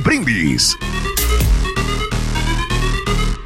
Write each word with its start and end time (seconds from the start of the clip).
Brindis. 0.00 0.76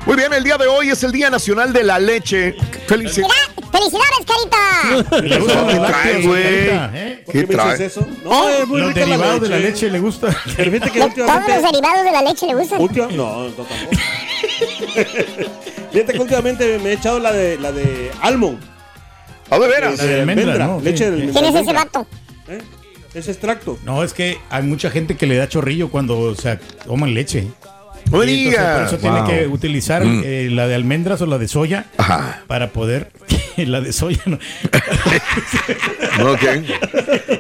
Muy 0.06 0.16
bien, 0.16 0.32
el 0.32 0.42
día 0.42 0.56
de 0.58 0.66
hoy 0.66 0.90
es 0.90 1.02
el 1.04 1.12
Día 1.12 1.30
Nacional 1.30 1.72
de 1.72 1.84
la 1.84 1.98
Leche. 1.98 2.54
Felicidades. 2.86 3.34
¡Felicidades, 3.70 4.18
Carita! 4.26 5.68
¿Qué 5.70 5.76
traes, 5.86 6.26
güey? 6.26 6.42
¿Eh? 6.44 7.22
¿Por 7.24 7.32
¿Qué 7.32 7.40
qué 7.40 7.46
me 7.46 7.54
dices 7.54 7.56
traes? 7.56 7.80
eso? 7.80 8.06
No, 8.24 8.48
es 8.48 8.66
muy 8.66 8.80
Los 8.80 8.88
rica 8.88 9.00
la 9.00 9.06
derivados 9.06 9.40
de 9.42 9.48
la 9.48 9.58
leche. 9.58 9.90
le 9.90 10.00
gusta. 10.00 10.36
Pero 10.56 10.70
fíjate 10.72 10.90
que 10.90 10.98
Todos 10.98 11.10
últimamente... 11.12 11.54
los 11.54 11.62
derivados 11.72 12.04
de 12.04 12.12
la 12.12 12.22
leche 12.22 12.46
le 12.46 12.54
gustan. 12.54 12.80
Última- 12.80 13.06
no, 13.12 13.44
no 13.44 13.50
tampoco. 13.50 13.70
Fíjate 15.92 16.12
que 16.12 16.18
últimamente 16.18 16.78
me 16.78 16.90
he 16.90 16.92
echado 16.94 17.18
la 17.20 17.33
de 17.33 17.58
la 17.58 17.72
de 17.72 18.10
almond. 18.22 18.58
¿A 19.50 19.58
de 19.58 19.68
veras? 19.68 19.98
La 19.98 20.05
de 20.05 20.20
almendra, 20.20 20.66
¿no? 20.66 20.80
leche 20.80 21.05
Sí. 21.05 21.10
de 21.27 21.33
¿Quién 21.33 21.44
es 21.44 21.55
ese 21.55 21.72
vato? 21.72 22.06
¿Eh? 22.48 22.58
Ese 23.14 23.30
extracto. 23.32 23.78
No, 23.84 24.02
es 24.04 24.12
que 24.14 24.38
hay 24.50 24.62
mucha 24.62 24.90
gente 24.90 25.16
que 25.16 25.26
le 25.26 25.36
da 25.36 25.48
chorrillo 25.48 25.88
cuando 25.90 26.18
o 26.18 26.34
sea, 26.34 26.58
toman 26.86 27.12
leche. 27.14 27.48
Entonces, 28.06 28.56
por 28.56 28.82
eso 28.86 28.98
tiene 28.98 29.24
que 29.28 29.46
utilizar 29.46 30.04
Mm. 30.04 30.22
eh, 30.24 30.48
la 30.50 30.66
de 30.66 30.74
almendras 30.74 31.20
o 31.22 31.26
la 31.26 31.38
de 31.38 31.46
soya 31.48 31.86
Ajá. 31.98 32.42
para 32.46 32.70
poder. 32.70 33.10
La 33.56 33.80
de 33.80 33.92
soya 33.92 34.20
no. 34.27 34.38
Ok. 36.30 36.40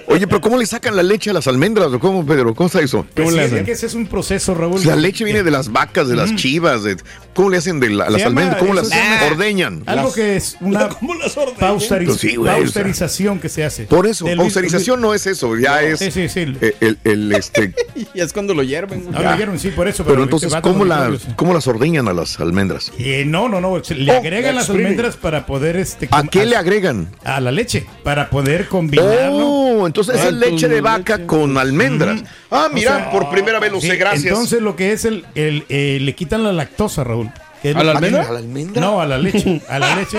Oye, 0.06 0.26
pero 0.26 0.40
¿cómo 0.40 0.56
le 0.58 0.66
sacan 0.66 0.96
la 0.96 1.02
leche 1.02 1.30
a 1.30 1.32
las 1.32 1.46
almendras? 1.46 1.88
¿O 1.88 1.98
¿Cómo, 2.00 2.24
Pedro? 2.24 2.54
¿Cómo 2.54 2.66
está 2.68 2.80
eso? 2.80 3.06
Pues 3.14 3.26
¿Cómo 3.26 3.30
sí, 3.30 3.36
le 3.36 3.44
es 3.44 3.52
hacen? 3.52 3.64
que 3.66 3.72
ese 3.72 3.86
es 3.86 3.94
un 3.94 4.06
proceso, 4.06 4.54
Raúl. 4.54 4.80
La 4.84 4.96
leche 4.96 5.24
viene 5.24 5.42
de 5.42 5.50
las 5.50 5.70
vacas, 5.70 6.08
de 6.08 6.16
las 6.16 6.34
chivas. 6.36 6.82
De... 6.82 6.96
¿Cómo 7.34 7.50
le 7.50 7.58
hacen 7.58 7.78
de 7.80 7.90
la- 7.90 8.08
las 8.10 8.22
llama- 8.22 8.26
almendras? 8.42 8.58
¿Cómo 8.58 8.74
las 8.74 8.90
ordeñan? 9.30 9.82
Algo 9.86 10.12
que 10.12 10.36
es 10.36 10.56
una 10.60 10.88
¿Cómo 11.00 11.14
las 11.14 11.36
ordeñan? 11.36 11.58
paustariz- 11.60 12.16
sí, 12.16 12.36
güey, 12.36 12.50
o 12.50 12.54
sea. 12.54 12.62
pausterización 12.62 13.38
que 13.38 13.48
se 13.48 13.64
hace. 13.64 13.84
Por 13.84 14.06
eso, 14.06 14.26
pausterización 14.36 15.00
no 15.00 15.14
es 15.14 15.26
eso, 15.26 15.56
ya 15.56 15.82
es 15.82 15.98
Sí, 16.00 16.10
sí, 16.10 16.28
sí. 16.28 16.56
eh, 16.60 16.74
el, 16.80 16.98
el, 17.04 17.32
este. 17.32 17.74
Y 18.14 18.20
es 18.20 18.32
cuando 18.32 18.54
lo 18.54 18.62
hierven. 18.62 19.10
No, 19.10 19.20
le 19.22 19.36
dieron, 19.36 19.58
sí, 19.58 19.68
por 19.70 19.86
eso. 19.88 20.04
Pero 20.04 20.24
este 20.24 20.34
entonces, 20.36 20.60
¿cómo, 20.62 20.84
la, 20.84 21.08
lo. 21.08 21.18
¿cómo 21.36 21.52
las 21.54 21.66
ordeñan 21.66 22.08
a 22.08 22.12
las 22.12 22.40
almendras? 22.40 22.90
Eh, 22.98 23.24
no, 23.26 23.48
no, 23.48 23.60
no. 23.60 23.78
Le 23.78 24.12
Oh, 24.12 24.16
agregan 24.18 24.54
la 24.54 24.60
las 24.62 24.70
almendras 24.70 25.16
para 25.16 25.46
poder 25.46 25.76
este 26.06 26.16
¿A 26.16 26.22
qué 26.24 26.46
le 26.46 26.56
agregan? 26.56 27.08
a 27.24 27.40
la 27.40 27.50
leche 27.52 27.86
para 28.02 28.30
poder 28.30 28.68
combinarlo. 28.68 29.46
Oh, 29.48 29.86
entonces 29.86 30.16
Ah, 30.20 30.28
es 30.28 30.32
leche 30.34 30.68
de 30.68 30.80
vaca 30.80 31.16
leche. 31.16 31.26
con 31.26 31.56
almendras. 31.58 32.22
Ah, 32.50 32.68
mira, 32.72 32.92
O 32.92 32.96
sea, 32.96 33.10
por 33.10 33.30
primera 33.30 33.58
vez 33.60 33.72
lo 33.72 33.80
Sí, 33.80 33.88
sé, 33.88 33.96
gracias. 33.96 34.26
Entonces 34.26 34.60
lo 34.62 34.76
que 34.76 34.92
es 34.92 35.04
el, 35.04 35.24
el 35.34 35.64
eh, 35.68 35.98
le 36.00 36.14
quitan 36.14 36.42
la 36.44 36.52
lactosa, 36.52 37.04
Raúl. 37.04 37.30
¿A 37.62 37.84
la 37.84 37.92
almendra? 37.92 38.80
No, 38.80 39.00
a 39.00 39.06
la 39.06 39.18
leche. 39.18 39.60
A 39.68 39.78
la 39.78 39.94
leche. 39.96 40.18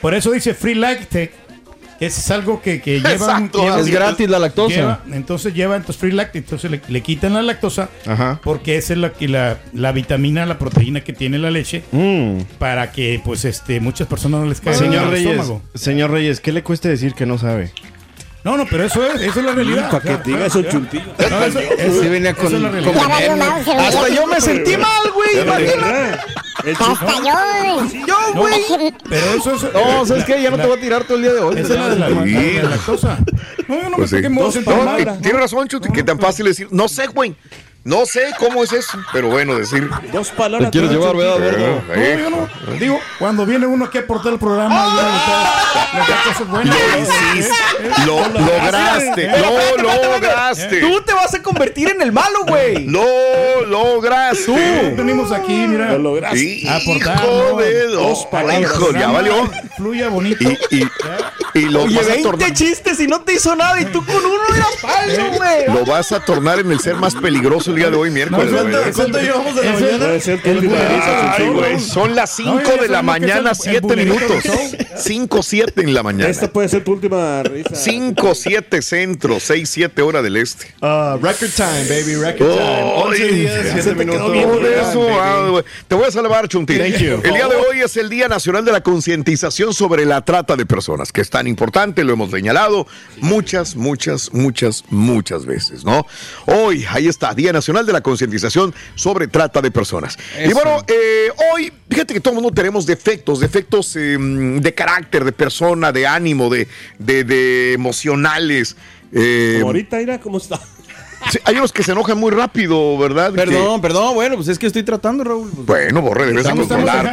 Por 0.00 0.14
eso 0.14 0.30
dice 0.30 0.54
free 0.54 0.74
lactate. 0.74 1.32
Es 2.00 2.30
algo 2.30 2.62
que, 2.62 2.80
que 2.80 2.96
lleva, 3.00 3.10
Exacto, 3.12 3.78
Es 3.78 3.86
gratis 3.88 4.28
la 4.28 4.38
lactosa. 4.38 4.74
lleva- 4.74 5.00
entonces 5.12 5.54
lleva 5.54 5.76
entonces 5.76 5.96
free 6.00 6.12
lactate, 6.12 6.38
entonces 6.38 6.70
le, 6.70 6.80
le 6.88 7.00
quitan 7.02 7.34
la 7.34 7.42
lactosa 7.42 7.88
Ajá. 8.06 8.40
porque 8.44 8.76
esa 8.76 8.92
es 8.92 8.98
la, 9.00 9.12
la, 9.20 9.58
la 9.72 9.92
vitamina, 9.92 10.46
la 10.46 10.58
proteína 10.58 11.00
que 11.02 11.12
tiene 11.12 11.38
la 11.38 11.50
leche 11.50 11.82
Mm. 11.92 12.42
para 12.58 12.92
que 12.92 13.20
pues 13.24 13.44
este 13.44 13.80
muchas 13.80 14.06
personas 14.06 14.40
no 14.40 14.46
les 14.46 14.60
caiga 14.60 14.84
en 14.86 14.92
el 14.92 15.10
Reyes, 15.10 15.30
estómago. 15.32 15.62
señor 15.74 16.10
Reyes, 16.10 16.40
¿qué 16.40 16.52
le 16.52 16.62
cuesta 16.62 16.88
decir 16.88 17.14
que 17.14 17.26
no 17.26 17.38
sabe? 17.38 17.72
No, 18.48 18.56
no, 18.56 18.64
pero 18.64 18.84
eso 18.84 19.04
es, 19.04 19.20
eso 19.20 19.40
es 19.40 19.44
la 19.44 19.52
realidad. 19.52 19.90
Para 19.90 20.02
que 20.02 20.16
te 20.24 20.30
diga 20.30 20.46
eso 20.46 20.62
chuntillo. 20.62 21.04
No, 21.30 21.44
eso, 21.44 21.58
eso- 21.60 22.02
Sí 22.02 22.08
venía 22.08 22.32
con- 22.32 22.46
es 22.46 23.76
Hasta 23.78 24.08
yo 24.08 24.26
me 24.26 24.40
sentí 24.40 24.74
mal, 24.78 25.10
güey. 25.12 25.40
imagínate. 25.42 26.18
Hasta 26.80 27.16
yo. 27.18 28.06
Yo, 28.06 28.16
güey. 28.34 28.62
Pero 29.06 29.26
eso 29.38 29.54
es. 29.54 29.62
No, 29.74 30.06
¿sabes 30.06 30.24
qué? 30.24 30.40
Ya 30.40 30.50
no 30.50 30.56
te 30.56 30.66
voy 30.66 30.78
a 30.78 30.80
tirar 30.80 31.04
todo 31.04 31.16
el 31.18 31.24
día 31.24 31.34
de 31.34 31.40
hoy. 31.40 31.58
Esa 31.58 31.74
es 31.74 31.78
la 31.78 31.88
de 31.90 31.96
la, 31.96 32.68
lactosa. 32.70 33.18
No, 33.68 33.82
yo 33.82 33.90
no 33.90 33.96
Pues 33.98 34.12
me 34.12 34.28
modo 34.30 34.50
sentir 34.50 34.74
No, 34.74 34.82
mal. 34.82 34.98
y 34.98 35.04
Tienes 35.22 35.42
razón, 35.42 35.68
Chuti, 35.68 35.92
que 35.92 36.02
tan 36.02 36.18
fácil 36.18 36.46
decir. 36.46 36.68
No 36.70 36.88
sé, 36.88 37.06
güey. 37.08 37.34
No 37.84 38.04
sé 38.04 38.32
cómo 38.38 38.62
es 38.64 38.72
eso, 38.72 38.98
pero 39.12 39.28
bueno, 39.28 39.54
decir. 39.56 39.88
Dos 40.12 40.28
palabras. 40.30 40.70
Te 40.70 40.78
quieres 40.78 40.90
llevar. 40.90 41.16
¿verdad, 41.16 41.38
gordo? 41.38 41.82
Eh, 41.94 42.16
No, 42.18 42.30
yo 42.30 42.30
no. 42.30 42.74
Digo, 42.78 43.00
cuando 43.18 43.46
viene 43.46 43.66
uno 43.66 43.86
aquí 43.86 43.96
a 43.96 44.02
aportar 44.02 44.32
el 44.34 44.38
programa, 44.38 44.74
da- 44.74 45.94
le 45.94 45.98
da 46.00 46.22
cosas 46.24 46.48
buenas. 46.48 46.76
Lo 48.04 48.28
lograste, 48.28 49.30
lo 49.38 49.82
lograste. 49.82 50.80
Tú 50.80 51.00
te 51.02 51.14
vas 51.14 51.32
a 51.34 51.42
convertir 51.42 51.88
en 51.90 52.02
el 52.02 52.12
malo, 52.12 52.40
güey. 52.46 52.84
Lo 52.86 53.64
lograste. 53.66 54.94
Venimos 54.96 55.32
aquí, 55.32 55.52
mira. 55.66 55.92
Lo 55.92 55.98
lograste. 55.98 56.38
Hijo 56.40 56.70
a 56.70 56.76
aportar, 56.76 57.26
Dos 57.92 58.26
palabras. 58.26 58.60
Hijo, 58.60 58.92
ya 58.92 59.08
valió. 59.08 59.50
Fluya 59.76 60.08
bonito. 60.08 60.44
Y, 60.44 60.58
y, 60.76 60.88
y 61.54 61.60
lo 61.70 61.84
Oye, 61.84 61.96
vas 61.96 62.06
a 62.06 62.08
20 62.10 62.22
tornar. 62.28 62.52
chistes 62.52 63.00
y 63.00 63.06
no 63.06 63.20
te 63.22 63.34
hizo 63.34 63.54
nada. 63.56 63.80
Y 63.80 63.86
tú 63.86 64.04
con 64.04 64.16
uno 64.16 64.40
era 64.54 64.66
palo, 64.82 65.30
güey. 65.36 65.66
Lo 65.68 65.86
vas 65.86 66.12
a 66.12 66.20
tornar 66.20 66.58
en 66.58 66.70
el 66.72 66.80
ser 66.80 66.96
más 66.96 67.14
peligroso 67.14 67.67
el 67.68 67.74
día 67.76 67.90
de 67.90 67.96
hoy, 67.96 68.10
miércoles. 68.10 68.50
No. 68.50 68.58
¿cuánto- 68.58 68.78
¿Cuánto 68.94 69.20
llevamos 69.20 69.54
de 69.56 69.64
la 69.64 69.72
mañana? 69.72 69.98
Puede 69.98 70.20
ser 70.20 70.42
tu 70.42 70.50
el 70.50 70.56
última 70.58 70.74
bullying. 70.76 70.94
risa, 70.96 71.32
Ay, 71.34 71.48
güey, 71.48 71.80
son 71.80 72.14
las 72.14 72.30
5 72.36 72.50
No, 72.54 72.76
ya 72.76 72.82
de 72.82 72.88
la 72.88 73.02
mañana, 73.02 73.38
el- 73.40 73.46
el 73.48 73.54
7 73.56 73.80
bulerito 73.80 74.14
minutos. 74.14 74.42
del 74.44 74.52
show. 74.52 74.86
5, 74.98 75.42
7 75.42 75.80
en 75.82 75.94
la 75.94 76.02
mañana. 76.02 76.28
Esta 76.28 76.52
puede 76.52 76.68
ser 76.68 76.84
tu 76.84 76.92
última 76.92 77.42
risa. 77.44 77.74
5, 77.74 78.34
7 78.34 78.82
centro, 78.82 79.40
6, 79.40 79.70
7 79.70 80.02
hora 80.02 80.20
del 80.20 80.36
este. 80.36 80.66
Ah, 80.82 81.16
record 81.20 81.50
time, 81.50 81.84
baby, 81.88 82.14
record 82.16 82.54
time. 82.54 82.82
Oh, 82.82 83.04
11 83.06 83.22
ay, 83.22 83.34
días, 83.34 83.54
ya 83.54 83.62
7 83.62 83.82
se 83.82 83.88
te 83.94 84.04
minutos. 84.04 84.36
eso, 84.36 84.92
time, 84.92 85.16
ah, 85.18 85.62
te 85.88 85.94
voy 85.94 86.04
a 86.04 86.10
salvar, 86.10 86.46
Chunti. 86.48 86.76
Thank 86.78 86.96
you. 86.98 87.20
El 87.24 87.32
día 87.34 87.48
de 87.48 87.56
hoy 87.56 87.80
es 87.82 87.96
el 87.96 88.10
Día 88.10 88.28
Nacional 88.28 88.64
de 88.66 88.72
la 88.72 88.82
Concientización 88.82 89.72
sobre 89.72 90.04
la 90.04 90.24
Trata 90.24 90.56
de 90.56 90.66
Personas, 90.66 91.10
que 91.10 91.22
es 91.22 91.30
tan 91.30 91.38
tan 91.38 91.46
importante, 91.46 92.02
lo 92.02 92.14
hemos 92.14 92.32
señalado 92.32 92.88
muchas, 93.20 93.76
muchas, 93.76 94.32
muchas, 94.32 94.82
muchas 94.90 95.46
veces, 95.46 95.84
¿no? 95.84 96.04
Hoy, 96.46 96.84
ahí 96.90 97.06
está, 97.06 97.32
Día 97.32 97.52
Nacional 97.52 97.57
de 97.86 97.92
la 97.92 98.00
Concientización 98.00 98.74
sobre 98.94 99.28
Trata 99.28 99.60
de 99.60 99.70
Personas. 99.70 100.16
Y 100.38 100.44
Eso. 100.44 100.54
bueno, 100.54 100.84
eh, 100.88 101.28
hoy, 101.52 101.72
fíjate 101.90 102.14
que 102.14 102.20
todo 102.20 102.34
el 102.34 102.40
mundo 102.40 102.54
tenemos 102.54 102.86
defectos, 102.86 103.40
defectos 103.40 103.94
eh, 103.96 104.16
de 104.18 104.74
carácter, 104.74 105.24
de 105.24 105.32
persona, 105.32 105.92
de 105.92 106.06
ánimo, 106.06 106.48
de, 106.50 106.68
de, 106.98 107.24
de 107.24 107.72
emocionales. 107.72 108.76
eh, 109.12 109.60
ahorita, 109.62 109.96
mira 109.98 110.20
cómo 110.20 110.38
está. 110.38 110.60
Sí, 111.30 111.38
hay 111.44 111.56
unos 111.56 111.72
que 111.72 111.82
se 111.82 111.92
enojan 111.92 112.18
muy 112.18 112.30
rápido, 112.30 112.96
¿verdad? 112.98 113.32
Perdón, 113.32 113.80
perdón, 113.80 114.14
bueno, 114.14 114.36
pues 114.36 114.48
es 114.48 114.58
que 114.58 114.66
estoy 114.66 114.82
tratando, 114.82 115.24
Raúl. 115.24 115.50
pues. 115.54 115.66
Bueno, 115.66 116.02
Borre, 116.02 116.26
debes 116.26 116.44
de 116.44 116.50
Estamos, 116.50 116.62
estamos 116.64 116.88
hablar, 116.88 117.06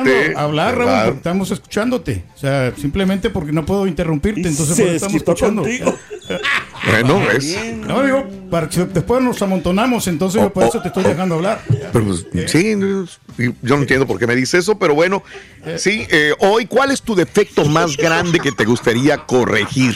Raúl, 0.76 0.88
¿verdad? 0.88 1.04
porque 1.06 1.18
estamos 1.18 1.52
escuchándote. 1.52 2.24
O 2.36 2.38
sea, 2.38 2.74
simplemente 2.78 3.30
porque 3.30 3.52
no 3.52 3.66
puedo 3.66 3.88
interrumpirte, 3.88 4.42
Y 4.42 4.46
entonces 4.48 4.76
se 4.76 4.82
por 4.84 4.88
eso 4.94 4.96
estamos 4.96 5.16
escuchando. 5.18 5.62
contigo. 5.64 5.96
Bueno, 6.88 7.20
¿ves? 7.20 7.58
No, 7.88 8.04
digo, 8.04 8.28
para 8.52 8.70
que 8.70 8.86
después 8.86 9.22
nos 9.22 9.42
amontonamos, 9.42 10.08
entonces 10.08 10.40
yo 10.42 10.52
por 10.54 10.64
Oh, 10.64 10.68
eso 10.68 10.82
te 10.82 10.90
estoy 10.90 11.04
oh, 11.06 11.08
dejando 11.08 11.36
hablar. 11.36 11.62
Pero, 11.92 12.06
pues, 12.06 12.26
sí, 12.48 12.76
yo 13.38 13.76
no 13.76 13.82
entiendo 13.82 14.06
por 14.06 14.20
qué 14.20 14.28
me 14.28 14.36
dice 14.36 14.58
eso, 14.60 14.78
pero 14.78 14.94
bueno, 14.94 15.24
sí, 15.78 16.06
eh, 16.12 16.34
hoy, 16.40 16.66
¿cuál 16.68 16.92
es 16.92 17.02
tu 17.02 17.16
defecto 17.16 17.66
más 17.66 17.98
grande 17.98 18.40
que 18.40 18.52
te 18.52 18.66
gustaría 18.66 19.18
corregir? 19.18 19.96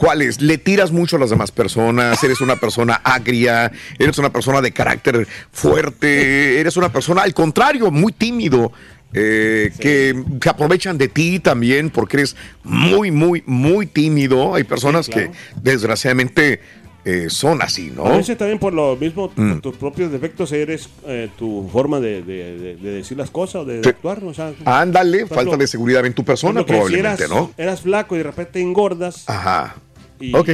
¿Cuál 0.00 0.22
es? 0.22 0.40
¿Le 0.40 0.56
tiras 0.56 0.92
mucho 0.92 1.16
a 1.16 1.18
las 1.18 1.28
demás 1.28 1.50
personas? 1.52 2.24
¿Eres 2.24 2.40
una 2.40 2.56
persona 2.56 2.94
agria? 3.04 3.70
¿Eres 3.98 4.16
una 4.16 4.32
persona 4.32 4.62
de 4.62 4.72
carácter 4.72 5.28
fuerte? 5.52 6.58
¿Eres 6.58 6.78
una 6.78 6.90
persona, 6.90 7.20
al 7.22 7.34
contrario, 7.34 7.90
muy 7.90 8.12
tímido? 8.12 8.72
eh, 9.12 9.72
que 9.80 10.14
se 10.40 10.48
aprovechan 10.48 10.96
de 10.96 11.08
ti 11.08 11.40
también 11.40 11.90
porque 11.90 12.18
eres 12.18 12.36
muy, 12.62 13.10
muy, 13.10 13.42
muy 13.44 13.86
tímido. 13.86 14.54
Hay 14.54 14.62
personas 14.62 15.08
que 15.08 15.32
desgraciadamente 15.60 16.60
eh, 17.04 17.26
son 17.28 17.60
así, 17.60 17.92
¿no? 17.96 18.06
A 18.06 18.16
veces 18.18 18.38
también 18.38 18.60
por 18.60 18.72
lo 18.72 18.94
mismo, 18.94 19.32
Mm. 19.34 19.50
por 19.54 19.60
tus 19.62 19.76
propios 19.78 20.12
defectos, 20.12 20.52
eres 20.52 20.88
eh, 21.08 21.28
tu 21.36 21.68
forma 21.72 21.98
de, 21.98 22.22
de- 22.22 22.56
de- 22.58 22.76
de 22.76 22.90
decir 22.92 23.16
las 23.18 23.30
cosas, 23.30 23.66
de, 23.66 23.78
de 23.78 23.82
Sí. 23.82 23.88
actuar. 23.88 24.22
O 24.22 24.32
sea, 24.32 24.52
Ándale, 24.64 25.26
falta 25.26 25.56
de 25.56 25.66
seguridad 25.66 26.06
en 26.06 26.12
tu 26.14 26.22
persona, 26.24 26.60
que 26.60 26.66
si 26.72 26.78
probablemente, 26.78 27.24
eras, 27.24 27.34
¿no? 27.36 27.50
Eras 27.56 27.80
flaco 27.80 28.14
y 28.14 28.18
de 28.18 28.24
repente 28.24 28.60
engordas. 28.60 29.24
Ajá. 29.28 29.74
Y- 30.20 30.32
Ok. 30.36 30.50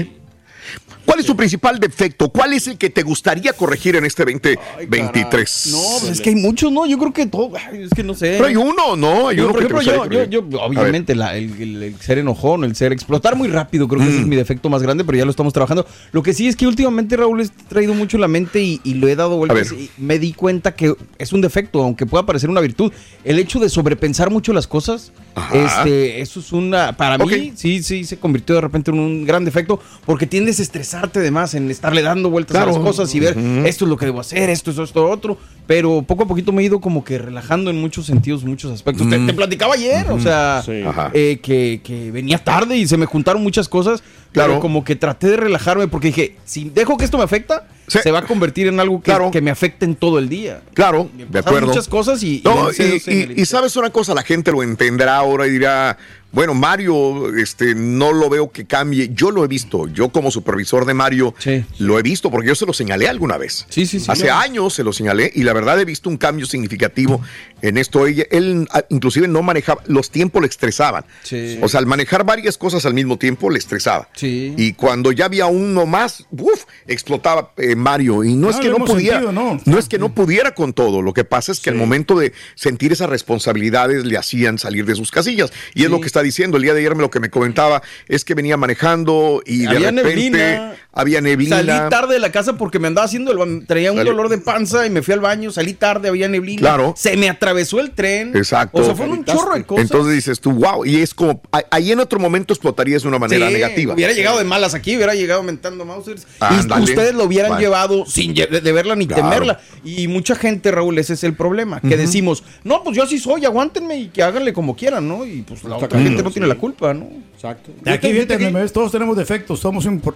¿Cuál 1.05 1.21
es 1.21 1.27
tu 1.27 1.37
principal 1.37 1.79
defecto? 1.79 2.29
¿Cuál 2.31 2.53
es 2.53 2.67
el 2.67 2.77
que 2.79 2.91
te 2.91 3.03
gustaría 3.03 3.53
corregir 3.53 3.95
en 3.97 4.05
este 4.05 4.25
2023? 4.25 5.69
No, 5.71 5.79
pues 6.01 6.13
es 6.13 6.21
que 6.21 6.31
hay 6.31 6.35
muchos, 6.37 6.73
¿no? 6.73 6.85
Yo 6.87 6.99
creo 6.99 7.13
que 7.13 7.27
todo, 7.27 7.53
es 7.73 7.91
que 7.91 8.03
no 8.03 8.15
sé. 8.15 8.33
Pero 8.33 8.47
hay 8.47 8.57
uno, 8.57 8.97
¿no? 8.97 9.29
Hay 9.29 9.37
Yo, 9.37 9.45
uno 9.45 9.53
por 9.53 9.63
que 9.63 9.69
te 9.69 9.75
ejemplo, 9.75 9.83
yo, 9.83 9.99
gustaría 9.99 10.25
yo, 10.25 10.41
corregir. 10.43 10.59
yo, 10.59 10.69
ver. 10.71 10.79
obviamente, 10.81 11.15
la- 11.15 11.37
el, 11.37 11.61
el- 11.63 11.83
el 11.83 12.01
ser 12.01 12.19
enojón, 12.19 12.65
el 12.65 12.75
ser 12.75 12.93
explotar 12.93 13.37
muy 13.37 13.49
rápido, 13.49 13.87
creo 13.89 14.01
que 14.03 14.09
ese 14.09 14.19
es 14.21 14.27
Mm. 14.27 14.29
mi 14.29 14.37
defecto 14.37 14.69
más 14.69 14.83
grande, 14.83 15.05
pero 15.05 15.17
ya 15.19 15.25
lo 15.25 15.31
estamos 15.31 15.53
trabajando. 15.53 15.87
Lo 16.13 16.23
que 16.23 16.33
sí 16.35 16.49
es 16.49 16.57
que 16.57 16.67
últimamente, 16.67 17.17
Raúl, 17.17 17.41
he 17.41 17.49
traído 17.69 17.95
mucho 17.95 18.19
la 18.19 18.29
mente 18.29 18.61
y, 18.63 18.81
y 18.83 18.95
lo 18.95 19.07
he 19.09 19.15
dado 19.17 19.37
vueltas 19.37 19.71
ver. 19.71 19.81
y 19.81 19.91
me 19.99 20.19
di 20.19 20.33
cuenta 20.33 20.75
que 20.75 20.95
es 21.19 21.33
un 21.33 21.41
defecto, 21.41 21.83
aunque 21.83 22.05
pueda 22.07 22.27
parecer 22.27 22.51
una 22.51 22.61
virtud. 22.61 22.93
El 23.25 23.39
hecho 23.39 23.61
de 23.61 23.69
sobrepensar 23.69 24.31
mucho 24.31 24.53
las 24.53 24.67
cosas, 24.67 25.13
Ajá. 25.35 25.55
este, 25.85 26.21
eso 26.21 26.41
es 26.41 26.53
una, 26.53 26.97
para 26.97 27.17
Ok. 27.17 27.31
mí, 27.31 27.53
sí, 27.55 27.83
sí, 27.83 28.05
se 28.05 28.19
convirtió 28.19 28.55
de 28.57 28.61
repente 28.63 28.91
en 28.91 28.99
un 28.99 29.25
gran 29.25 29.45
defecto, 29.45 29.81
porque 30.05 30.27
tiendes 30.27 30.56
estresarte 30.61 31.21
de 31.21 31.31
más, 31.31 31.55
en 31.55 31.71
estarle 31.71 32.03
dando 32.03 32.31
vueltas 32.31 32.57
a 32.57 32.67
las 32.67 32.79
cosas 32.79 33.15
y 33.15 33.21
ver 33.21 33.37
esto 33.67 33.85
es 33.85 33.89
lo 33.89 33.97
que 33.97 34.07
debo 34.07 34.21
hacer, 34.21 34.51
esto 34.51 34.71
es 34.71 34.79
esto, 34.79 35.09
otro. 35.09 35.37
Pero 35.67 36.03
poco 36.03 36.23
a 36.23 36.27
poquito 36.29 36.53
me 36.53 36.63
he 36.63 36.65
ido 36.67 36.81
como 36.81 37.03
que 37.03 37.19
relajando 37.19 37.71
en 37.71 37.81
muchos 37.81 38.07
sentidos, 38.07 38.45
muchos 38.45 38.71
aspectos. 38.73 39.09
Te, 39.09 39.19
Mm. 39.19 39.27
te 39.27 39.33
platicaba 39.35 39.75
ayer, 39.75 40.09
o 40.11 40.21
sea, 40.21 40.63
Sí. 40.65 40.83
Eh, 41.13 41.41
que, 41.43 41.81
que 41.83 42.11
venía 42.13 42.39
tarde 42.39 42.77
y 42.77 42.87
se 42.87 42.97
me 42.97 43.07
juntaron 43.07 43.43
muchas 43.43 43.69
cosas. 43.69 44.03
Claro. 44.33 44.51
Pero 44.53 44.61
como 44.61 44.85
que 44.85 44.97
traté 44.97 45.29
de 45.29 45.37
relajarme 45.39 45.89
porque 45.89 46.09
dije, 46.09 46.37
si 46.45 46.69
dejo 46.71 46.97
que 46.99 47.05
esto 47.07 47.17
me 47.19 47.25
afecta, 47.25 47.67
Sí. 47.89 47.99
se 48.03 48.11
va 48.11 48.19
a 48.19 48.23
convertir 48.23 48.67
en 48.69 48.79
algo 48.81 48.99
que, 49.01 49.05
Claro. 49.05 49.31
que 49.31 49.41
me 49.41 49.51
afecte 49.51 49.85
en 49.87 49.95
todo 49.97 50.19
el 50.19 50.29
día. 50.29 50.61
Claro, 50.75 51.09
Me 51.17 51.25
de 51.25 51.39
acuerdo. 51.39 51.69
muchas 51.69 51.89
cosas 51.89 52.23
y, 52.23 52.43
No, 52.45 52.69
y 52.71 53.45
sabes 53.47 53.77
una 53.77 53.91
cosa, 53.91 54.13
la 54.15 54.23
gente 54.23 54.53
lo 54.53 54.63
entenderá 54.63 55.17
ahora 55.17 55.47
y 55.47 55.51
dirá, 55.51 55.97
bueno, 56.37 56.53
Mario, 56.53 57.35
este, 57.35 57.75
no 57.75 58.13
lo 58.13 58.29
veo 58.29 58.53
que 58.53 58.67
cambie. 58.67 59.09
Yo 59.15 59.31
lo 59.31 59.43
he 59.43 59.49
visto, 59.49 59.89
yo 59.89 60.11
como 60.11 60.31
supervisor 60.31 60.85
de 60.85 60.93
Mario, 60.93 61.35
Sí. 61.39 61.65
lo 61.79 61.99
he 61.99 62.03
visto 62.03 62.31
porque 62.31 62.49
yo 62.49 62.55
se 62.55 62.67
lo 62.67 62.75
señalé 62.75 63.09
alguna 63.09 63.39
vez. 63.39 63.65
Sí, 63.71 63.87
sí, 63.87 63.99
sí. 64.01 64.07
Hace 64.11 64.31
años 64.31 64.75
se 64.75 64.85
lo 64.85 64.93
señalé 64.93 65.33
y 65.35 65.45
la 65.45 65.55
verdad 65.55 65.81
he 65.81 65.87
visto 65.87 66.11
un 66.11 66.19
cambio 66.19 66.45
significativo 66.45 67.23
en 67.63 67.79
esto. 67.79 68.07
Ella- 68.07 68.27
Él, 68.31 68.69
ah, 68.71 68.85
inclusive 68.91 69.27
no 69.29 69.41
manejaba, 69.43 69.83
los 69.87 70.11
tiempos 70.11 70.43
le 70.43 70.49
estresaban. 70.49 71.07
Sí. 71.23 71.59
O 71.63 71.69
sea, 71.71 71.81
al 71.81 71.87
manejar 71.87 72.25
varias 72.25 72.59
cosas 72.59 72.85
al 72.85 72.93
mismo 72.93 73.17
tiempo 73.17 73.49
le 73.49 73.59
estresaba. 73.59 74.09
Sí. 74.15 74.53
Y 74.59 74.75
cuando 74.75 75.13
ya 75.13 75.25
había 75.25 75.47
uno 75.47 75.87
más, 75.87 76.27
¡uf! 76.33 76.65
explotaba 76.87 77.53
eh, 77.57 77.75
Mario. 77.77 78.25
Y 78.25 78.35
no, 78.37 78.51
es 78.51 78.57
que 78.57 78.69
no 78.69 78.77
pudiera, 78.85 79.21
sentido, 79.21 79.33
¿no? 79.33 79.59
no 79.65 79.79
es 79.79 79.89
que 79.89 79.99
no 79.99 80.15
pudiera 80.15 80.55
con 80.55 80.75
todo. 80.75 81.01
Lo 81.01 81.15
que 81.15 81.25
pasa 81.25 81.51
es 81.53 81.61
que 81.61 81.71
al 81.71 81.77
momento 81.77 82.19
de 82.19 82.35
sentir 82.57 82.93
esas 82.93 83.09
responsabilidades 83.09 84.05
le 84.05 84.19
hacían 84.19 84.59
salir 84.59 84.85
de 84.85 84.95
sus 84.95 85.11
casillas. 85.11 85.51
Y 85.75 85.85
es 85.85 85.91
lo 85.91 86.01
que 86.01 86.07
está 86.07 86.23
diciendo. 86.27 86.57
El 86.57 86.63
día 86.63 86.75
de 86.75 86.81
ayer 86.81 86.95
me 86.95 87.03
lo 87.03 87.11
que 87.11 87.21
me 87.21 87.31
comentaba 87.31 87.83
es 88.09 88.25
que 88.25 88.35
venía 88.35 88.57
manejando 88.57 89.43
y 89.45 89.63
de 89.63 89.69
Había 89.69 89.91
repente 89.91 90.03
neblina. 90.03 90.77
Había 90.97 91.21
neblina. 91.21 91.57
Salí 91.57 91.91
tarde 91.91 92.15
de 92.15 92.21
la 92.21 92.33
casa 92.33 92.57
porque 92.57 92.79
me 92.81 92.89
andaba 92.89 93.05
haciendo, 93.05 93.31
el, 93.31 93.67
traía 93.67 93.93
un 93.93 94.03
dolor 94.05 94.29
de 94.29 94.39
panza 94.39 94.87
y 94.87 94.91
me 94.91 95.03
fui 95.03 95.15
al 95.15 95.21
baño, 95.21 95.51
salí 95.53 95.75
tarde, 95.75 96.09
había 96.09 96.27
neblina. 96.29 96.61
Claro. 96.61 96.95
Se 96.97 97.17
me 97.17 97.29
atravesó 97.29 97.79
el 97.81 97.93
tren. 97.93 98.37
Exacto. 98.37 98.81
O 98.81 98.85
sea, 98.85 98.95
fueron 98.97 99.19
un 99.19 99.25
chorro 99.25 99.55
de 99.55 99.65
cosas. 99.65 99.85
Entonces 99.85 100.15
dices 100.15 100.41
tú, 100.41 100.53
wow. 100.53 100.85
Y 100.85 100.97
es 100.97 101.15
como, 101.15 101.41
ahí 101.71 101.93
en 101.93 102.01
otro 102.01 102.19
momento 102.19 102.53
explotarías 102.55 103.03
de 103.03 103.09
una 103.09 103.19
manera 103.19 103.47
Sí, 103.49 103.53
negativa. 103.53 103.95
Hubiera 103.95 104.13
llegado 104.13 104.39
de 104.39 104.45
malas 104.45 104.75
aquí, 104.75 104.97
hubiera 104.97 105.15
llegado 105.15 105.43
mentando 105.43 105.85
Mausers. 105.85 106.27
y 106.41 106.81
ustedes 106.83 107.15
lo 107.15 107.25
hubieran 107.25 107.59
llevado 107.61 108.05
sin 108.07 108.35
de 108.35 108.73
verla 108.73 108.97
ni 108.97 109.07
Claro. 109.07 109.23
temerla. 109.23 109.61
Y 109.85 110.09
mucha 110.09 110.35
gente, 110.35 110.71
Raúl, 110.73 110.99
ese 110.99 111.13
es 111.15 111.23
el 111.25 111.35
problema. 111.35 111.81
Que 111.81 111.97
decimos, 111.97 112.43
no, 112.65 112.83
pues 112.83 112.97
yo 112.97 113.03
así 113.05 113.19
soy, 113.19 113.45
aguántenme 113.45 113.97
y 113.99 114.09
que 114.09 114.23
háganle 114.23 114.53
como 114.53 114.75
quieran, 114.75 115.07
¿no? 115.07 115.25
Y 115.27 115.43
pues 115.43 115.63
la 115.65 115.77
otra 115.77 115.99
gente 116.01 116.23
no 116.23 116.31
tiene 116.31 116.49
la 116.49 116.55
culpa, 116.57 116.95
¿no? 116.95 117.09
Exacto. 117.35 117.71
Aquí, 117.85 118.09
Fíjate 118.09 118.13
fíjate, 118.13 118.39
que- 118.39 118.51
me 118.51 118.63
ves, 118.63 118.73
todos 118.73 118.91
tenemos 118.91 119.17
defectos, 119.17 119.61
somos 119.61 119.85
imper- 119.87 120.15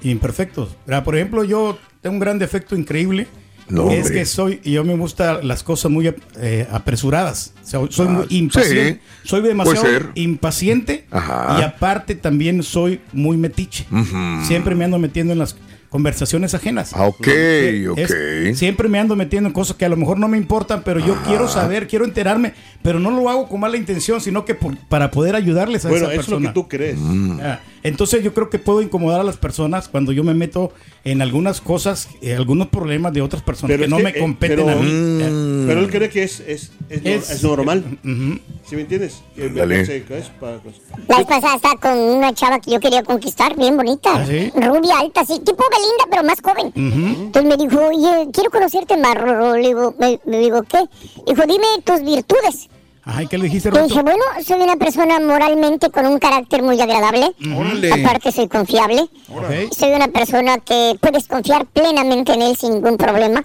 Por 1.04 1.16
ejemplo, 1.16 1.44
yo 1.44 1.78
tengo 2.00 2.14
un 2.14 2.20
gran 2.20 2.38
defecto 2.38 2.76
increíble. 2.76 3.26
No, 3.68 3.88
es 3.92 4.10
que 4.10 4.26
soy, 4.26 4.60
yo 4.64 4.82
me 4.82 4.96
gustan 4.96 5.46
las 5.46 5.62
cosas 5.62 5.92
muy 5.92 6.12
eh, 6.40 6.66
apresuradas. 6.72 7.52
O 7.62 7.66
sea, 7.66 7.80
soy 7.88 8.06
Ah, 8.08 8.10
muy 8.10 8.26
impaciente. 8.30 9.00
sí, 9.22 9.28
soy 9.28 9.42
demasiado 9.42 10.10
impaciente. 10.16 11.04
Ajá. 11.12 11.56
Y 11.60 11.62
aparte 11.62 12.16
también 12.16 12.64
soy 12.64 13.00
muy 13.12 13.36
metiche. 13.36 13.86
Ujú. 13.92 14.44
Siempre 14.44 14.74
me 14.74 14.84
ando 14.86 14.98
metiendo 14.98 15.32
en 15.32 15.38
las 15.38 15.54
conversaciones 15.90 16.54
ajenas. 16.54 16.92
Ah, 16.94 17.06
ok, 17.06 17.26
Es- 17.26 17.88
ok. 17.88 18.54
siempre 18.56 18.88
me 18.88 18.98
ando 18.98 19.16
metiendo 19.16 19.48
en 19.48 19.52
cosas 19.52 19.76
que 19.76 19.84
a 19.84 19.88
lo 19.88 19.96
mejor 19.96 20.18
no 20.18 20.28
me 20.28 20.38
importan, 20.38 20.82
pero 20.84 21.00
yo 21.00 21.16
quiero 21.26 21.48
saber, 21.48 21.86
quiero 21.88 22.04
enterarme, 22.04 22.54
pero 22.82 22.98
no 23.00 23.10
lo 23.10 23.28
hago 23.28 23.48
con 23.48 23.60
mala 23.60 23.76
intención, 23.76 24.20
sino 24.20 24.44
que 24.44 24.54
por- 24.54 24.76
para 24.88 25.10
poder 25.10 25.34
ayudarles 25.34 25.84
a 25.84 25.88
Bueno, 25.88 26.06
esa 26.06 26.12
eso 26.14 26.20
es 26.22 26.28
lo 26.28 26.36
persona. 26.36 26.48
que 26.50 26.54
tú 26.54 26.68
crees. 26.68 26.98
Ah, 27.42 27.60
Entonces 27.82 28.22
yo 28.22 28.34
creo 28.34 28.50
que 28.50 28.58
puedo 28.58 28.82
incomodar 28.82 29.20
a 29.22 29.24
las 29.24 29.38
personas 29.38 29.88
cuando 29.88 30.12
yo 30.12 30.22
me 30.22 30.34
meto 30.34 30.70
en 31.02 31.22
algunas 31.22 31.62
cosas, 31.62 32.08
eh, 32.20 32.34
algunos 32.34 32.68
problemas 32.68 33.14
de 33.14 33.22
otras 33.22 33.40
personas 33.42 33.70
Pero 33.74 33.84
que 33.84 33.88
no 33.88 33.96
que, 33.96 34.02
me 34.02 34.10
eh, 34.10 34.18
competen 34.18 34.56
pero- 34.58 34.68
a 34.68 34.74
mí. 34.74 34.92
Mm. 34.92 35.20
Eh, 35.22 35.64
Pero 35.66 35.80
él 35.80 35.90
cree 35.90 36.10
que 36.10 36.22
es, 36.22 36.40
es, 36.40 36.72
es, 36.90 37.00
Es- 37.04 37.30
es 37.30 37.42
normal. 37.42 37.82
Ujú. 38.04 38.38
¿Sí 38.68 38.76
me 38.76 38.82
entiendes? 38.82 39.22
Que 39.34 39.48
Dale. 39.48 39.86
pues, 40.06 40.30
La 41.08 41.16
vez 41.18 41.26
pasada 41.26 41.56
estaba 41.56 41.76
con 41.80 41.98
una 41.98 42.34
chava 42.34 42.60
que 42.60 42.70
yo 42.72 42.80
quería 42.80 43.02
conquistar, 43.02 43.56
bien 43.56 43.74
bonita. 43.78 44.10
¿Ah, 44.14 44.26
sí? 44.26 44.52
Rubia, 44.54 44.98
alta, 45.00 45.24
sí, 45.24 45.40
tipo 45.42 45.64
Belinda, 45.80 46.04
pero 46.10 46.22
más 46.24 46.40
joven. 46.42 46.72
Entonces 46.74 47.44
me 47.44 47.56
dijo, 47.56 47.80
oye, 47.86 48.28
quiero 48.32 48.50
conocerte 48.50 48.96
más, 48.96 49.14
Rorro. 49.14 49.54
Le 49.56 49.68
digo, 49.68 49.94
me, 49.98 50.20
me 50.24 50.38
digo, 50.38 50.62
¿qué? 50.62 50.84
Dijo, 51.26 51.42
dime 51.46 51.66
tus 51.84 52.02
virtudes. 52.02 52.68
Ajá, 53.10 53.22
¿y 53.24 53.26
qué 53.26 53.38
le 53.38 53.44
dijiste, 53.44 53.70
Roberto? 53.70 53.88
dije, 53.88 54.02
bueno, 54.02 54.22
soy 54.46 54.60
una 54.60 54.76
persona 54.76 55.18
moralmente 55.18 55.90
con 55.90 56.06
un 56.06 56.20
carácter 56.20 56.62
muy 56.62 56.80
agradable. 56.80 57.32
Órale. 57.56 57.92
Aparte, 57.92 58.30
soy 58.30 58.46
confiable. 58.46 59.00
Ok. 59.28 59.72
Soy 59.76 59.90
una 59.92 60.06
persona 60.08 60.58
que 60.58 60.96
puedes 61.00 61.26
confiar 61.26 61.66
plenamente 61.66 62.34
en 62.34 62.42
él 62.42 62.56
sin 62.56 62.74
ningún 62.74 62.96
problema. 62.96 63.44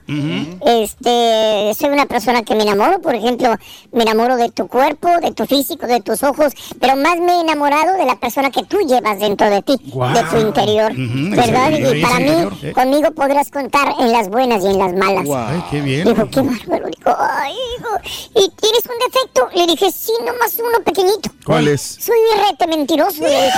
Este, 0.65 1.73
soy 1.77 1.89
una 1.89 2.05
persona 2.05 2.43
que 2.43 2.53
me 2.53 2.61
enamoro, 2.63 3.01
por 3.01 3.15
ejemplo, 3.15 3.55
me 3.91 4.03
enamoro 4.03 4.35
de 4.37 4.51
tu 4.51 4.67
cuerpo, 4.67 5.09
de 5.21 5.31
tu 5.31 5.45
físico, 5.47 5.87
de 5.87 5.99
tus 6.01 6.21
ojos, 6.21 6.53
pero 6.79 6.95
más 6.95 7.17
me 7.19 7.33
he 7.33 7.41
enamorado 7.41 7.93
de 7.97 8.05
la 8.05 8.17
persona 8.19 8.51
que 8.51 8.63
tú 8.65 8.77
llevas 8.87 9.19
dentro 9.19 9.49
de 9.49 9.61
ti, 9.63 9.77
Guau. 9.87 10.13
de 10.13 10.23
tu 10.25 10.37
interior, 10.47 10.91
Ujú, 10.91 11.35
¿verdad? 11.35 11.71
Y 11.71 12.01
para 12.03 12.19
mí, 12.19 12.49
sí. 12.61 12.71
conmigo 12.71 13.11
podrás 13.11 13.49
contar 13.49 13.93
en 13.99 14.11
las 14.11 14.29
buenas 14.29 14.63
y 14.63 14.67
en 14.67 14.77
las 14.77 14.93
malas. 14.93 15.27
Ay, 15.27 15.63
qué 15.71 15.81
bien. 15.81 16.07
Dijo, 16.07 16.29
qué 16.29 16.41
bárbaro. 16.41 16.85
Dijo, 16.87 17.15
ay, 17.19 17.53
hijo, 17.79 17.89
¿y 18.35 18.49
tienes 18.61 18.83
un 18.85 19.11
defecto? 19.11 19.47
Le 19.55 19.65
dije, 19.67 19.89
sí, 19.89 20.11
nomás 20.19 20.53
uno 20.59 20.83
pequeñito. 20.83 21.31
¿Cuál 21.45 21.69
es? 21.69 21.97
Soy 21.99 22.17
rete 22.37 22.67
mentiroso, 22.67 23.23
le 23.23 23.29
dije. 23.29 23.51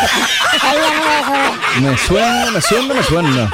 Ahí 0.61 0.77
ya 0.77 1.81
no 1.81 1.81
me. 1.81 1.89
Me 1.91 1.97
suena, 1.97 2.51
me 2.51 2.61
suena, 2.61 2.93
me 2.93 3.03
suena. 3.03 3.51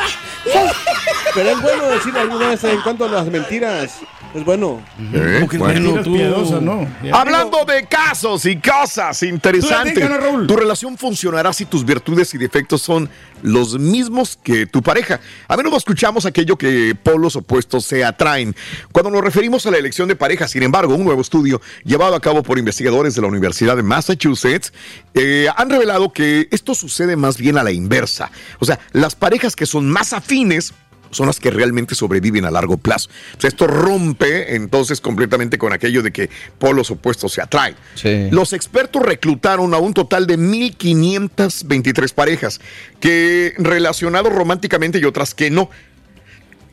Pero 1.33 1.49
es 1.49 1.61
bueno 1.61 1.85
decir 1.85 2.17
alguna 2.17 2.49
vez 2.49 2.63
en 2.65 2.81
cuanto 2.81 3.05
a 3.05 3.07
las 3.09 3.25
mentiras. 3.27 3.99
Es 4.33 4.43
bueno. 4.43 4.83
¿Eh? 5.13 5.47
Bueno. 5.57 5.93
Mentiras 5.93 6.07
piadosas, 6.07 6.61
¿no? 6.61 6.87
Hablando 7.13 7.63
de 7.65 7.87
casos 7.87 8.45
y 8.45 8.57
cosas 8.57 9.23
interesantes, 9.23 10.09
tu 10.47 10.55
relación 10.55 10.97
funcionará 10.97 11.53
si 11.53 11.65
tus 11.65 11.85
virtudes 11.85 12.33
y 12.33 12.37
defectos 12.37 12.81
son 12.81 13.09
los 13.43 13.77
mismos 13.77 14.39
que 14.41 14.65
tu 14.65 14.81
pareja. 14.81 15.19
A 15.47 15.55
menudo 15.55 15.77
escuchamos 15.77 16.25
aquello 16.25 16.57
que 16.57 16.95
polos 16.95 17.35
opuestos 17.35 17.85
se 17.85 18.03
atraen. 18.03 18.55
Cuando 18.91 19.11
nos 19.11 19.23
referimos 19.23 19.65
a 19.67 19.71
la 19.71 19.77
elección 19.77 20.07
de 20.07 20.15
pareja, 20.15 20.47
sin 20.47 20.63
embargo, 20.63 20.95
un 20.95 21.03
nuevo 21.05 21.21
estudio 21.21 21.61
llevado 21.83 22.15
a 22.15 22.21
cabo 22.21 22.41
por 22.41 22.57
investigadores 22.57 23.13
de 23.13 23.21
la 23.21 23.27
Universidad 23.27 23.75
de 23.75 23.83
Massachusetts 23.83 24.73
eh, 25.13 25.47
han 25.55 25.69
revelado 25.69 26.11
que 26.11 26.47
esto 26.51 26.73
sucede 26.73 27.15
más 27.15 27.37
bien 27.37 27.57
a 27.57 27.63
la 27.63 27.71
inversa. 27.71 28.31
O 28.59 28.65
sea, 28.65 28.79
las 28.93 29.15
parejas 29.15 29.55
que 29.55 29.65
son 29.65 29.89
más 29.89 30.13
afines 30.13 30.73
son 31.13 31.27
las 31.27 31.39
que 31.39 31.51
realmente 31.51 31.95
sobreviven 31.95 32.45
a 32.45 32.51
largo 32.51 32.77
plazo. 32.77 33.09
O 33.37 33.41
sea, 33.41 33.47
esto 33.47 33.67
rompe 33.67 34.55
entonces 34.55 35.01
completamente 35.01 35.57
con 35.57 35.73
aquello 35.73 36.01
de 36.03 36.11
que 36.11 36.29
polos 36.59 36.91
opuestos 36.91 37.33
se 37.33 37.41
atraen. 37.41 37.75
Sí. 37.95 38.29
Los 38.31 38.53
expertos 38.53 39.01
reclutaron 39.01 39.73
a 39.73 39.77
un 39.77 39.93
total 39.93 40.27
de 40.27 40.37
1.523 40.37 42.13
parejas 42.13 42.59
que 42.99 43.53
relacionados 43.57 44.33
románticamente 44.33 44.99
y 44.99 45.05
otras 45.05 45.33
que 45.33 45.49
no. 45.49 45.69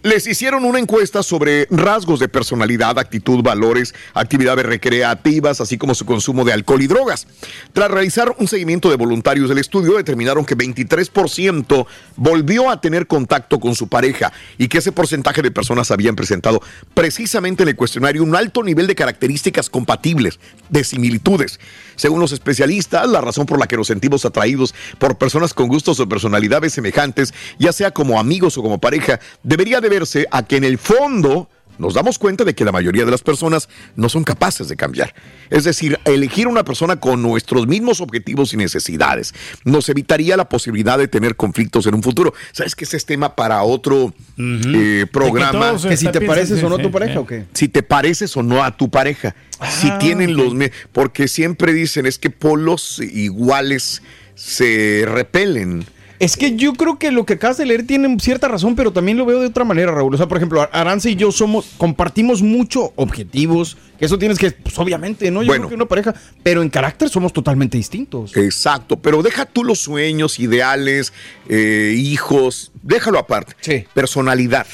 Les 0.03 0.27
hicieron 0.27 0.65
una 0.65 0.79
encuesta 0.79 1.23
sobre 1.23 1.67
rasgos 1.71 2.21
de 2.21 2.29
personalidad, 2.31 2.99
actitud, 2.99 3.43
valores, 3.43 3.95
actividades 4.15 4.65
recreativas, 4.65 5.61
así 5.61 5.77
como 5.77 5.95
su 5.95 6.07
consumo 6.07 6.43
de 6.47 6.55
alcohol 6.55 6.81
y 6.81 6.87
drogas. 6.87 7.27
Tras 7.75 7.91
realizar 7.91 8.35
un 8.39 8.49
seguimiento 8.49 8.89
de 8.89 8.97
voluntarios 8.97 9.51
del 9.51 9.59
estudio, 9.59 9.99
determinaron 9.99 10.47
que 10.47 10.57
23% 10.57 11.87
volvió 12.17 12.71
a 12.71 12.81
tener 12.81 13.07
contacto 13.07 13.61
con 13.61 13.75
su 13.75 13.89
pareja 13.89 14.33
y 14.57 14.69
que 14.69 14.79
ese 14.79 14.91
porcentaje 14.91 15.43
de 15.43 15.51
personas 15.51 15.91
habían 15.91 16.17
presentado 16.17 16.63
precisamente 16.95 17.65
en 17.65 17.69
el 17.69 17.77
cuestionario 17.77 18.23
un 18.23 18.35
alto 18.35 18.63
nivel 18.63 18.87
de 18.87 18.95
características 18.95 19.69
compatibles, 19.69 20.41
de 20.71 20.83
similitudes. 20.83 21.61
Según 21.97 22.21
los 22.21 22.33
especialistas, 22.33 23.07
la 23.07 23.21
razón 23.21 23.45
por 23.45 23.61
la 23.61 23.67
que 23.67 23.77
nos 23.77 23.89
sentimos 23.89 24.25
atraídos 24.25 24.75
por 24.99 25.19
personas 25.19 25.53
con 25.53 25.69
gustos 25.69 26.01
o 26.01 26.09
personalidades 26.09 26.73
semejantes, 26.73 27.35
ya 27.59 27.75
sea 27.75 27.91
como 27.91 28.19
amigos 28.19 28.57
o 28.57 28.63
como 28.63 28.81
pareja, 28.81 29.21
debería 29.43 29.83
deberse 29.91 30.27
a 30.31 30.45
que 30.45 30.57
en 30.57 30.65
el 30.65 30.79
fondo 30.79 31.49
nos 31.79 31.95
damos 31.95 32.19
cuenta 32.19 32.45
de 32.45 32.55
que 32.55 32.63
la 32.63 32.73
mayoría 32.73 33.07
de 33.07 33.11
las 33.11 33.23
personas 33.23 33.67
no 33.97 34.11
son 34.11 34.23
capaces 34.23 34.69
de 34.69 34.77
cambiar. 34.77 35.15
Es 35.49 35.65
decir, 35.65 35.99
elegir 36.05 36.47
una 36.47 36.63
persona 36.63 37.01
con 37.01 37.23
nuestros 37.23 37.67
mismos 37.67 38.03
objetivos 38.03 38.53
y 38.53 38.59
necesidades 38.59 39.33
nos 39.65 39.89
evitaría 39.89 40.37
la 40.37 40.47
posibilidad 40.47 40.99
de 40.99 41.09
tener 41.09 41.37
conflictos 41.37 41.87
en 41.87 41.95
un 41.95 42.03
futuro. 42.03 42.35
¿Sabes 42.53 42.75
que 42.75 42.85
ese 42.85 42.99
es 42.99 43.07
tema 43.07 43.35
para 43.35 43.63
otro 43.63 44.13
eh, 44.37 45.07
programa? 45.11 45.75
Que 45.81 45.97
si 45.97 46.09
te 46.09 46.21
pareces 46.21 46.63
o 46.63 46.69
no 46.69 46.75
a 46.77 46.83
tu 46.83 46.91
pareja 46.91 47.21
o 47.21 47.27
qué. 47.27 47.47
si 47.55 47.69
te 47.69 47.83
pareces 47.83 48.37
o 48.37 48.43
no 48.43 48.63
a 48.63 48.77
tu 48.77 48.91
pareja. 48.91 49.35
si 49.81 49.89
Ah, 49.89 49.99
tienen 49.99 50.37
los... 50.37 50.53
me- 50.53 50.73
Porque 50.93 51.29
siempre 51.29 51.73
dicen 51.73 52.05
es 52.05 52.19
que 52.19 52.29
polos 52.29 52.99
iguales 53.01 54.03
se 54.35 55.05
repelen. 55.07 55.87
Es 56.21 56.37
que 56.37 56.55
yo 56.55 56.75
creo 56.75 56.99
que 56.99 57.11
lo 57.11 57.25
que 57.25 57.33
acabas 57.33 57.57
de 57.57 57.65
leer 57.65 57.87
tiene 57.87 58.15
cierta 58.21 58.47
razón, 58.47 58.77
pero 58.77 58.93
también 58.93 59.17
lo 59.17 59.25
veo 59.25 59.41
de 59.41 59.47
otra 59.47 59.65
manera, 59.65 59.91
Raúl. 59.91 60.15
O 60.15 60.19
sea, 60.19 60.29
por 60.29 60.37
ejemplo, 60.37 60.69
Aranza 60.71 61.09
y 61.09 61.17
yo 61.17 61.33
somos, 61.33 61.71
compartimos 61.79 62.43
mucho 62.43 62.93
objetivos, 62.97 63.79
que 63.99 64.05
eso 64.05 64.19
tienes 64.19 64.39
que, 64.39 64.51
pues 64.51 64.79
obviamente, 64.79 65.31
¿no? 65.31 65.43
Yo 65.43 65.47
Bueno. 65.47 65.63
creo 65.63 65.69
que 65.71 65.75
una 65.77 65.87
pareja, 65.87 66.15
pero 66.43 66.61
en 66.61 66.69
carácter 66.69 67.09
somos 67.09 67.33
totalmente 67.33 67.79
distintos. 67.79 68.37
Exacto, 68.37 68.99
pero 68.99 69.23
deja 69.23 69.47
tú 69.47 69.65
los 69.65 69.79
sueños, 69.81 70.39
ideales, 70.39 71.15
eh, 71.49 71.95
hijos, 71.97 72.71
déjalo 72.83 73.19
aparte. 73.19 73.55
Sí. 73.63 73.85
Personalidad. 73.95 74.67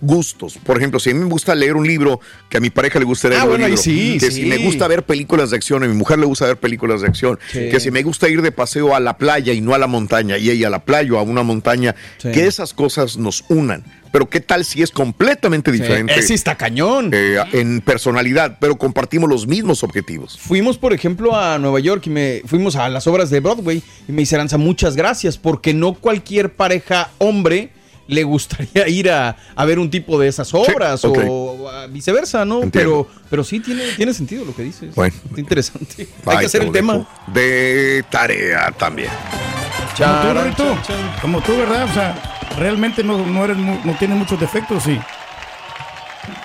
Gustos. 0.00 0.58
Por 0.64 0.76
ejemplo, 0.76 0.98
si 0.98 1.10
a 1.10 1.14
mí 1.14 1.20
me 1.20 1.26
gusta 1.30 1.54
leer 1.54 1.76
un 1.76 1.86
libro, 1.86 2.20
que 2.48 2.56
a 2.56 2.60
mi 2.60 2.70
pareja 2.70 2.98
le 2.98 3.04
gusta 3.04 3.28
leer 3.28 3.40
Ah, 3.40 3.44
un 3.44 3.50
bueno, 3.50 3.66
libro, 3.66 3.82
sí, 3.82 4.16
que 4.18 4.30
sí. 4.30 4.42
si 4.42 4.46
me 4.46 4.58
gusta 4.58 4.88
ver 4.88 5.04
películas 5.04 5.50
de 5.50 5.56
acción, 5.56 5.84
a 5.84 5.86
mi 5.86 5.94
mujer 5.94 6.18
le 6.18 6.26
gusta 6.26 6.46
ver 6.46 6.56
películas 6.56 7.02
de 7.02 7.08
acción, 7.08 7.38
Sí. 7.52 7.68
que 7.70 7.80
si 7.80 7.90
me 7.90 8.02
gusta 8.02 8.28
ir 8.28 8.42
de 8.42 8.50
paseo 8.52 8.94
a 8.94 9.00
la 9.00 9.16
playa 9.18 9.52
y 9.52 9.60
no 9.60 9.74
a 9.74 9.78
la 9.78 9.86
montaña, 9.86 10.38
y 10.38 10.50
ella 10.50 10.68
a 10.68 10.70
la 10.70 10.84
playa 10.84 11.12
o 11.12 11.18
a 11.18 11.22
una 11.22 11.42
montaña, 11.42 11.94
Sí. 12.18 12.32
que 12.32 12.46
esas 12.46 12.72
cosas 12.74 13.16
nos 13.16 13.44
unan. 13.48 13.84
Pero 14.12 14.28
qué 14.28 14.40
tal 14.40 14.64
si 14.64 14.82
es 14.82 14.90
completamente 14.90 15.70
diferente 15.70 16.18
Ese 16.18 16.34
está 16.34 16.56
cañón. 16.56 17.10
eh, 17.14 17.36
en 17.52 17.80
personalidad, 17.80 18.58
pero 18.60 18.76
compartimos 18.76 19.30
los 19.30 19.46
mismos 19.46 19.84
objetivos? 19.84 20.36
Fuimos, 20.40 20.78
por 20.78 20.92
ejemplo, 20.92 21.36
a 21.36 21.58
Nueva 21.60 21.78
York 21.78 22.06
y 22.06 22.10
me 22.10 22.42
fuimos 22.46 22.74
a 22.74 22.88
las 22.88 23.06
obras 23.06 23.30
de 23.30 23.38
Broadway 23.38 23.80
y 24.08 24.12
me 24.12 24.22
dice 24.22 24.36
muchas 24.58 24.96
gracias, 24.96 25.38
porque 25.38 25.74
no 25.74 25.94
cualquier 25.94 26.52
pareja 26.54 27.10
hombre 27.18 27.70
le 28.10 28.24
gustaría 28.24 28.88
ir 28.88 29.10
a, 29.10 29.36
a 29.54 29.64
ver 29.64 29.78
un 29.78 29.90
tipo 29.90 30.18
de 30.18 30.28
esas 30.28 30.52
obras 30.52 31.04
o 31.04 31.68
a 31.68 31.86
viceversa, 31.86 32.44
¿no? 32.44 32.62
Entiendo. 32.62 33.06
Pero, 33.06 33.24
pero 33.30 33.44
sí 33.44 33.60
tiene, 33.60 33.84
tiene 33.96 34.12
sentido 34.12 34.44
lo 34.44 34.54
que 34.54 34.62
dices. 34.62 34.94
Bueno. 34.94 35.14
Está 35.28 35.40
interesante. 35.40 36.08
Hay 36.26 36.38
que 36.38 36.46
hacer 36.46 36.62
el 36.62 36.72
tema. 36.72 37.06
De 37.28 38.04
tarea 38.10 38.72
también. 38.72 39.10
Como 39.10 39.88
tú, 39.88 39.96
Charan, 39.96 40.56
chan, 40.56 40.82
chan. 40.82 41.16
Como 41.20 41.40
tú, 41.42 41.56
¿verdad? 41.56 41.84
O 41.84 41.94
sea, 41.94 42.48
realmente 42.58 43.02
no, 43.02 43.24
no, 43.24 43.44
eres, 43.44 43.56
no 43.56 43.94
tienes 43.98 44.16
muchos 44.16 44.38
defectos, 44.40 44.82
sí. 44.82 44.98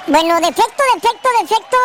Bueno, 0.07 0.35
defecto, 0.35 0.83
defecto, 0.95 1.29
defecto. 1.41 1.77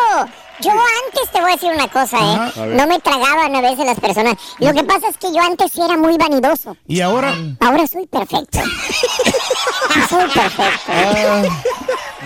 Yo 0.62 0.72
antes 0.72 1.30
te 1.32 1.40
voy 1.40 1.50
a 1.50 1.54
decir 1.54 1.70
una 1.72 1.88
cosa, 1.88 2.18
Ajá, 2.18 2.52
¿eh? 2.66 2.74
No 2.76 2.86
me 2.86 2.98
tragaban 2.98 3.54
a 3.56 3.60
veces 3.62 3.86
las 3.86 3.98
personas. 3.98 4.34
Lo 4.58 4.74
que 4.74 4.84
pasa 4.84 5.08
es 5.08 5.16
que 5.16 5.32
yo 5.32 5.40
antes 5.42 5.72
sí 5.72 5.80
era 5.82 5.96
muy 5.96 6.18
vanidoso. 6.18 6.76
Y 6.86 7.00
ahora, 7.00 7.34
Ahora 7.60 7.86
soy 7.86 8.06
perfecto. 8.06 8.58
soy 10.10 10.28
perfecto. 10.28 10.88
Ah, 10.88 11.42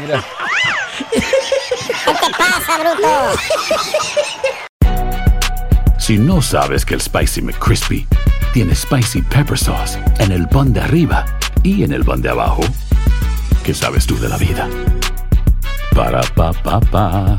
mira. 0.00 0.24
¿Qué 1.10 2.12
te 2.12 2.30
pasa, 2.36 2.78
bruto? 2.78 3.08
Si 5.98 6.18
no 6.18 6.42
sabes 6.42 6.84
que 6.84 6.94
el 6.94 7.00
Spicy 7.00 7.40
McCrispy 7.40 8.06
tiene 8.52 8.74
Spicy 8.74 9.22
Pepper 9.22 9.58
Sauce 9.58 9.98
en 10.18 10.32
el 10.32 10.48
pan 10.48 10.72
de 10.72 10.80
arriba 10.80 11.24
y 11.62 11.82
en 11.84 11.92
el 11.92 12.04
pan 12.04 12.20
de 12.20 12.30
abajo, 12.30 12.62
¿qué 13.64 13.72
sabes 13.74 14.06
tú 14.06 14.18
de 14.18 14.28
la 14.28 14.36
vida? 14.36 14.68
Para, 15.94 16.20
pa, 16.34 16.52
pa, 16.52 16.80
pa. 16.80 17.38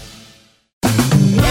En 0.83 1.50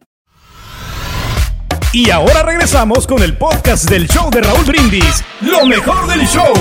Y 1.93 2.09
ahora 2.09 2.43
regresamos 2.43 3.05
con 3.05 3.21
el 3.21 3.37
podcast 3.37 3.89
del 3.89 4.07
show 4.07 4.29
de 4.31 4.39
Raúl 4.39 4.63
Brindis. 4.63 5.25
Lo 5.41 5.65
mejor 5.65 6.07
del 6.07 6.25
show. 6.25 6.53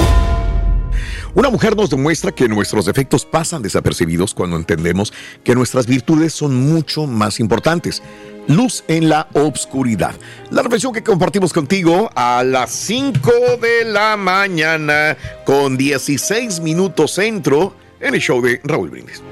Una 1.34 1.50
mujer 1.50 1.76
nos 1.76 1.88
demuestra 1.88 2.32
que 2.32 2.48
nuestros 2.48 2.86
defectos 2.86 3.24
pasan 3.26 3.62
desapercibidos 3.62 4.34
cuando 4.34 4.56
entendemos 4.56 5.12
que 5.44 5.54
nuestras 5.54 5.86
virtudes 5.86 6.32
son 6.32 6.56
mucho 6.56 7.06
más 7.06 7.38
importantes. 7.38 8.02
Luz 8.48 8.82
en 8.88 9.08
la 9.08 9.28
obscuridad. 9.34 10.16
La 10.50 10.62
reflexión 10.62 10.92
que 10.92 11.04
compartimos 11.04 11.52
contigo 11.52 12.10
a 12.16 12.42
las 12.42 12.72
5 12.72 13.30
de 13.62 13.84
la 13.84 14.16
mañana 14.16 15.16
con 15.46 15.76
16 15.76 16.58
minutos 16.58 17.12
centro 17.12 17.76
en 18.00 18.14
el 18.16 18.20
show 18.20 18.42
de 18.42 18.60
Raúl 18.64 18.90
Brindis. 18.90 19.22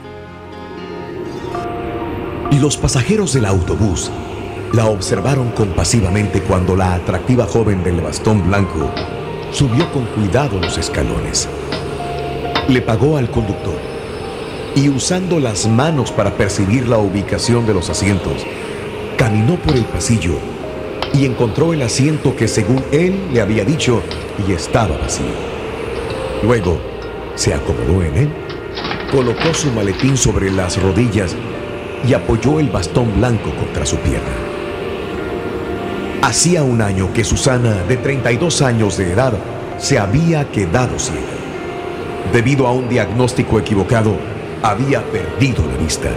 Los 2.53 2.77
pasajeros 2.77 3.33
del 3.33 3.47
autobús 3.47 4.13
la 4.73 4.87
observaron 4.87 5.51
compasivamente 5.53 6.43
cuando 6.43 6.77
la 6.77 6.95
atractiva 6.95 7.47
joven 7.47 7.83
del 7.83 8.01
bastón 8.01 8.47
blanco 8.47 8.91
subió 9.51 9.91
con 9.93 10.05
cuidado 10.07 10.61
los 10.61 10.77
escalones. 10.77 11.49
Le 12.69 12.83
pagó 12.83 13.17
al 13.17 13.31
conductor 13.31 13.79
y 14.75 14.91
usando 14.91 15.41
las 15.41 15.67
manos 15.67 16.13
para 16.13 16.37
percibir 16.37 16.87
la 16.87 16.99
ubicación 16.99 17.67
de 17.67 17.73
los 17.73 17.89
asientos, 17.89 18.45
caminó 19.17 19.57
por 19.57 19.75
el 19.75 19.85
pasillo 19.85 20.35
y 21.15 21.25
encontró 21.25 21.73
el 21.73 21.81
asiento 21.81 22.37
que 22.37 22.47
según 22.47 22.85
él 22.93 23.19
le 23.33 23.41
había 23.41 23.65
dicho 23.65 24.03
y 24.47 24.53
estaba 24.53 24.99
vacío. 24.99 25.27
Luego 26.43 26.79
se 27.35 27.55
acomodó 27.55 28.03
en 28.03 28.17
él, 28.17 28.29
colocó 29.11 29.55
su 29.55 29.71
maletín 29.73 30.17
sobre 30.19 30.51
las 30.51 30.81
rodillas 30.81 31.35
y 32.07 32.13
apoyó 32.13 32.61
el 32.61 32.69
bastón 32.69 33.17
blanco 33.17 33.51
contra 33.57 33.87
su 33.87 33.97
pierna. 33.97 34.48
Hacía 36.21 36.65
un 36.65 36.83
año 36.83 37.13
que 37.15 37.23
Susana, 37.23 37.85
de 37.85 37.97
32 37.97 38.61
años 38.63 38.97
de 38.99 39.13
edad, 39.13 39.33
se 39.79 40.01
había 40.01 40.51
quedado 40.51 40.99
ciega. 40.99 41.21
Debido 42.33 42.67
a 42.67 42.73
un 42.73 42.89
diagnóstico 42.89 43.61
equivocado, 43.61 44.17
había 44.61 45.01
perdido 45.13 45.65
la 45.65 45.77
vista 45.77 46.09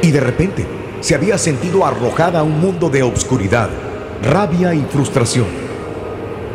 y 0.00 0.10
de 0.10 0.20
repente 0.20 0.66
se 1.00 1.14
había 1.14 1.36
sentido 1.36 1.84
arrojada 1.84 2.40
a 2.40 2.42
un 2.42 2.58
mundo 2.58 2.88
de 2.88 3.02
obscuridad, 3.02 3.68
rabia 4.22 4.74
y 4.74 4.80
frustración. 4.90 5.46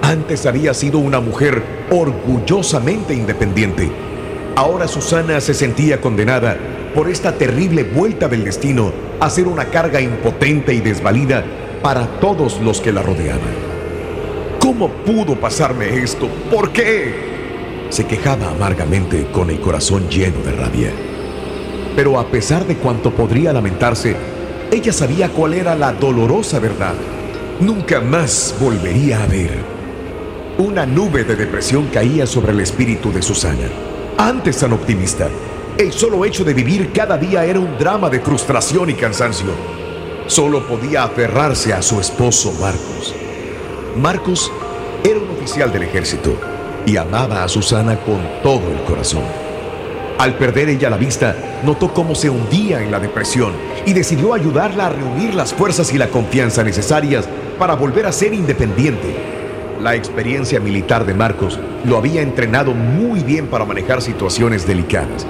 Antes 0.02 0.48
había 0.48 0.74
sido 0.74 0.98
una 0.98 1.20
mujer 1.20 1.62
orgullosamente 1.92 3.14
independiente. 3.14 3.92
Ahora 4.56 4.88
Susana 4.88 5.40
se 5.42 5.54
sentía 5.54 6.02
condenada 6.02 6.58
por 6.96 7.08
esta 7.08 7.34
terrible 7.34 7.84
vuelta 7.84 8.28
del 8.28 8.44
destino 8.44 8.92
a 9.20 9.30
ser 9.30 9.48
una 9.48 9.66
carga 9.66 10.02
impotente 10.02 10.74
y 10.74 10.82
desvalida 10.82 11.46
para 11.82 12.20
todos 12.20 12.60
los 12.62 12.82
que 12.82 12.92
la 12.92 13.02
rodeaban. 13.02 13.70
¿Cómo 14.60 14.90
pudo 14.90 15.36
pasarme 15.36 16.04
esto? 16.04 16.28
¿Por 16.52 16.72
qué? 16.72 17.88
Se 17.90 18.06
quejaba 18.06 18.50
amargamente 18.50 19.28
con 19.32 19.50
el 19.50 19.60
corazón 19.60 20.10
lleno 20.10 20.42
de 20.44 20.52
rabia. 20.52 20.92
Pero 21.96 22.20
a 22.20 22.28
pesar 22.28 22.66
de 22.66 22.76
cuanto 22.76 23.12
podría 23.12 23.54
lamentarse, 23.54 24.16
ella 24.72 24.94
sabía 24.94 25.30
cuál 25.30 25.54
era 25.54 25.76
la 25.76 25.94
dolorosa 25.94 26.60
verdad. 26.60 26.94
Nunca 27.60 28.00
más 28.00 28.56
volvería 28.60 29.24
a 29.24 29.28
ver. 29.28 29.58
Una 30.58 30.86
nube 30.86 31.24
de 31.24 31.36
depresión 31.36 31.88
caía 31.88 32.28
sobre 32.28 32.52
el 32.52 32.60
espíritu 32.60 33.12
de 33.12 33.22
Susana. 33.22 33.70
Antes 34.18 34.58
tan 34.58 34.74
optimista, 34.74 35.30
el 35.78 35.94
solo 35.94 36.26
hecho 36.26 36.44
de 36.44 36.54
vivir 36.54 36.92
cada 36.92 37.18
día 37.18 37.46
era 37.46 37.60
un 37.60 37.78
drama 37.78 38.10
de 38.10 38.20
frustración 38.20 38.90
y 38.90 38.94
cansancio. 38.94 39.48
Solo 40.30 40.68
podía 40.68 41.06
aferrarse 41.06 41.74
a 41.74 41.82
su 41.82 42.00
esposo 42.00 42.54
Marcos. 42.62 43.16
Marcos 43.96 44.52
era 45.04 45.20
un 45.20 45.28
oficial 45.32 45.74
del 45.74 45.82
ejército 45.82 46.40
y 46.86 46.98
amaba 46.98 47.44
a 47.44 47.48
Susana 47.48 47.98
con 48.02 48.20
todo 48.44 48.72
el 48.72 48.80
corazón. 48.84 49.24
Al 50.20 50.36
perder 50.36 50.70
ella 50.70 50.92
la 50.92 50.98
vista, 50.98 51.36
notó 51.66 51.92
cómo 51.96 52.14
se 52.14 52.30
hundía 52.30 52.80
en 52.84 52.92
la 52.92 53.00
depresión 53.00 53.54
y 53.88 53.94
decidió 53.94 54.36
ayudarla 54.36 54.86
a 54.86 54.90
reunir 54.90 55.34
las 55.34 55.52
fuerzas 55.52 55.92
y 55.94 55.98
la 55.98 56.10
confianza 56.10 56.64
necesarias 56.64 57.28
para 57.58 57.74
volver 57.74 58.06
a 58.06 58.12
ser 58.12 58.32
independiente. 58.32 59.16
La 59.82 59.96
experiencia 59.96 60.60
militar 60.60 61.08
de 61.08 61.16
Marcos 61.16 61.60
lo 61.86 61.98
había 61.98 62.22
entrenado 62.22 62.76
muy 62.76 63.24
bien 63.24 63.48
para 63.48 63.66
manejar 63.66 64.04
situaciones 64.04 64.68
delicadas, 64.68 65.26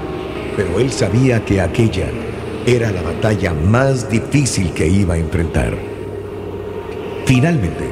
pero 0.57 0.77
él 0.77 0.91
sabía 0.91 1.45
que 1.45 1.61
aquella 1.61 2.07
era 2.75 2.91
la 2.91 3.01
batalla 3.01 3.51
más 3.51 4.09
difícil 4.11 4.71
que 4.73 4.87
iba 4.87 5.15
a 5.15 5.17
enfrentar. 5.17 5.75
Finalmente, 7.25 7.89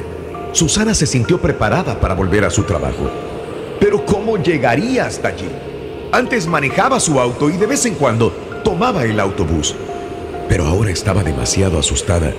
Susana 0.52 0.94
se 0.94 1.04
sintió 1.04 1.40
preparada 1.40 1.98
para 2.00 2.14
volver 2.14 2.44
a 2.44 2.50
su 2.50 2.62
trabajo. 2.62 3.10
Pero 3.80 4.04
¿cómo 4.06 4.36
llegaría 4.36 5.06
hasta 5.06 5.28
allí? 5.28 5.48
Antes 6.12 6.46
manejaba 6.46 7.00
su 7.00 7.18
auto 7.18 7.50
y 7.50 7.56
de 7.56 7.66
vez 7.66 7.86
en 7.86 7.94
cuando 7.94 8.30
tomaba 8.62 9.04
el 9.04 9.18
autobús. 9.18 9.74
Pero 10.48 10.64
ahora 10.64 10.90
estaba 10.90 11.24
demasiado 11.24 11.78
asustada 11.78 12.32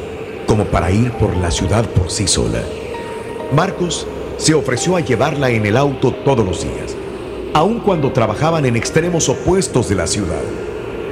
como 0.48 0.63
para 0.65 0.91
ir 0.91 1.12
por 1.12 1.36
la 1.36 1.51
ciudad 1.51 1.86
por 1.89 2.10
sí 2.10 2.25
sola. 2.25 2.62
Marcos 3.51 4.08
se 4.38 4.53
ofreció 4.53 4.96
a 4.96 5.01
llevarla 5.01 5.50
en 5.50 5.65
el 5.65 5.75
auto 5.75 6.13
todos 6.24 6.46
los 6.46 6.63
días, 6.63 6.96
aun 7.53 7.81
cuando 7.81 8.13
trabajaban 8.13 8.65
en 8.65 8.77
extremos 8.77 9.27
opuestos 9.27 9.89
de 9.89 9.96
la 9.96 10.08
ciudad. 10.08 10.41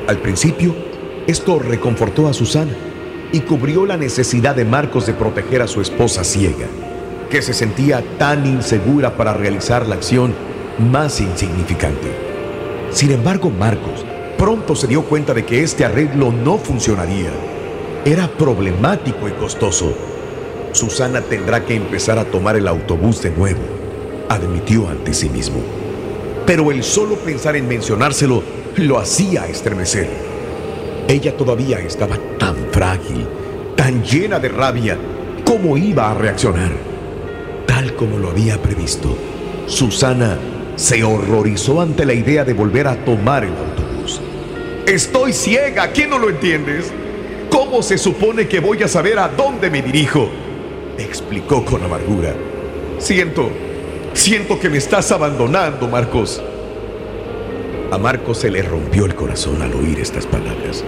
Al 0.08 0.20
principio, 0.20 0.87
esto 1.28 1.60
reconfortó 1.60 2.30
a 2.30 2.34
Susana 2.34 2.72
y 3.34 3.42
cubrió 3.42 3.86
la 3.86 3.98
necesidad 3.98 4.56
de 4.56 4.64
Marcos 4.64 5.06
de 5.06 5.14
proteger 5.14 5.62
a 5.62 5.68
su 5.68 5.82
esposa 5.82 6.24
ciega, 6.24 6.68
que 7.30 7.42
se 7.42 7.54
sentía 7.54 8.02
tan 8.18 8.46
insegura 8.46 9.18
para 9.18 9.34
realizar 9.34 9.86
la 9.86 9.96
acción 9.96 10.34
más 10.80 11.20
insignificante. 11.20 12.08
Sin 12.92 13.12
embargo, 13.12 13.50
Marcos 13.50 14.06
pronto 14.38 14.74
se 14.74 14.88
dio 14.88 15.04
cuenta 15.04 15.34
de 15.34 15.44
que 15.44 15.64
este 15.64 15.84
arreglo 15.84 16.32
no 16.32 16.58
funcionaría. 16.58 17.32
Era 18.06 18.30
problemático 18.30 19.28
y 19.28 19.32
costoso. 19.32 19.94
Susana 20.72 21.20
tendrá 21.22 21.66
que 21.66 21.76
empezar 21.76 22.20
a 22.20 22.26
tomar 22.26 22.56
el 22.56 22.70
autobús 22.70 23.22
de 23.22 23.32
nuevo, 23.32 23.60
admitió 24.30 24.88
ante 24.88 25.14
sí 25.14 25.28
mismo. 25.28 25.58
Pero 26.46 26.72
el 26.72 26.84
solo 26.84 27.16
pensar 27.16 27.58
en 27.58 27.68
mencionárselo 27.68 28.42
lo 28.78 28.98
hacía 28.98 29.48
estremecer. 29.48 30.27
Ella 31.08 31.38
todavía 31.38 31.80
estaba 31.80 32.18
tan 32.38 32.56
frágil, 32.72 33.26
tan 33.78 34.04
llena 34.04 34.40
de 34.40 34.50
rabia. 34.50 34.98
¿Cómo 35.46 35.78
iba 35.78 36.12
a 36.12 36.14
reaccionar? 36.14 36.72
Tal 37.66 37.96
como 37.96 38.18
lo 38.18 38.32
había 38.32 38.62
previsto, 38.62 39.18
Susana 39.68 40.38
se 40.76 41.06
horrorizó 41.06 41.80
ante 41.80 42.06
la 42.06 42.14
idea 42.14 42.44
de 42.44 42.54
volver 42.54 42.88
a 42.88 43.06
tomar 43.06 43.46
el 43.46 43.52
autobús. 43.52 44.20
Estoy 44.86 45.32
ciega, 45.32 45.92
¿quién 45.92 46.10
no 46.10 46.20
lo 46.20 46.30
entiendes? 46.30 46.92
¿Cómo 47.50 47.82
se 47.82 47.98
supone 47.98 48.50
que 48.50 48.60
voy 48.60 48.84
a 48.84 48.90
saber 48.90 49.18
a 49.18 49.30
dónde 49.30 49.70
me 49.70 49.82
dirijo? 49.82 50.30
Explicó 50.98 51.64
con 51.64 51.84
amargura. 51.84 52.34
Siento, 53.00 53.50
siento 54.14 54.60
que 54.60 54.70
me 54.70 54.78
estás 54.78 55.10
abandonando, 55.14 55.88
Marcos. 55.88 56.42
A 57.90 57.98
Marcos 57.98 58.40
se 58.40 58.52
le 58.52 58.62
rompió 58.64 59.06
el 59.06 59.16
corazón 59.16 59.62
al 59.62 59.74
oír 59.74 60.00
estas 60.02 60.26
palabras, 60.26 60.84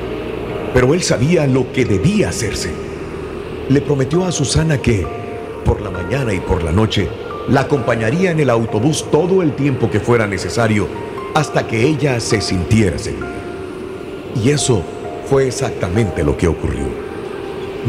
pero 0.73 0.93
él 0.93 1.01
sabía 1.01 1.47
lo 1.47 1.71
que 1.71 1.85
debía 1.85 2.27
hacerse. 2.27 2.71
Le 3.69 3.79
prometió 3.79 4.25
a 4.25 4.33
Susana 4.33 4.81
que, 4.81 5.07
por 5.63 5.79
la 5.79 5.91
mañana 5.91 6.33
y 6.33 6.41
por 6.41 6.61
la 6.61 6.73
noche, 6.73 7.07
la 7.47 7.61
acompañaría 7.61 8.31
en 8.31 8.41
el 8.41 8.49
autobús 8.49 9.05
todo 9.09 9.41
el 9.41 9.55
tiempo 9.55 9.89
que 9.89 10.01
fuera 10.01 10.27
necesario 10.27 10.89
hasta 11.35 11.65
que 11.65 11.87
ella 11.87 12.19
se 12.19 12.41
sintiera 12.41 12.97
segura. 12.97 13.31
Y 14.43 14.49
eso 14.49 14.83
fue 15.29 15.47
exactamente 15.47 16.21
lo 16.21 16.35
que 16.35 16.49
ocurrió. 16.49 16.85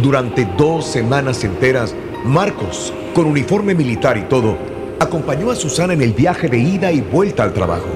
Durante 0.01 0.47
dos 0.57 0.87
semanas 0.87 1.43
enteras, 1.43 1.97
Marcos, 2.25 2.93
con 3.13 3.27
uniforme 3.27 3.75
militar 3.75 4.17
y 4.17 4.23
todo, 4.23 4.57
acompañó 5.01 5.51
a 5.51 5.57
Susana 5.57 5.95
en 5.95 6.03
el 6.03 6.13
viaje 6.13 6.49
de 6.49 6.59
ida 6.59 6.93
y 6.93 7.01
vuelta 7.01 7.43
al 7.43 7.53
trabajo. 7.53 7.89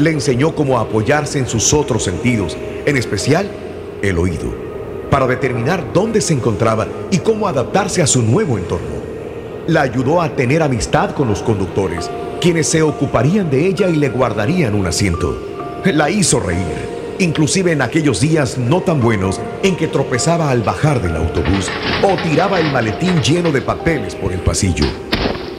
Le 0.00 0.12
enseñó 0.12 0.54
cómo 0.54 0.78
apoyarse 0.78 1.38
en 1.38 1.46
sus 1.46 1.74
otros 1.74 2.04
sentidos, 2.04 2.56
en 2.86 2.96
especial 2.96 3.50
el 4.00 4.16
oído, 4.16 4.50
para 5.10 5.26
determinar 5.26 5.92
dónde 5.92 6.22
se 6.22 6.32
encontraba 6.32 6.86
y 7.10 7.18
cómo 7.18 7.46
adaptarse 7.46 8.00
a 8.00 8.06
su 8.06 8.22
nuevo 8.22 8.56
entorno. 8.56 8.96
La 9.66 9.82
ayudó 9.82 10.22
a 10.22 10.34
tener 10.34 10.62
amistad 10.62 11.10
con 11.10 11.28
los 11.28 11.42
conductores, 11.42 12.10
quienes 12.40 12.66
se 12.66 12.80
ocuparían 12.80 13.50
de 13.50 13.66
ella 13.66 13.90
y 13.90 13.96
le 13.96 14.08
guardarían 14.08 14.74
un 14.74 14.86
asiento. 14.86 15.38
La 15.84 16.08
hizo 16.08 16.40
reír, 16.40 16.88
inclusive 17.18 17.72
en 17.72 17.82
aquellos 17.82 18.22
días 18.22 18.56
no 18.56 18.80
tan 18.80 19.02
buenos 19.02 19.38
en 19.62 19.76
que 19.76 19.86
tropezaba 19.86 20.50
al 20.50 20.62
bajar 20.62 21.02
del 21.02 21.14
autobús 21.14 21.68
o 22.02 22.16
tiraba 22.22 22.58
el 22.58 22.72
maletín 22.72 23.20
lleno 23.20 23.52
de 23.52 23.60
papeles 23.60 24.14
por 24.14 24.32
el 24.32 24.40
pasillo. 24.40 24.86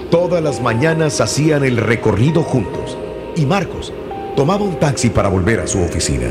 Todas 0.10 0.42
las 0.42 0.64
mañanas 0.64 1.22
hacían 1.22 1.64
el 1.64 1.78
recorrido 1.78 2.42
juntos 2.42 2.98
y 3.36 3.46
Marcos 3.46 3.94
tomaba 4.36 4.64
un 4.64 4.80
taxi 4.80 5.10
para 5.10 5.30
volver 5.30 5.60
a 5.60 5.68
su 5.68 5.82
oficina. 5.82 6.28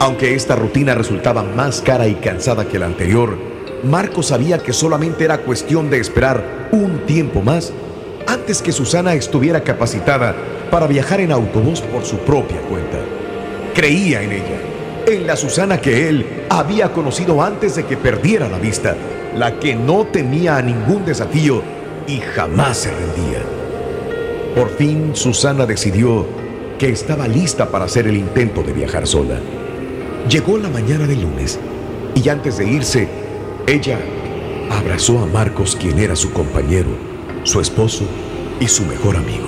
Aunque 0.00 0.34
esta 0.34 0.56
rutina 0.56 0.94
resultaba 0.94 1.42
más 1.42 1.80
cara 1.80 2.08
y 2.08 2.14
cansada 2.16 2.66
que 2.66 2.78
la 2.78 2.86
anterior, 2.86 3.36
Marcos 3.84 4.26
sabía 4.28 4.58
que 4.58 4.72
solamente 4.72 5.24
era 5.24 5.38
cuestión 5.38 5.90
de 5.90 5.98
esperar 5.98 6.68
un 6.72 7.00
tiempo 7.06 7.42
más 7.42 7.72
antes 8.26 8.62
que 8.62 8.72
Susana 8.72 9.14
estuviera 9.14 9.62
capacitada 9.62 10.34
para 10.70 10.86
viajar 10.86 11.20
en 11.20 11.32
autobús 11.32 11.80
por 11.80 12.04
su 12.04 12.18
propia 12.18 12.60
cuenta. 12.62 12.98
Creía 13.74 14.22
en 14.22 14.32
ella, 14.32 14.60
en 15.06 15.26
la 15.26 15.36
Susana 15.36 15.80
que 15.80 16.08
él 16.08 16.44
había 16.48 16.92
conocido 16.92 17.42
antes 17.42 17.76
de 17.76 17.84
que 17.84 17.96
perdiera 17.96 18.48
la 18.48 18.58
vista, 18.58 18.96
la 19.36 19.58
que 19.58 19.74
no 19.74 20.06
temía 20.06 20.56
a 20.56 20.62
ningún 20.62 21.04
desafío 21.04 21.62
y 22.06 22.20
jamás 22.20 22.78
se 22.78 22.90
rendía. 22.90 23.42
Por 24.54 24.70
fin 24.70 25.10
Susana 25.14 25.66
decidió 25.66 26.26
que 26.78 26.88
estaba 26.88 27.28
lista 27.28 27.70
para 27.70 27.84
hacer 27.84 28.06
el 28.06 28.16
intento 28.16 28.62
de 28.62 28.72
viajar 28.72 29.06
sola. 29.06 29.38
Llegó 30.28 30.58
la 30.58 30.68
mañana 30.68 31.06
del 31.06 31.22
lunes 31.22 31.58
y 32.14 32.28
antes 32.28 32.58
de 32.58 32.66
irse, 32.66 33.08
ella 33.66 33.98
abrazó 34.70 35.18
a 35.20 35.26
Marcos, 35.26 35.76
quien 35.76 35.98
era 35.98 36.16
su 36.16 36.32
compañero, 36.32 36.88
su 37.44 37.60
esposo 37.60 38.04
y 38.60 38.68
su 38.68 38.84
mejor 38.84 39.16
amigo. 39.16 39.46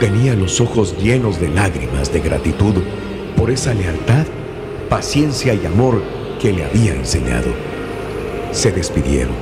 Tenía 0.00 0.34
los 0.34 0.60
ojos 0.60 0.96
llenos 0.98 1.40
de 1.40 1.48
lágrimas 1.48 2.12
de 2.12 2.20
gratitud 2.20 2.74
por 3.36 3.50
esa 3.50 3.74
lealtad, 3.74 4.26
paciencia 4.88 5.54
y 5.54 5.64
amor 5.66 6.02
que 6.40 6.52
le 6.52 6.64
había 6.64 6.94
enseñado. 6.94 7.48
Se 8.52 8.72
despidieron 8.72 9.34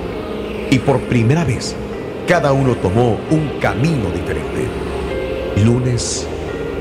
y 0.70 0.78
por 0.78 1.00
primera 1.00 1.44
vez 1.44 1.74
cada 2.26 2.52
uno 2.52 2.74
tomó 2.76 3.18
un 3.30 3.60
camino 3.60 4.10
diferente. 4.10 4.66
Lunes, 5.64 6.26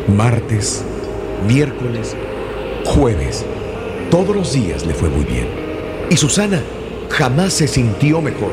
martes, 0.08 0.84
miércoles, 1.48 2.16
jueves. 2.86 3.46
Todos 4.10 4.36
los 4.36 4.54
días 4.54 4.86
le 4.86 4.94
fue 4.94 5.10
muy 5.10 5.24
bien. 5.24 5.48
Y 6.10 6.18
Susana 6.18 6.62
jamás 7.10 7.54
se 7.54 7.68
sintió 7.68 8.22
mejor. 8.22 8.52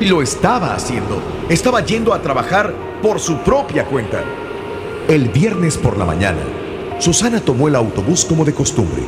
Y 0.00 0.06
lo 0.06 0.22
estaba 0.22 0.74
haciendo. 0.74 1.20
Estaba 1.48 1.84
yendo 1.84 2.12
a 2.12 2.22
trabajar 2.22 2.74
por 3.02 3.20
su 3.20 3.38
propia 3.38 3.84
cuenta. 3.84 4.22
El 5.08 5.28
viernes 5.28 5.76
por 5.78 5.96
la 5.96 6.04
mañana, 6.04 6.40
Susana 6.98 7.40
tomó 7.40 7.68
el 7.68 7.76
autobús 7.76 8.24
como 8.24 8.44
de 8.44 8.54
costumbre. 8.54 9.02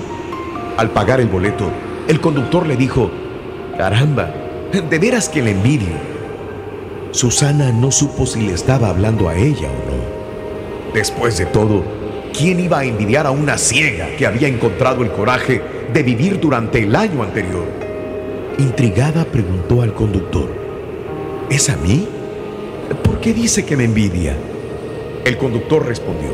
Al 0.77 0.90
pagar 0.90 1.21
el 1.21 1.29
boleto, 1.29 1.71
el 2.09 2.21
conductor 2.21 2.66
le 2.66 2.77
dijo, 2.77 3.11
caramba, 3.77 4.33
de 4.73 4.99
veras 4.99 5.29
que 5.29 5.42
le 5.42 5.51
envidio. 5.51 6.12
Susana 7.11 7.71
no 7.73 7.90
supo 7.90 8.25
si 8.25 8.40
le 8.40 8.55
estaba 8.55 8.88
hablando 8.88 9.29
a 9.29 9.35
ella 9.35 9.68
o 9.68 9.90
no. 9.90 10.21
Después 10.94 11.38
de 11.38 11.46
todo, 11.46 11.83
¿quién 12.37 12.61
iba 12.61 12.81
a 12.81 12.85
envidiar 12.85 13.26
a 13.26 13.31
una 13.31 13.57
ciega 13.57 14.09
que 14.18 14.26
había 14.26 14.46
encontrado 14.46 15.02
el 15.02 15.11
coraje 15.11 15.62
de 15.90 16.02
vivir 16.02 16.38
durante 16.38 16.83
el 16.83 16.94
año 16.94 17.22
anterior? 17.22 17.64
Intrigada 18.59 19.24
preguntó 19.24 19.81
al 19.81 19.94
conductor, 19.94 20.52
¿es 21.48 21.70
a 21.70 21.76
mí? 21.76 22.07
¿Por 23.02 23.20
qué 23.20 23.33
dice 23.33 23.64
que 23.64 23.74
me 23.74 23.85
envidia? 23.85 24.37
El 25.24 25.38
conductor 25.38 25.87
respondió, 25.87 26.31